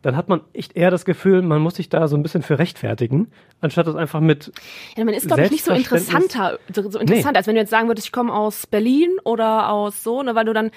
dann 0.03 0.17
hat 0.17 0.31
man 0.31 0.41
echt 0.55 0.77
eher 0.77 0.91
das 0.91 1.05
Gefühl, 1.05 1.43
man 1.43 1.61
muss 1.61 1.75
sich 1.75 1.91
da 1.91 2.09
so 2.09 2.17
ein 2.17 2.23
bisschen 2.23 2.41
für 2.43 2.59
rechtfertigen, 2.59 3.27
anstatt 3.61 3.87
das 3.87 3.97
einfach 3.97 4.21
mit, 4.21 4.51
Ja, 4.97 5.05
man 5.05 5.13
ist, 5.13 5.27
glaube 5.27 5.43
ich, 5.43 5.51
nicht 5.51 5.65
so 5.65 5.73
interessanter, 5.73 6.59
so, 6.75 6.91
so 6.91 6.99
interessant, 7.01 7.37
als 7.37 7.47
wenn 7.47 7.55
du 7.55 7.61
jetzt 7.61 7.71
sagen 7.71 7.87
würdest, 7.89 8.07
ich 8.07 8.13
komme 8.13 8.33
aus 8.33 8.67
Berlin 8.67 9.11
oder 9.25 9.69
aus 9.71 10.03
so, 10.03 10.23
ne, 10.23 10.35
weil 10.35 10.47
du 10.47 10.55
dann, 10.55 10.71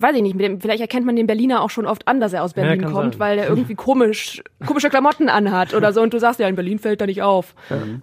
weiß 0.00 0.14
ich 0.16 0.22
nicht, 0.22 0.34
mit 0.34 0.44
dem, 0.44 0.60
vielleicht 0.60 0.80
erkennt 0.80 1.06
man 1.06 1.16
den 1.16 1.26
Berliner 1.26 1.62
auch 1.62 1.70
schon 1.70 1.86
oft 1.86 2.06
an, 2.08 2.20
dass 2.20 2.32
er 2.32 2.42
aus 2.44 2.54
Berlin 2.54 2.82
kann 2.82 2.92
kommt, 2.92 3.14
sein. 3.14 3.20
weil 3.20 3.36
der 3.36 3.48
irgendwie 3.48 3.74
komisch, 3.86 4.42
komische 4.66 4.88
Klamotten 4.90 5.28
anhat 5.28 5.74
oder 5.74 5.92
so 5.92 6.02
und 6.02 6.12
du 6.14 6.18
sagst 6.18 6.38
ja, 6.40 6.48
in 6.48 6.54
Berlin 6.56 6.78
fällt 6.78 7.00
er 7.00 7.06
nicht 7.06 7.22
auf. 7.22 7.54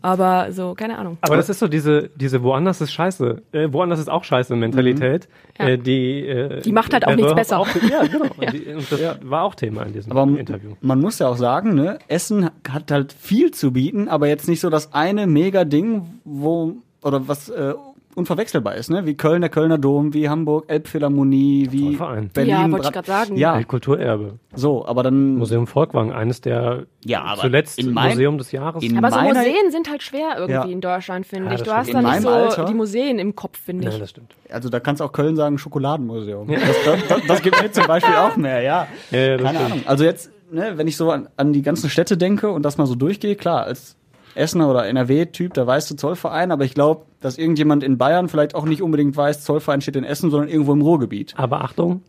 Aber 0.02 0.52
so, 0.52 0.74
keine 0.76 0.98
Ahnung. 0.98 1.18
aber 1.22 1.36
das 1.38 1.50
ist 1.50 1.60
so 1.60 1.68
diese, 1.68 2.10
diese 2.16 2.44
woanders 2.44 2.82
ist 2.82 2.92
scheiße, 2.92 3.42
äh, 3.52 3.68
woanders 3.72 4.00
ist 4.00 4.10
auch 4.10 4.24
scheiße 4.24 4.56
Mentalität, 4.56 5.28
Ja. 5.60 5.68
äh, 5.70 5.78
die, 5.78 6.28
äh, 6.28 6.62
Die 6.62 6.72
macht 6.72 6.94
halt 6.94 7.04
auch 7.06 7.10
der 7.10 7.18
nichts 7.18 7.36
besser. 7.36 7.60
Auch, 7.60 7.68
ja, 7.90 8.04
genau. 8.06 8.26
Und, 8.38 8.54
die, 8.54 8.66
und 8.74 8.92
das 8.92 9.00
war 9.24 9.44
auch 9.44 9.56
Thema 9.56 9.84
in 9.84 9.94
diesem 9.94 10.12
Aber 10.12 10.24
Interview. 10.40 10.72
man 10.82 11.00
muss 11.00 11.20
ja 11.20 11.28
auch 11.30 11.38
sagen, 11.38 11.76
ne, 11.76 12.00
Essen 12.08 12.50
hat 12.70 12.92
halt 12.92 13.14
viel 13.14 13.52
zu 13.52 13.72
bieten, 13.72 14.08
aber 14.08 14.28
jetzt 14.28 14.48
nicht 14.48 14.60
so 14.60 14.70
das 14.70 14.94
eine 14.94 15.28
mega 15.28 15.64
Ding, 15.66 16.20
wo 16.24 16.76
oder 17.02 17.28
was 17.28 17.50
äh, 17.50 17.74
unverwechselbar 18.16 18.76
ist, 18.76 18.90
ne? 18.90 19.06
Wie 19.06 19.16
Köln, 19.16 19.42
der 19.42 19.50
Kölner 19.50 19.78
Dom, 19.78 20.14
wie 20.14 20.30
Hamburg, 20.30 20.66
Elbphilharmonie, 20.68 21.68
wie. 21.72 21.98
Berlin. 22.34 22.50
Ja, 22.52 22.72
wollte 22.72 22.88
ich 22.88 22.94
grad 22.94 23.06
sagen. 23.06 23.36
Ja, 23.38 23.62
Kulturerbe. 23.64 24.40
so, 24.56 24.86
aber 24.86 25.04
dann 25.04 25.36
Museum 25.36 25.68
Volkwang, 25.68 26.12
eines 26.12 26.42
der 26.42 26.86
Ja, 27.06 27.24
aber 27.24 27.42
zuletzt 27.42 27.80
in 27.80 27.94
mein- 27.94 28.10
Museum 28.12 28.38
des 28.38 28.52
Jahres. 28.52 28.84
in 28.84 28.98
Aber 28.98 29.12
so 29.12 29.20
Museen 29.20 29.72
sind 29.72 29.90
halt 29.90 30.04
schwer 30.04 30.34
irgendwie 30.38 30.54
Ja. 30.54 30.64
in 30.66 30.82
Deutschland, 30.82 31.26
finde 31.26 31.50
Ja, 31.50 31.56
ich. 31.56 31.64
Du 31.64 31.72
hast 31.72 31.94
da 31.94 32.02
nicht 32.02 32.22
so 32.22 32.30
Alter- 32.30 32.66
die 32.66 32.74
Museen 32.74 33.20
im 33.20 33.36
Kopf, 33.36 33.60
finde 33.60 33.88
ich. 33.88 33.94
ja, 33.94 34.00
das 34.00 34.10
stimmt. 34.12 34.36
also 34.50 34.70
da 34.70 34.80
kannst 34.80 35.02
auch 35.02 35.12
Köln 35.12 35.36
sagen 35.36 35.58
Schokoladenmuseum. 35.58 36.48
Das, 36.48 36.60
das, 36.86 37.08
das, 37.08 37.22
das 37.28 37.42
gibt 37.42 37.62
mir 37.62 37.72
zum 37.72 37.88
Beispiel 37.88 38.16
auch 38.16 38.38
mehr, 38.38 38.62
ja. 38.62 38.88
Ja, 39.12 39.18
ja, 39.20 39.38
das 39.38 39.46
Keine 39.46 39.58
stimmt. 39.60 39.72
Ahnung. 39.74 39.84
Also 39.88 40.04
jetzt, 40.04 40.32
ne, 40.52 40.74
wenn 40.76 40.88
ich 40.88 40.98
so 40.98 41.12
an, 41.12 41.28
an 41.38 41.54
die 41.54 41.62
ganzen 41.62 41.90
Städte 41.90 42.18
denke 42.18 42.50
und 42.52 42.64
das 42.64 42.78
mal 42.78 42.86
so 42.86 42.96
durchgehe, 42.96 43.36
klar, 43.36 43.64
als 43.64 43.96
Essener 44.36 44.70
oder 44.70 44.88
NRW-Typ, 44.88 45.54
da 45.54 45.66
weißt 45.66 45.92
du 45.92 45.96
Zollverein, 45.96 46.52
aber 46.52 46.66
ich 46.66 46.74
glaube, 46.74 47.06
dass 47.20 47.38
irgendjemand 47.38 47.84
in 47.84 47.98
Bayern 47.98 48.30
vielleicht 48.30 48.56
auch 48.56 48.66
nicht 48.66 48.82
unbedingt 48.82 49.16
weiß, 49.16 49.44
Zollverein 49.44 49.82
steht 49.82 49.96
in 49.96 50.04
Essen, 50.04 50.32
sondern 50.32 50.50
irgendwo 50.50 50.74
im 50.74 50.82
Ruhrgebiet. 50.82 51.34
Aber 51.38 51.62
Achtung, 51.62 52.02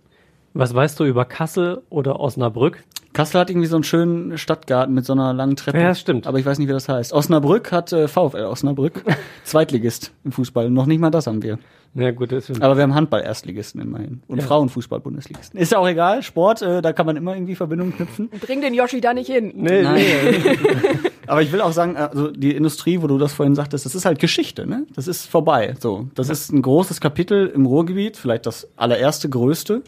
was 0.53 0.75
weißt 0.75 0.99
du 1.01 1.05
über 1.05 1.25
Kassel 1.25 1.83
oder 1.91 2.21
Osnabrück? 2.21 2.83
Kassel 3.15 3.41
hat 3.41 3.49
irgendwie 3.49 3.69
so 3.69 3.77
einen 3.77 3.85
schönen 3.85 4.37
Stadtgarten 4.37 4.95
mit 4.95 5.07
so 5.07 5.15
einer 5.15 5.33
langen 5.33 5.57
Treppe. 5.57 5.79
Ja, 5.79 5.89
das 5.89 6.01
stimmt. 6.01 6.27
Aber 6.27 6.39
ich 6.39 6.45
weiß 6.45 6.59
nicht, 6.59 6.69
wie 6.69 6.73
das 6.73 6.89
heißt. 6.89 7.13
Osnabrück 7.13 7.73
hat 7.73 7.93
äh, 7.93 8.09
VfL 8.09 8.45
Osnabrück, 8.45 9.03
Zweitligist 9.45 10.13
im 10.25 10.33
Fußball. 10.33 10.69
Noch 10.69 10.87
nicht 10.87 10.99
mal 11.01 11.11
das 11.11 11.27
haben 11.27 11.43
wir. 11.43 11.59
Na 11.97 12.11
gut, 12.11 12.33
das 12.33 12.51
ist 12.51 12.61
Aber 12.61 12.77
wir 12.77 12.83
haben 12.83 12.95
Handball-Erstligisten 12.95 13.81
immerhin. 13.81 14.21
Und 14.27 14.43
Frauenfußball-Bundesligisten. 14.43 15.59
Ist 15.61 15.71
ja 15.71 15.79
auch 15.79 15.87
egal. 15.87 16.25
Sport, 16.25 16.61
äh, 16.61 16.83
da 16.83 16.93
kann 16.93 17.07
man 17.07 17.17
immer 17.17 17.35
irgendwie 17.37 17.55
Verbindungen 17.55 17.95
knüpfen. 17.95 18.31
Bring 18.31 18.61
den 18.61 18.75
Yoshi 18.75 19.01
da 19.01 19.15
nicht 19.15 19.31
hin. 19.31 19.53
nee, 19.55 19.83
Nein. 19.83 19.95
nee. 19.95 20.99
Aber 21.29 21.41
ich 21.41 21.53
will 21.53 21.61
auch 21.61 21.73
sagen, 21.73 21.97
also 21.97 22.33
die 22.33 22.51
Industrie, 22.51 23.01
wo 23.01 23.07
du 23.07 23.17
das 23.17 23.33
vorhin 23.33 23.55
sagtest, 23.55 23.87
das 23.87 23.95
ist 23.95 24.05
halt 24.05 24.19
Geschichte, 24.19 24.67
ne? 24.67 24.87
Das 24.95 25.07
ist 25.07 25.27
vorbei. 25.27 25.75
So, 25.79 26.09
das 26.17 26.29
ist 26.29 26.53
ein 26.53 26.63
großes 26.63 27.01
Kapitel 27.01 27.47
im 27.47 27.65
Ruhrgebiet, 27.65 28.17
vielleicht 28.17 28.47
das 28.47 28.69
allererste, 28.77 29.29
größte, 29.29 29.83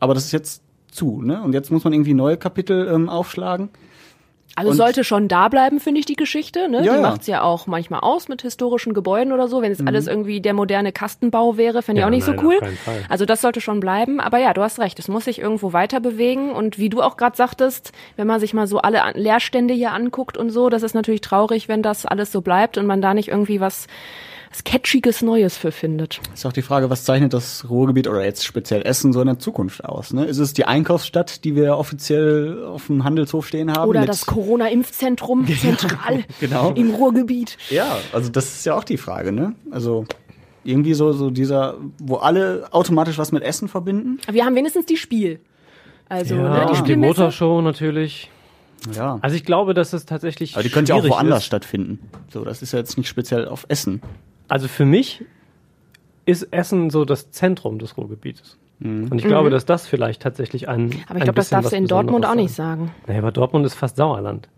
aber 0.00 0.14
das 0.14 0.24
ist 0.24 0.32
jetzt 0.32 0.62
zu, 0.92 1.20
ne? 1.22 1.42
Und 1.42 1.52
jetzt 1.54 1.70
muss 1.72 1.82
man 1.84 1.92
irgendwie 1.92 2.14
neue 2.14 2.36
Kapitel 2.36 2.88
ähm, 2.92 3.08
aufschlagen. 3.08 3.70
Also 4.54 4.72
Und- 4.72 4.76
sollte 4.76 5.02
schon 5.02 5.28
da 5.28 5.48
bleiben, 5.48 5.80
finde 5.80 6.00
ich, 6.00 6.04
die 6.04 6.14
Geschichte. 6.14 6.68
Ne? 6.68 6.84
Ja, 6.84 6.92
die 6.92 6.98
ja. 6.98 7.00
macht's 7.00 7.26
ja 7.26 7.40
auch 7.40 7.66
manchmal 7.66 8.00
aus 8.00 8.28
mit 8.28 8.42
historischen 8.42 8.92
Gebäuden 8.92 9.32
oder 9.32 9.48
so. 9.48 9.62
Wenn 9.62 9.72
es 9.72 9.80
alles 9.86 10.06
irgendwie 10.06 10.42
der 10.42 10.52
moderne 10.52 10.92
Kastenbau 10.92 11.56
wäre, 11.56 11.80
fände 11.80 12.00
ich 12.00 12.02
Ja, 12.02 12.06
auch 12.08 12.10
nicht 12.10 12.28
nein, 12.28 12.38
so 12.38 12.44
cool. 12.46 12.58
Also 13.08 13.24
das 13.24 13.40
sollte 13.40 13.62
schon 13.62 13.80
bleiben. 13.80 14.20
Aber 14.20 14.36
ja, 14.36 14.52
du 14.52 14.60
hast 14.60 14.78
recht, 14.78 14.98
es 14.98 15.08
muss 15.08 15.24
sich 15.24 15.38
irgendwo 15.40 15.72
weiter 15.72 16.00
bewegen. 16.00 16.52
Und 16.52 16.76
wie 16.78 16.90
du 16.90 17.00
auch 17.00 17.16
gerade 17.16 17.34
sagtest, 17.34 17.92
wenn 18.16 18.26
man 18.26 18.40
sich 18.40 18.52
mal 18.52 18.66
so 18.66 18.76
alle 18.78 19.02
An- 19.04 19.14
Leerstände 19.14 19.72
hier 19.72 19.92
anguckt 19.92 20.36
und 20.36 20.50
so, 20.50 20.68
das 20.68 20.82
ist 20.82 20.92
natürlich 20.94 21.22
traurig, 21.22 21.68
wenn 21.68 21.80
das 21.82 22.04
alles 22.04 22.30
so 22.30 22.42
bleibt 22.42 22.76
und 22.76 22.84
man 22.84 23.00
da 23.00 23.14
nicht 23.14 23.28
irgendwie 23.28 23.58
was, 23.58 23.86
was 24.52 24.64
Catchiges 24.64 25.22
Neues 25.22 25.56
für 25.56 25.72
findet. 25.72 26.20
Ist 26.34 26.44
auch 26.44 26.52
die 26.52 26.60
Frage, 26.62 26.90
was 26.90 27.04
zeichnet 27.04 27.32
das 27.32 27.68
Ruhrgebiet 27.70 28.06
oder 28.06 28.22
jetzt 28.22 28.44
speziell 28.44 28.82
Essen 28.82 29.12
so 29.14 29.20
in 29.22 29.26
der 29.26 29.38
Zukunft 29.38 29.82
aus? 29.84 30.12
Ne? 30.12 30.26
Ist 30.26 30.38
es 30.38 30.52
die 30.52 30.66
Einkaufsstadt, 30.66 31.44
die 31.44 31.56
wir 31.56 31.78
offiziell 31.78 32.62
auf 32.66 32.86
dem 32.88 33.02
Handelshof 33.04 33.48
stehen 33.48 33.72
haben? 33.72 33.88
Oder 33.88 34.04
das 34.04 34.26
Corona-Impfzentrum 34.26 35.46
zentral 35.60 36.24
Genau. 36.40 36.72
im 36.72 36.90
Ruhrgebiet. 36.94 37.56
Ja, 37.70 37.96
also 38.12 38.30
das 38.30 38.44
ist 38.56 38.66
ja 38.66 38.74
auch 38.74 38.84
die 38.84 38.98
Frage, 38.98 39.32
ne? 39.32 39.54
Also 39.70 40.04
irgendwie 40.64 40.94
so, 40.94 41.12
so 41.12 41.30
dieser, 41.30 41.76
wo 41.98 42.16
alle 42.16 42.68
automatisch 42.72 43.16
was 43.18 43.32
mit 43.32 43.42
Essen 43.42 43.68
verbinden. 43.68 44.18
Aber 44.26 44.34
wir 44.34 44.44
haben 44.44 44.54
wenigstens 44.54 44.84
die 44.86 44.96
Spiel. 44.98 45.40
Also 46.10 46.34
Ja, 46.34 46.42
ne, 46.42 46.66
die 46.66 46.72
die 46.72 46.78
Spielmesse. 46.78 47.20
Motorshow 47.20 47.62
natürlich. 47.62 48.30
Ja. 48.94 49.18
Also 49.22 49.34
ich 49.34 49.44
glaube, 49.44 49.72
dass 49.74 49.92
es 49.92 50.04
tatsächlich 50.06 50.54
Aber 50.54 50.62
die 50.62 50.68
könnte 50.68 50.92
ja 50.92 50.98
auch 50.98 51.08
woanders 51.08 51.38
ist. 51.38 51.44
stattfinden. 51.46 52.00
So, 52.32 52.44
das 52.44 52.60
ist 52.62 52.72
ja 52.72 52.80
jetzt 52.80 52.98
nicht 52.98 53.08
speziell 53.08 53.48
auf 53.48 53.64
Essen. 53.68 54.02
Also 54.52 54.68
für 54.68 54.84
mich 54.84 55.24
ist 56.26 56.42
Essen 56.52 56.90
so 56.90 57.06
das 57.06 57.30
Zentrum 57.30 57.78
des 57.78 57.96
Ruhrgebietes. 57.96 58.58
Und 58.80 59.14
ich 59.14 59.24
glaube, 59.24 59.48
dass 59.48 59.64
das 59.64 59.86
vielleicht 59.86 60.20
tatsächlich 60.20 60.68
ein 60.68 60.88
Mhm. 60.88 61.04
Aber 61.08 61.18
ich 61.18 61.24
glaube, 61.24 61.36
das 61.36 61.48
darfst 61.48 61.72
du 61.72 61.76
in 61.76 61.86
Dortmund 61.86 62.26
auch 62.26 62.34
nicht 62.34 62.52
sagen. 62.52 62.92
Naja, 63.06 63.20
aber 63.20 63.32
Dortmund 63.32 63.64
ist 63.64 63.72
fast 63.72 63.96
Sauerland. 63.96 64.50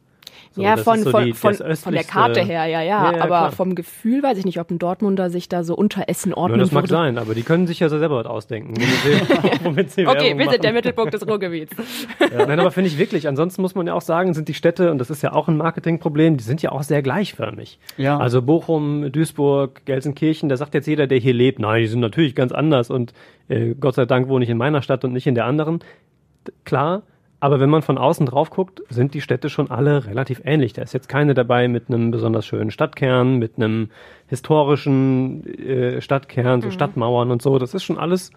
So, 0.56 0.62
ja, 0.62 0.76
von, 0.76 1.00
so 1.02 1.10
von, 1.10 1.24
die- 1.24 1.32
von, 1.32 1.52
von 1.54 1.92
der 1.94 2.04
Karte 2.04 2.40
her, 2.40 2.66
ja, 2.66 2.80
ja. 2.80 2.84
Ja, 2.84 3.12
ja, 3.12 3.18
aber 3.22 3.26
klar. 3.26 3.52
vom 3.52 3.74
Gefühl 3.74 4.22
weiß 4.22 4.38
ich 4.38 4.44
nicht, 4.44 4.60
ob 4.60 4.70
ein 4.70 4.78
Dortmunder 4.78 5.28
sich 5.28 5.48
da 5.48 5.64
so 5.64 5.74
unter 5.74 6.04
Essen 6.08 6.28
Nur 6.30 6.38
ordnen 6.38 6.60
das 6.60 6.70
mag 6.70 6.84
würde. 6.84 6.92
sein, 6.92 7.18
aber 7.18 7.34
die 7.34 7.42
können 7.42 7.66
sich 7.66 7.80
ja 7.80 7.88
so 7.88 7.98
selber 7.98 8.16
was 8.18 8.26
ausdenken. 8.26 8.74
sie- 8.76 8.84
womit 9.64 9.90
sie 9.90 10.06
Okay, 10.06 10.20
Werbung 10.26 10.38
wir 10.38 10.50
sind 10.50 10.62
der. 10.62 10.72
Mittelpunkt 10.72 11.12
des 11.12 11.26
Ruhrgebiets. 11.26 11.74
Nein, 12.36 12.60
aber 12.60 12.70
finde 12.70 12.86
ich 12.88 12.98
wirklich. 12.98 13.26
Ansonsten 13.26 13.62
muss 13.62 13.74
man 13.74 13.86
ja 13.88 13.94
auch 13.94 14.00
sagen, 14.00 14.32
sind 14.32 14.46
die 14.46 14.54
Städte, 14.54 14.92
und 14.92 14.98
das 14.98 15.10
ist 15.10 15.22
ja 15.22 15.32
auch 15.32 15.48
ein 15.48 15.56
Marketingproblem, 15.56 16.36
die 16.36 16.44
sind 16.44 16.62
ja 16.62 16.70
auch 16.70 16.84
sehr 16.84 17.02
gleichförmig. 17.02 17.80
Ja. 17.96 18.18
Also 18.18 18.40
Bochum, 18.40 19.10
Duisburg, 19.10 19.84
Gelsenkirchen, 19.86 20.48
da 20.48 20.56
sagt 20.56 20.74
jetzt 20.74 20.86
jeder, 20.86 21.08
der 21.08 21.18
hier 21.18 21.34
lebt, 21.34 21.58
nein, 21.58 21.80
die 21.80 21.88
sind 21.88 21.98
natürlich 22.00 22.36
ganz 22.36 22.52
anders 22.52 22.90
und 22.90 23.12
äh, 23.48 23.74
Gott 23.74 23.96
sei 23.96 24.04
Dank 24.06 24.28
wohne 24.28 24.44
ich 24.44 24.50
in 24.50 24.56
meiner 24.58 24.82
Stadt 24.82 25.04
und 25.04 25.12
nicht 25.12 25.26
in 25.26 25.34
der 25.34 25.46
anderen. 25.46 25.80
D- 26.46 26.52
Klar, 26.64 27.02
aber 27.44 27.60
wenn 27.60 27.68
man 27.68 27.82
von 27.82 27.98
außen 27.98 28.24
drauf 28.24 28.48
guckt, 28.48 28.80
sind 28.88 29.12
die 29.12 29.20
Städte 29.20 29.50
schon 29.50 29.70
alle 29.70 30.06
relativ 30.06 30.40
ähnlich. 30.46 30.72
Da 30.72 30.80
ist 30.80 30.94
jetzt 30.94 31.10
keine 31.10 31.34
dabei 31.34 31.68
mit 31.68 31.88
einem 31.88 32.10
besonders 32.10 32.46
schönen 32.46 32.70
Stadtkern, 32.70 33.36
mit 33.36 33.56
einem 33.58 33.90
historischen 34.28 35.44
äh, 35.58 36.00
Stadtkern, 36.00 36.62
so 36.62 36.70
Stadtmauern 36.70 37.30
und 37.30 37.42
so. 37.42 37.58
Das 37.58 37.74
ist 37.74 37.84
schon 37.84 37.98
alles, 37.98 38.30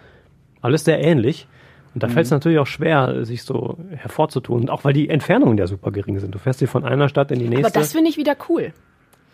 alles 0.59 0.83
sehr 0.83 1.01
ähnlich. 1.01 1.47
Und 1.93 2.03
da 2.03 2.09
fällt 2.09 2.25
es 2.25 2.31
natürlich 2.31 2.59
auch 2.59 2.67
schwer, 2.67 3.23
sich 3.23 3.43
so 3.43 3.77
hervorzutun. 3.95 4.63
Und 4.63 4.69
auch 4.69 4.83
weil 4.83 4.91
die 4.91 5.07
Entfernungen 5.07 5.57
ja 5.57 5.67
super 5.67 5.91
gering 5.91 6.19
sind. 6.19 6.35
Du 6.35 6.39
fährst 6.39 6.59
hier 6.59 6.67
von 6.67 6.83
einer 6.83 7.07
Stadt 7.07 7.31
in 7.31 7.39
die 7.39 7.47
nächste. 7.47 7.67
Aber 7.67 7.79
das 7.79 7.93
finde 7.93 8.09
ich 8.09 8.17
wieder 8.17 8.35
cool. 8.49 8.73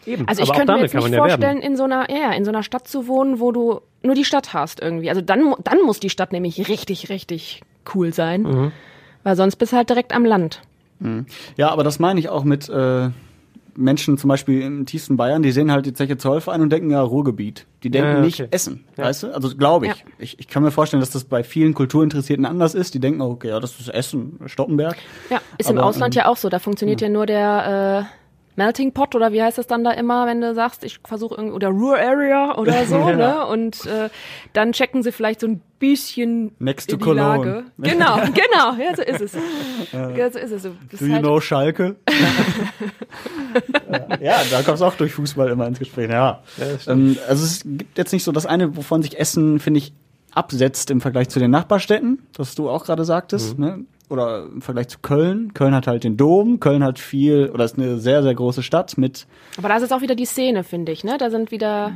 Eben. 0.05 0.27
Also 0.27 0.43
ich 0.43 0.49
Aber 0.49 0.59
könnte 0.59 0.73
mir 0.73 0.81
jetzt 0.81 0.93
nicht 0.93 1.09
ja 1.09 1.17
vorstellen, 1.17 1.41
werben. 1.41 1.61
in 1.61 1.77
so 1.77 1.85
einer, 1.85 2.11
ja, 2.11 2.31
in 2.33 2.45
so 2.45 2.51
einer 2.51 2.61
Stadt 2.61 2.87
zu 2.87 3.07
wohnen, 3.07 3.39
wo 3.39 3.51
du 3.51 3.81
nur 4.03 4.13
die 4.13 4.23
Stadt 4.23 4.53
hast 4.53 4.83
irgendwie. 4.83 5.09
Also 5.09 5.21
dann, 5.21 5.55
dann 5.63 5.81
muss 5.81 5.99
die 5.99 6.11
Stadt 6.11 6.31
nämlich 6.31 6.69
richtig, 6.69 7.09
richtig 7.09 7.63
cool 7.95 8.13
sein. 8.13 8.43
Mhm. 8.43 8.71
Weil 9.23 9.35
sonst 9.35 9.55
bist 9.55 9.73
du 9.73 9.77
halt 9.77 9.89
direkt 9.89 10.13
am 10.13 10.25
Land. 10.25 10.61
Ja, 11.57 11.69
aber 11.69 11.83
das 11.83 11.99
meine 11.99 12.19
ich 12.19 12.29
auch 12.29 12.43
mit 12.45 12.69
äh, 12.69 13.09
Menschen 13.75 14.17
zum 14.17 14.27
Beispiel 14.27 14.61
im 14.61 14.85
tiefsten 14.85 15.17
Bayern, 15.17 15.43
die 15.43 15.51
sehen 15.51 15.71
halt 15.71 15.85
die 15.85 15.93
Zeche 15.93 16.17
Zollverein 16.17 16.61
und 16.61 16.69
denken 16.69 16.91
ja 16.91 17.01
Ruhrgebiet. 17.01 17.65
Die 17.83 17.89
denken 17.89 18.09
Ja, 18.09 18.15
ja, 18.15 18.21
nicht 18.21 18.39
okay. 18.39 18.49
Essen, 18.51 18.85
weißt 18.95 19.23
du? 19.23 19.33
Also 19.33 19.55
glaube 19.55 19.87
ich. 19.87 19.91
Ja. 19.91 20.03
ich. 20.19 20.39
Ich 20.39 20.47
kann 20.47 20.63
mir 20.63 20.71
vorstellen, 20.71 21.01
dass 21.01 21.09
das 21.09 21.23
bei 21.25 21.43
vielen 21.43 21.73
Kulturinteressierten 21.73 22.45
anders 22.45 22.75
ist. 22.75 22.93
Die 22.93 22.99
denken, 22.99 23.21
okay, 23.21 23.49
ja, 23.49 23.59
das 23.59 23.79
ist 23.79 23.89
Essen, 23.89 24.39
Stoppenberg. 24.45 24.95
Ja, 25.29 25.41
ist 25.57 25.69
im 25.69 25.77
Aber, 25.77 25.87
Ausland 25.87 26.15
ähm, 26.15 26.21
ja 26.21 26.27
auch 26.27 26.37
so. 26.37 26.49
Da 26.49 26.59
funktioniert 26.59 27.01
ja, 27.01 27.09
nur 27.09 27.25
der, 27.25 28.07
Melting 28.55 28.91
Pot 28.93 29.15
oder 29.15 29.31
wie 29.33 29.41
heißt 29.41 29.57
das 29.57 29.67
dann 29.67 29.83
da 29.83 29.91
immer, 29.91 30.25
wenn 30.27 30.41
du 30.41 30.53
sagst, 30.53 30.83
ich 30.83 30.99
versuche 31.03 31.35
irgendwie, 31.35 31.55
oder 31.55 31.69
Ruhr 31.69 31.97
Area 31.97 32.55
oder 32.57 32.85
so, 32.85 32.97
ne? 33.09 33.45
Und 33.47 33.85
äh, 33.85 34.09
dann 34.53 34.71
checken 34.73 35.03
sie 35.03 35.11
vielleicht 35.11 35.39
so 35.39 35.47
ein 35.47 35.61
bisschen 35.79 36.53
Next 36.59 36.89
to 36.89 36.97
die 36.97 37.03
Cologne. 37.03 37.45
Lage. 37.51 37.63
Genau, 37.77 38.15
genau, 38.33 38.73
ja, 38.81 38.95
so 38.95 39.01
ist 39.01 39.21
es. 39.21 39.33
Ja, 39.91 40.29
so 40.31 40.39
ist 40.39 40.51
es. 40.51 40.63
Du 40.63 40.71
Do 40.97 41.05
you 41.05 41.13
halt- 41.13 41.23
know 41.23 41.39
Schalke? 41.41 41.95
ja, 44.21 44.41
da 44.49 44.61
kommst 44.63 44.81
du 44.81 44.85
auch 44.85 44.95
durch 44.95 45.13
Fußball 45.13 45.49
immer 45.49 45.67
ins 45.67 45.79
Gespräch. 45.79 46.09
Ja. 46.09 46.41
ähm, 46.87 47.17
also 47.27 47.43
es 47.45 47.61
gibt 47.65 47.97
jetzt 47.97 48.13
nicht 48.13 48.23
so 48.23 48.31
das 48.31 48.45
eine, 48.45 48.75
wovon 48.77 49.03
sich 49.03 49.19
Essen, 49.19 49.59
finde 49.59 49.79
ich, 49.79 49.93
absetzt 50.31 50.89
im 50.89 50.99
Vergleich 51.01 51.29
zu 51.29 51.39
den 51.39 51.51
Nachbarstädten, 51.51 52.23
das 52.35 52.55
du 52.55 52.67
auch 52.69 52.85
gerade 52.85 53.05
sagtest, 53.05 53.57
Mhm. 53.59 53.65
ne? 53.65 53.79
Oder 54.13 54.43
im 54.45 54.61
Vergleich 54.61 54.89
zu 54.89 54.99
Köln. 54.99 55.55
Köln 55.55 55.73
hat 55.73 55.87
halt 55.87 56.03
den 56.03 56.17
Dom, 56.17 56.59
Köln 56.59 56.83
hat 56.83 56.99
viel, 56.99 57.49
oder 57.49 57.65
ist 57.65 57.79
eine 57.79 57.97
sehr, 57.97 58.21
sehr 58.21 58.35
große 58.35 58.61
Stadt 58.61 58.95
mit 58.95 59.25
Aber 59.57 59.69
da 59.69 59.75
ist 59.77 59.81
jetzt 59.81 59.91
auch 59.91 60.01
wieder 60.01 60.13
die 60.13 60.25
Szene, 60.25 60.63
finde 60.63 60.91
ich, 60.91 61.03
ne? 61.03 61.17
Da 61.17 61.31
sind 61.31 61.49
wieder 61.49 61.93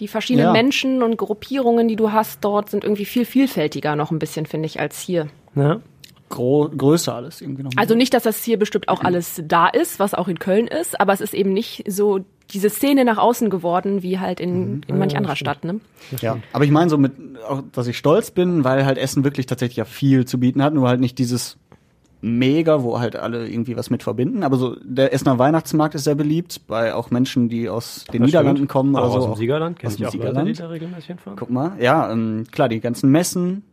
die 0.00 0.08
verschiedenen 0.08 0.46
Ja. 0.46 0.52
Menschen 0.52 1.02
und 1.02 1.18
Gruppierungen, 1.18 1.88
die 1.88 1.96
du 1.96 2.10
hast 2.10 2.42
dort, 2.42 2.70
sind 2.70 2.84
irgendwie 2.84 3.04
viel 3.04 3.26
vielfältiger 3.26 3.96
noch 3.96 4.10
ein 4.10 4.18
bisschen, 4.18 4.46
finde 4.46 4.64
ich, 4.64 4.80
als 4.80 4.98
hier. 4.98 5.28
Ja. 5.54 5.82
gro 6.30 6.70
größer 6.74 7.14
alles 7.14 7.42
irgendwie 7.42 7.64
noch. 7.64 7.72
Also 7.76 7.94
nicht, 7.94 8.14
dass 8.14 8.22
das 8.22 8.42
hier 8.42 8.58
bestimmt 8.58 8.88
auch 8.88 9.04
alles 9.04 9.42
da 9.44 9.68
ist, 9.68 10.00
was 10.00 10.14
auch 10.14 10.28
in 10.28 10.38
Köln 10.38 10.66
ist, 10.66 10.98
aber 10.98 11.12
es 11.12 11.20
ist 11.20 11.34
eben 11.34 11.52
nicht 11.52 11.84
so 11.86 12.20
diese 12.52 12.70
Szene 12.70 13.04
nach 13.04 13.18
außen 13.18 13.50
geworden, 13.50 14.02
wie 14.02 14.18
halt 14.18 14.40
in, 14.40 14.82
in 14.86 14.98
manch 14.98 15.16
anderer 15.16 15.36
Stadt, 15.36 15.64
ne? 15.64 15.80
Ja, 16.20 16.38
aber 16.52 16.64
ich 16.64 16.70
meine 16.70 16.90
so 16.90 16.98
mit, 16.98 17.12
auch, 17.48 17.62
dass 17.72 17.86
ich 17.86 17.96
stolz 17.98 18.30
bin, 18.30 18.64
weil 18.64 18.84
halt 18.84 18.98
Essen 18.98 19.24
wirklich 19.24 19.46
tatsächlich 19.46 19.76
ja 19.78 19.84
viel 19.84 20.24
zu 20.26 20.38
bieten 20.38 20.62
hat, 20.62 20.74
nur 20.74 20.88
halt 20.88 21.00
nicht 21.00 21.18
dieses 21.18 21.56
mega, 22.24 22.82
wo 22.84 23.00
halt 23.00 23.16
alle 23.16 23.48
irgendwie 23.48 23.76
was 23.76 23.90
mit 23.90 24.02
verbinden. 24.02 24.44
Aber 24.44 24.56
so 24.56 24.76
der 24.82 25.12
Essener 25.12 25.38
Weihnachtsmarkt 25.38 25.94
ist 25.96 26.04
sehr 26.04 26.14
beliebt 26.14 26.66
bei 26.68 26.94
auch 26.94 27.10
Menschen, 27.10 27.48
die 27.48 27.68
aus 27.68 28.04
den 28.12 28.20
Das 28.22 28.26
Niederlanden 28.26 28.58
stimmt. 28.58 28.70
kommen 28.70 28.94
oder 28.94 29.04
auch 29.04 29.12
so. 29.12 29.18
aus 29.18 29.24
dem 29.24 29.34
Siegerland. 29.36 29.78
Kenn 29.78 29.88
aus 29.88 29.94
ich 29.94 29.98
dem 30.00 30.06
auch 30.06 30.12
Leute, 30.12 30.26
Siegerland. 30.28 30.48
die 30.48 30.52
da 30.62 30.68
regelmäßig 30.68 31.06
hinfahren. 31.06 31.36
Guck 31.38 31.50
mal, 31.50 31.72
ja, 31.80 32.12
ähm, 32.12 32.44
klar, 32.52 32.68
die 32.68 32.80
ganzen 32.80 33.10
Messen. 33.10 33.64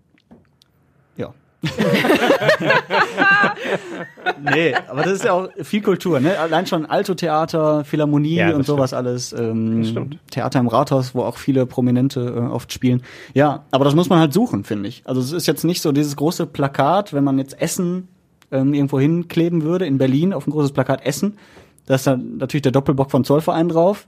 Nee, 4.41 4.73
aber 4.87 5.03
das 5.03 5.13
ist 5.13 5.23
ja 5.25 5.33
auch 5.33 5.49
viel 5.61 5.81
Kultur, 5.81 6.19
ne? 6.19 6.37
Allein 6.39 6.65
schon 6.65 6.85
Alto-Theater, 6.85 7.83
Philharmonie 7.83 8.35
Ja, 8.35 8.55
und 8.55 8.65
sowas 8.65 8.93
alles. 8.93 9.33
Ähm, 9.33 9.83
stimmt. 9.83 10.17
Theater 10.31 10.59
im 10.59 10.67
Rathaus, 10.67 11.13
wo 11.13 11.23
auch 11.23 11.37
viele 11.37 11.65
Prominente 11.65 12.21
äh, 12.21 12.39
oft 12.53 12.71
spielen. 12.71 13.03
Ja, 13.33 13.65
aber 13.71 13.85
das 13.85 13.95
muss 13.95 14.09
man 14.09 14.19
halt 14.19 14.33
suchen, 14.33 14.63
finde 14.63 14.89
ich. 14.89 15.03
Also 15.05 15.21
es 15.21 15.31
ist 15.31 15.47
jetzt 15.47 15.63
nicht 15.65 15.81
so 15.81 15.91
dieses 15.91 16.15
große 16.15 16.45
Plakat, 16.45 17.13
wenn 17.13 17.23
man 17.23 17.37
jetzt 17.37 17.59
Essen 17.61 18.07
ähm, 18.51 18.73
irgendwo 18.73 18.99
hinkleben 18.99 19.63
würde, 19.63 19.85
in 19.85 19.97
Berlin 19.97 20.33
auf 20.33 20.47
ein 20.47 20.51
großes 20.51 20.71
Plakat 20.71 21.05
Essen. 21.05 21.37
Da 21.85 21.95
ist 21.95 22.07
dann 22.07 22.37
natürlich 22.37 22.61
der 22.61 22.71
Doppelbock 22.71 23.11
vom 23.11 23.23
Zollverein 23.23 23.69
drauf. 23.69 24.07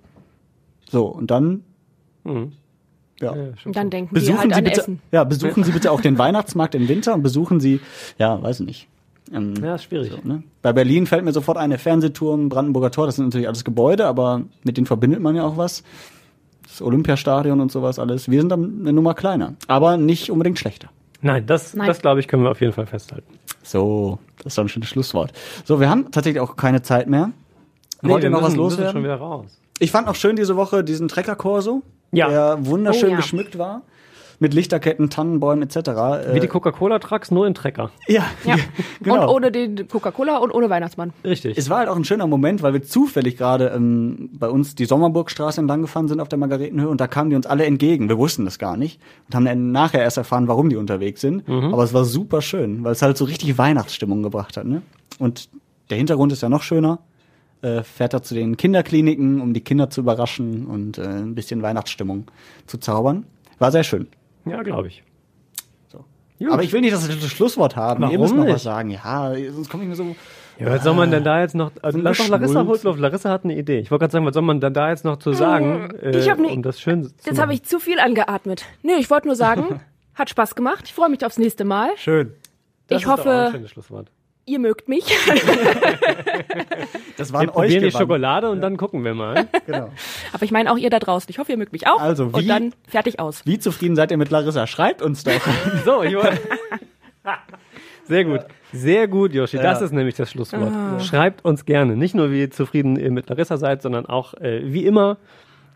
So, 0.90 1.06
und 1.08 1.32
dann, 1.32 1.64
Mhm. 2.24 2.52
Ja. 3.22 3.34
Und 3.66 3.76
dann 3.76 3.90
denken 3.90 4.14
wir 4.16 4.20
Besuchen 4.22 4.40
halt 4.40 4.50
Sie 4.52 4.56
an 4.58 4.64
bitte, 4.64 4.80
Essen. 4.82 5.00
ja, 5.12 5.24
besuchen 5.24 5.64
Sie 5.64 5.72
bitte 5.72 5.92
auch 5.92 6.02
den 6.02 6.18
Weihnachtsmarkt 6.18 6.76
im 6.76 6.88
Winter 6.88 7.14
und 7.14 7.22
besuchen 7.24 7.60
Sie, 7.60 7.80
ja, 8.18 8.42
weiß 8.42 8.62
nicht. 8.62 8.88
Ähm, 9.34 9.54
Ja, 9.64 9.76
ist 9.76 9.84
schwierig. 9.86 10.12
so, 10.12 10.28
ne? 10.28 10.44
Bei 10.62 10.74
Berlin 10.74 11.08
fällt 11.08 11.24
mir 11.24 11.32
sofort 11.32 11.58
ein, 11.58 11.70
der 11.70 11.80
Fernsehturm, 11.80 12.50
Brandenburger 12.50 12.92
Tor, 12.92 13.06
das 13.06 13.16
sind 13.16 13.26
natürlich 13.26 13.48
alles 13.48 13.64
Gebäude, 13.64 14.06
aber 14.06 14.42
mit 14.64 14.78
denen 14.78 14.88
verbindet 14.88 15.22
man 15.22 15.36
ja 15.36 15.44
auch 15.44 15.58
was. 15.58 15.84
Das 16.64 16.82
Olympiastadion 16.82 17.60
und 17.60 17.72
sowas 17.72 18.00
alles. 18.00 18.30
Wir 18.30 18.40
sind 18.40 18.50
dann 18.50 18.80
eine 18.82 18.94
Nummer 18.94 19.14
kleiner, 19.14 19.56
aber 19.68 19.98
nicht 19.98 20.32
unbedingt 20.32 20.60
schlechter. 20.60 20.90
Nein, 21.22 21.46
das, 21.46 21.74
Nein. 21.76 21.88
das 21.88 22.00
glaube 22.02 22.20
ich, 22.20 22.28
können 22.28 22.44
wir 22.44 22.52
auf 22.52 22.62
jeden 22.62 22.74
Fall 22.74 22.88
festhalten. 22.88 23.28
So, 23.64 24.20
das 24.38 24.48
ist 24.48 24.58
doch 24.58 24.64
ein 24.64 24.70
schönes 24.70 24.90
Schlusswort. 24.90 25.32
So, 25.66 25.80
wir 25.80 25.90
haben 25.90 26.12
tatsächlich 26.12 26.40
auch 26.42 26.56
keine 26.56 26.82
Zeit 26.82 27.08
mehr. 27.08 27.32
Wollt 28.02 28.24
wir 28.24 28.30
ihr 28.30 28.32
noch 28.32 28.42
was 28.42 28.56
müssen 28.56 28.56
schon 28.58 28.64
loswerden? 28.70 29.04
wieder 29.04 29.16
raus. 29.18 29.60
Ich 29.80 29.92
fand 29.92 30.08
auch 30.08 30.16
schön 30.16 30.36
diese 30.36 30.56
Woche 30.56 30.84
diesen 30.84 31.08
Trecker-Korso, 31.08 31.84
Ja. 32.12 32.30
der 32.30 32.66
wunderschön 32.66 33.10
Oh 33.10 33.12
ja. 33.12 33.18
geschmückt 33.18 33.58
war. 33.58 33.82
Mit 34.40 34.56
Lichterketten, 34.56 35.12
Tannenbäumen 35.12 35.62
etc. 35.62 35.76
Wie 36.32 36.38
Äh, 36.38 36.40
die 36.40 36.48
Coca-Cola-Trucks, 36.48 37.30
nur 37.30 37.46
in 37.46 37.54
Trecker. 37.54 37.92
Ja, 38.08 38.24
Ja. 38.44 38.56
genau. 39.00 39.26
Und 39.30 39.36
ohne 39.36 39.52
den 39.52 39.88
Coca-Cola 39.88 40.38
und 40.38 40.50
ohne 40.50 40.68
Weihnachtsmann. 40.68 41.14
Richtig. 41.24 41.60
es 41.60 41.70
war 41.70 41.78
halt 41.78 41.90
auch 41.90 41.96
ein 41.96 42.06
schöner 42.06 42.26
Moment, 42.26 42.64
weil 42.64 42.74
wir 42.74 42.82
zufällig 42.82 43.38
gerade 43.38 43.68
ähm, 43.68 44.32
bei 44.34 44.50
uns 44.50 44.74
die 44.74 44.86
Sommerburgstraße 44.86 45.62
entlang 45.62 45.82
gefahren 45.84 46.08
sind 46.08 46.20
auf 46.20 46.28
der 46.28 46.40
Margaretenhöhe 46.40 46.90
und 46.90 47.00
da 47.00 47.06
kamen 47.06 47.30
die 47.30 47.36
uns 47.36 47.46
alle 47.46 47.66
entgegen. 47.68 48.10
Wir 48.10 48.18
wussten 48.18 48.44
das 48.46 48.58
gar 48.58 48.78
nicht 48.78 49.00
und 49.28 49.36
haben 49.36 49.46
dann 49.46 49.72
nachher 49.72 50.02
erst 50.02 50.18
erfahren, 50.18 50.48
warum 50.48 50.70
die 50.72 50.76
unterwegs 50.76 51.22
sind. 51.22 51.48
Aber 51.48 51.84
es 51.84 51.94
war 51.94 52.04
super 52.04 52.42
schön, 52.42 52.84
weil 52.84 52.94
es 52.94 53.04
halt 53.04 53.18
so 53.18 53.26
richtig 53.26 53.60
Weihnachtsstimmung 53.60 54.24
gebracht 54.24 54.58
hat. 54.58 54.66
Ne? 54.66 54.82
Und 55.20 55.50
der 55.92 55.98
Hintergrund 55.98 56.32
ist 56.32 56.42
ja 56.42 56.50
noch 56.50 56.64
schöner. 56.64 56.98
Äh, 57.62 57.84
fährt 57.84 58.14
er 58.14 58.24
zu 58.24 58.34
den 58.34 58.58
Kinderkliniken, 58.58 59.40
um 59.40 59.54
die 59.54 59.62
Kinder 59.62 59.90
zu 59.90 60.02
überraschen 60.02 60.66
und 60.66 60.98
äh, 60.98 61.04
ein 61.04 61.36
bisschen 61.36 61.62
Weihnachtsstimmung 61.62 62.26
zu 62.66 62.80
zaubern. 62.80 63.26
War 63.60 63.72
sehr 63.72 63.84
schön. 63.84 64.08
ja, 64.46 64.64
glaube 64.64 64.88
ich. 64.88 65.04
So. 65.92 66.04
Aber 66.50 66.64
ich 66.64 66.74
will 66.74 66.82
nicht, 66.82 66.94
dass 66.94 67.08
wir 67.08 67.16
das 67.16 67.30
Schlusswort 67.30 67.76
haben. 67.76 68.02
Ihr 68.04 68.08
Warum 68.10 68.22
müsst 68.22 68.36
noch 68.36 68.46
nicht? 68.46 68.54
was 68.56 68.64
sagen. 68.64 68.90
Ja, 68.90 69.32
sonst 69.54 69.70
komme 69.70 69.84
ich 69.84 69.90
mir 69.90 69.96
so. 69.96 70.16
Ja, 70.60 70.72
was 70.72 70.84
soll 70.84 70.96
man 70.96 71.12
denn 71.12 71.24
da 71.24 71.40
jetzt 71.42 71.54
noch? 71.56 71.72
Also 71.84 71.98
So 72.00 72.04
lass 72.04 72.18
doch 72.18 72.30
Larissa. 72.30 72.66
Holzloff. 72.66 72.98
Larissa 72.98 73.30
hat 73.30 73.44
eine 73.44 73.56
Idee. 73.58 73.80
Ich 73.80 73.92
wollte 73.92 74.04
gerade 74.04 74.12
sagen, 74.12 74.26
was 74.26 74.34
soll 74.34 74.44
man 74.44 74.60
denn 74.60 74.74
da 74.74 74.90
jetzt 74.90 75.06
noch 75.06 75.18
zu 75.18 75.34
sagen, 75.34 75.92
äh, 76.02 76.18
ich 76.18 76.30
hab 76.30 76.40
ne- 76.40 76.48
um 76.50 76.62
das 76.64 76.80
schön 76.82 77.04
zu 77.04 77.12
Jetzt 77.26 77.40
habe 77.40 77.54
ich 77.54 77.64
zu 77.64 77.80
viel 77.80 78.00
angeatmet. 78.00 78.66
Nee, 78.84 78.96
ich 79.00 79.10
wollte 79.12 79.28
nur 79.28 79.36
sagen, 79.36 79.82
hat 80.16 80.30
Spaß 80.32 80.56
gemacht. 80.56 80.86
Ich 80.86 80.94
freue 80.94 81.10
mich 81.10 81.24
aufs 81.26 81.38
nächste 81.38 81.64
Mal. 81.64 81.90
Schön. 81.96 82.34
Das 82.88 82.98
ich 83.02 83.08
ist 83.08 83.12
doch 83.12 83.20
auch 83.20 83.26
ein 83.26 83.42
hoffe- 83.46 83.52
schönes 83.54 83.70
Schlusswort. 83.72 84.12
Ihr 84.52 84.60
mögt 84.60 84.90
mich. 84.90 85.06
Das 87.18 87.32
war 87.32 87.42
Wir 87.42 87.50
euch 87.50 87.54
probieren 87.54 87.84
die. 87.84 87.92
Schokolade 87.92 88.50
und 88.50 88.62
dann 88.62 88.76
gucken 88.78 89.04
wir 89.04 89.14
mal. 89.14 89.48
Genau. 89.66 89.90
Aber 90.34 90.44
ich 90.44 90.52
meine 90.52 90.72
auch 90.72 90.78
ihr 90.78 90.90
da 90.90 91.00
draußen. 91.00 91.30
Ich 91.30 91.38
hoffe, 91.40 91.52
ihr 91.52 91.58
mögt 91.58 91.72
mich 91.72 91.88
auch. 91.88 92.02
Also, 92.02 92.34
wie- 92.34 92.38
und 92.38 92.48
dann 92.48 92.74
fertig 92.88 93.20
aus. 93.20 93.46
Wie 93.46 93.60
zufrieden 93.60 93.96
seid 93.96 94.12
ihr 94.12 94.18
mit 94.18 94.30
Larissa? 94.32 94.66
Schreibt 94.68 95.02
uns 95.02 95.24
doch. 95.24 95.32
So, 95.86 96.04
ich. 96.04 96.16
Sehr 98.06 98.26
gut. 98.26 98.42
Sehr 98.74 99.08
gut, 99.08 99.34
Yoshi. 99.34 99.58
Das 99.58 99.80
Ja. 99.80 99.86
ist 99.86 99.92
nämlich 99.94 100.16
das 100.16 100.32
Schlusswort. 100.32 101.02
Schreibt 101.04 101.46
uns 101.46 101.66
gerne. 101.66 101.96
Nicht 101.96 102.16
nur, 102.16 102.32
wie 102.32 102.50
zufrieden 102.50 102.98
ihr 102.98 103.12
mit 103.12 103.30
Larissa 103.30 103.58
seid, 103.58 103.82
sondern 103.82 104.06
auch, 104.08 104.34
äh, 104.36 104.62
wie 104.74 104.86
immer, 104.86 105.18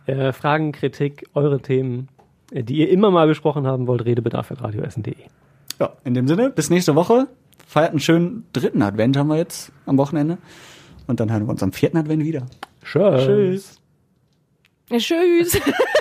äh, 0.07 0.31
Fragen, 0.33 0.71
Kritik, 0.71 1.25
eure 1.33 1.61
Themen, 1.61 2.07
äh, 2.51 2.63
die 2.63 2.77
ihr 2.79 2.89
immer 2.89 3.11
mal 3.11 3.27
besprochen 3.27 3.67
haben 3.67 3.87
wollt, 3.87 4.03
redebedarf.radioessen.de. 4.05 5.15
ja, 5.79 5.93
in 6.03 6.13
dem 6.15 6.27
Sinne, 6.27 6.49
bis 6.49 6.69
nächste 6.69 6.95
Woche. 6.95 7.27
Feiert 7.67 7.91
einen 7.91 7.99
schönen 7.99 8.45
dritten 8.53 8.81
Advent 8.81 9.17
haben 9.17 9.27
wir 9.27 9.37
jetzt 9.37 9.71
am 9.85 9.97
Wochenende. 9.97 10.37
Und 11.07 11.19
dann 11.19 11.31
hören 11.31 11.45
wir 11.45 11.51
uns 11.51 11.63
am 11.63 11.71
vierten 11.71 11.97
Advent 11.97 12.23
wieder. 12.23 12.45
Tschüss. 12.83 13.79
Tschüss. 14.89 15.01
Tschüss. 15.03 15.61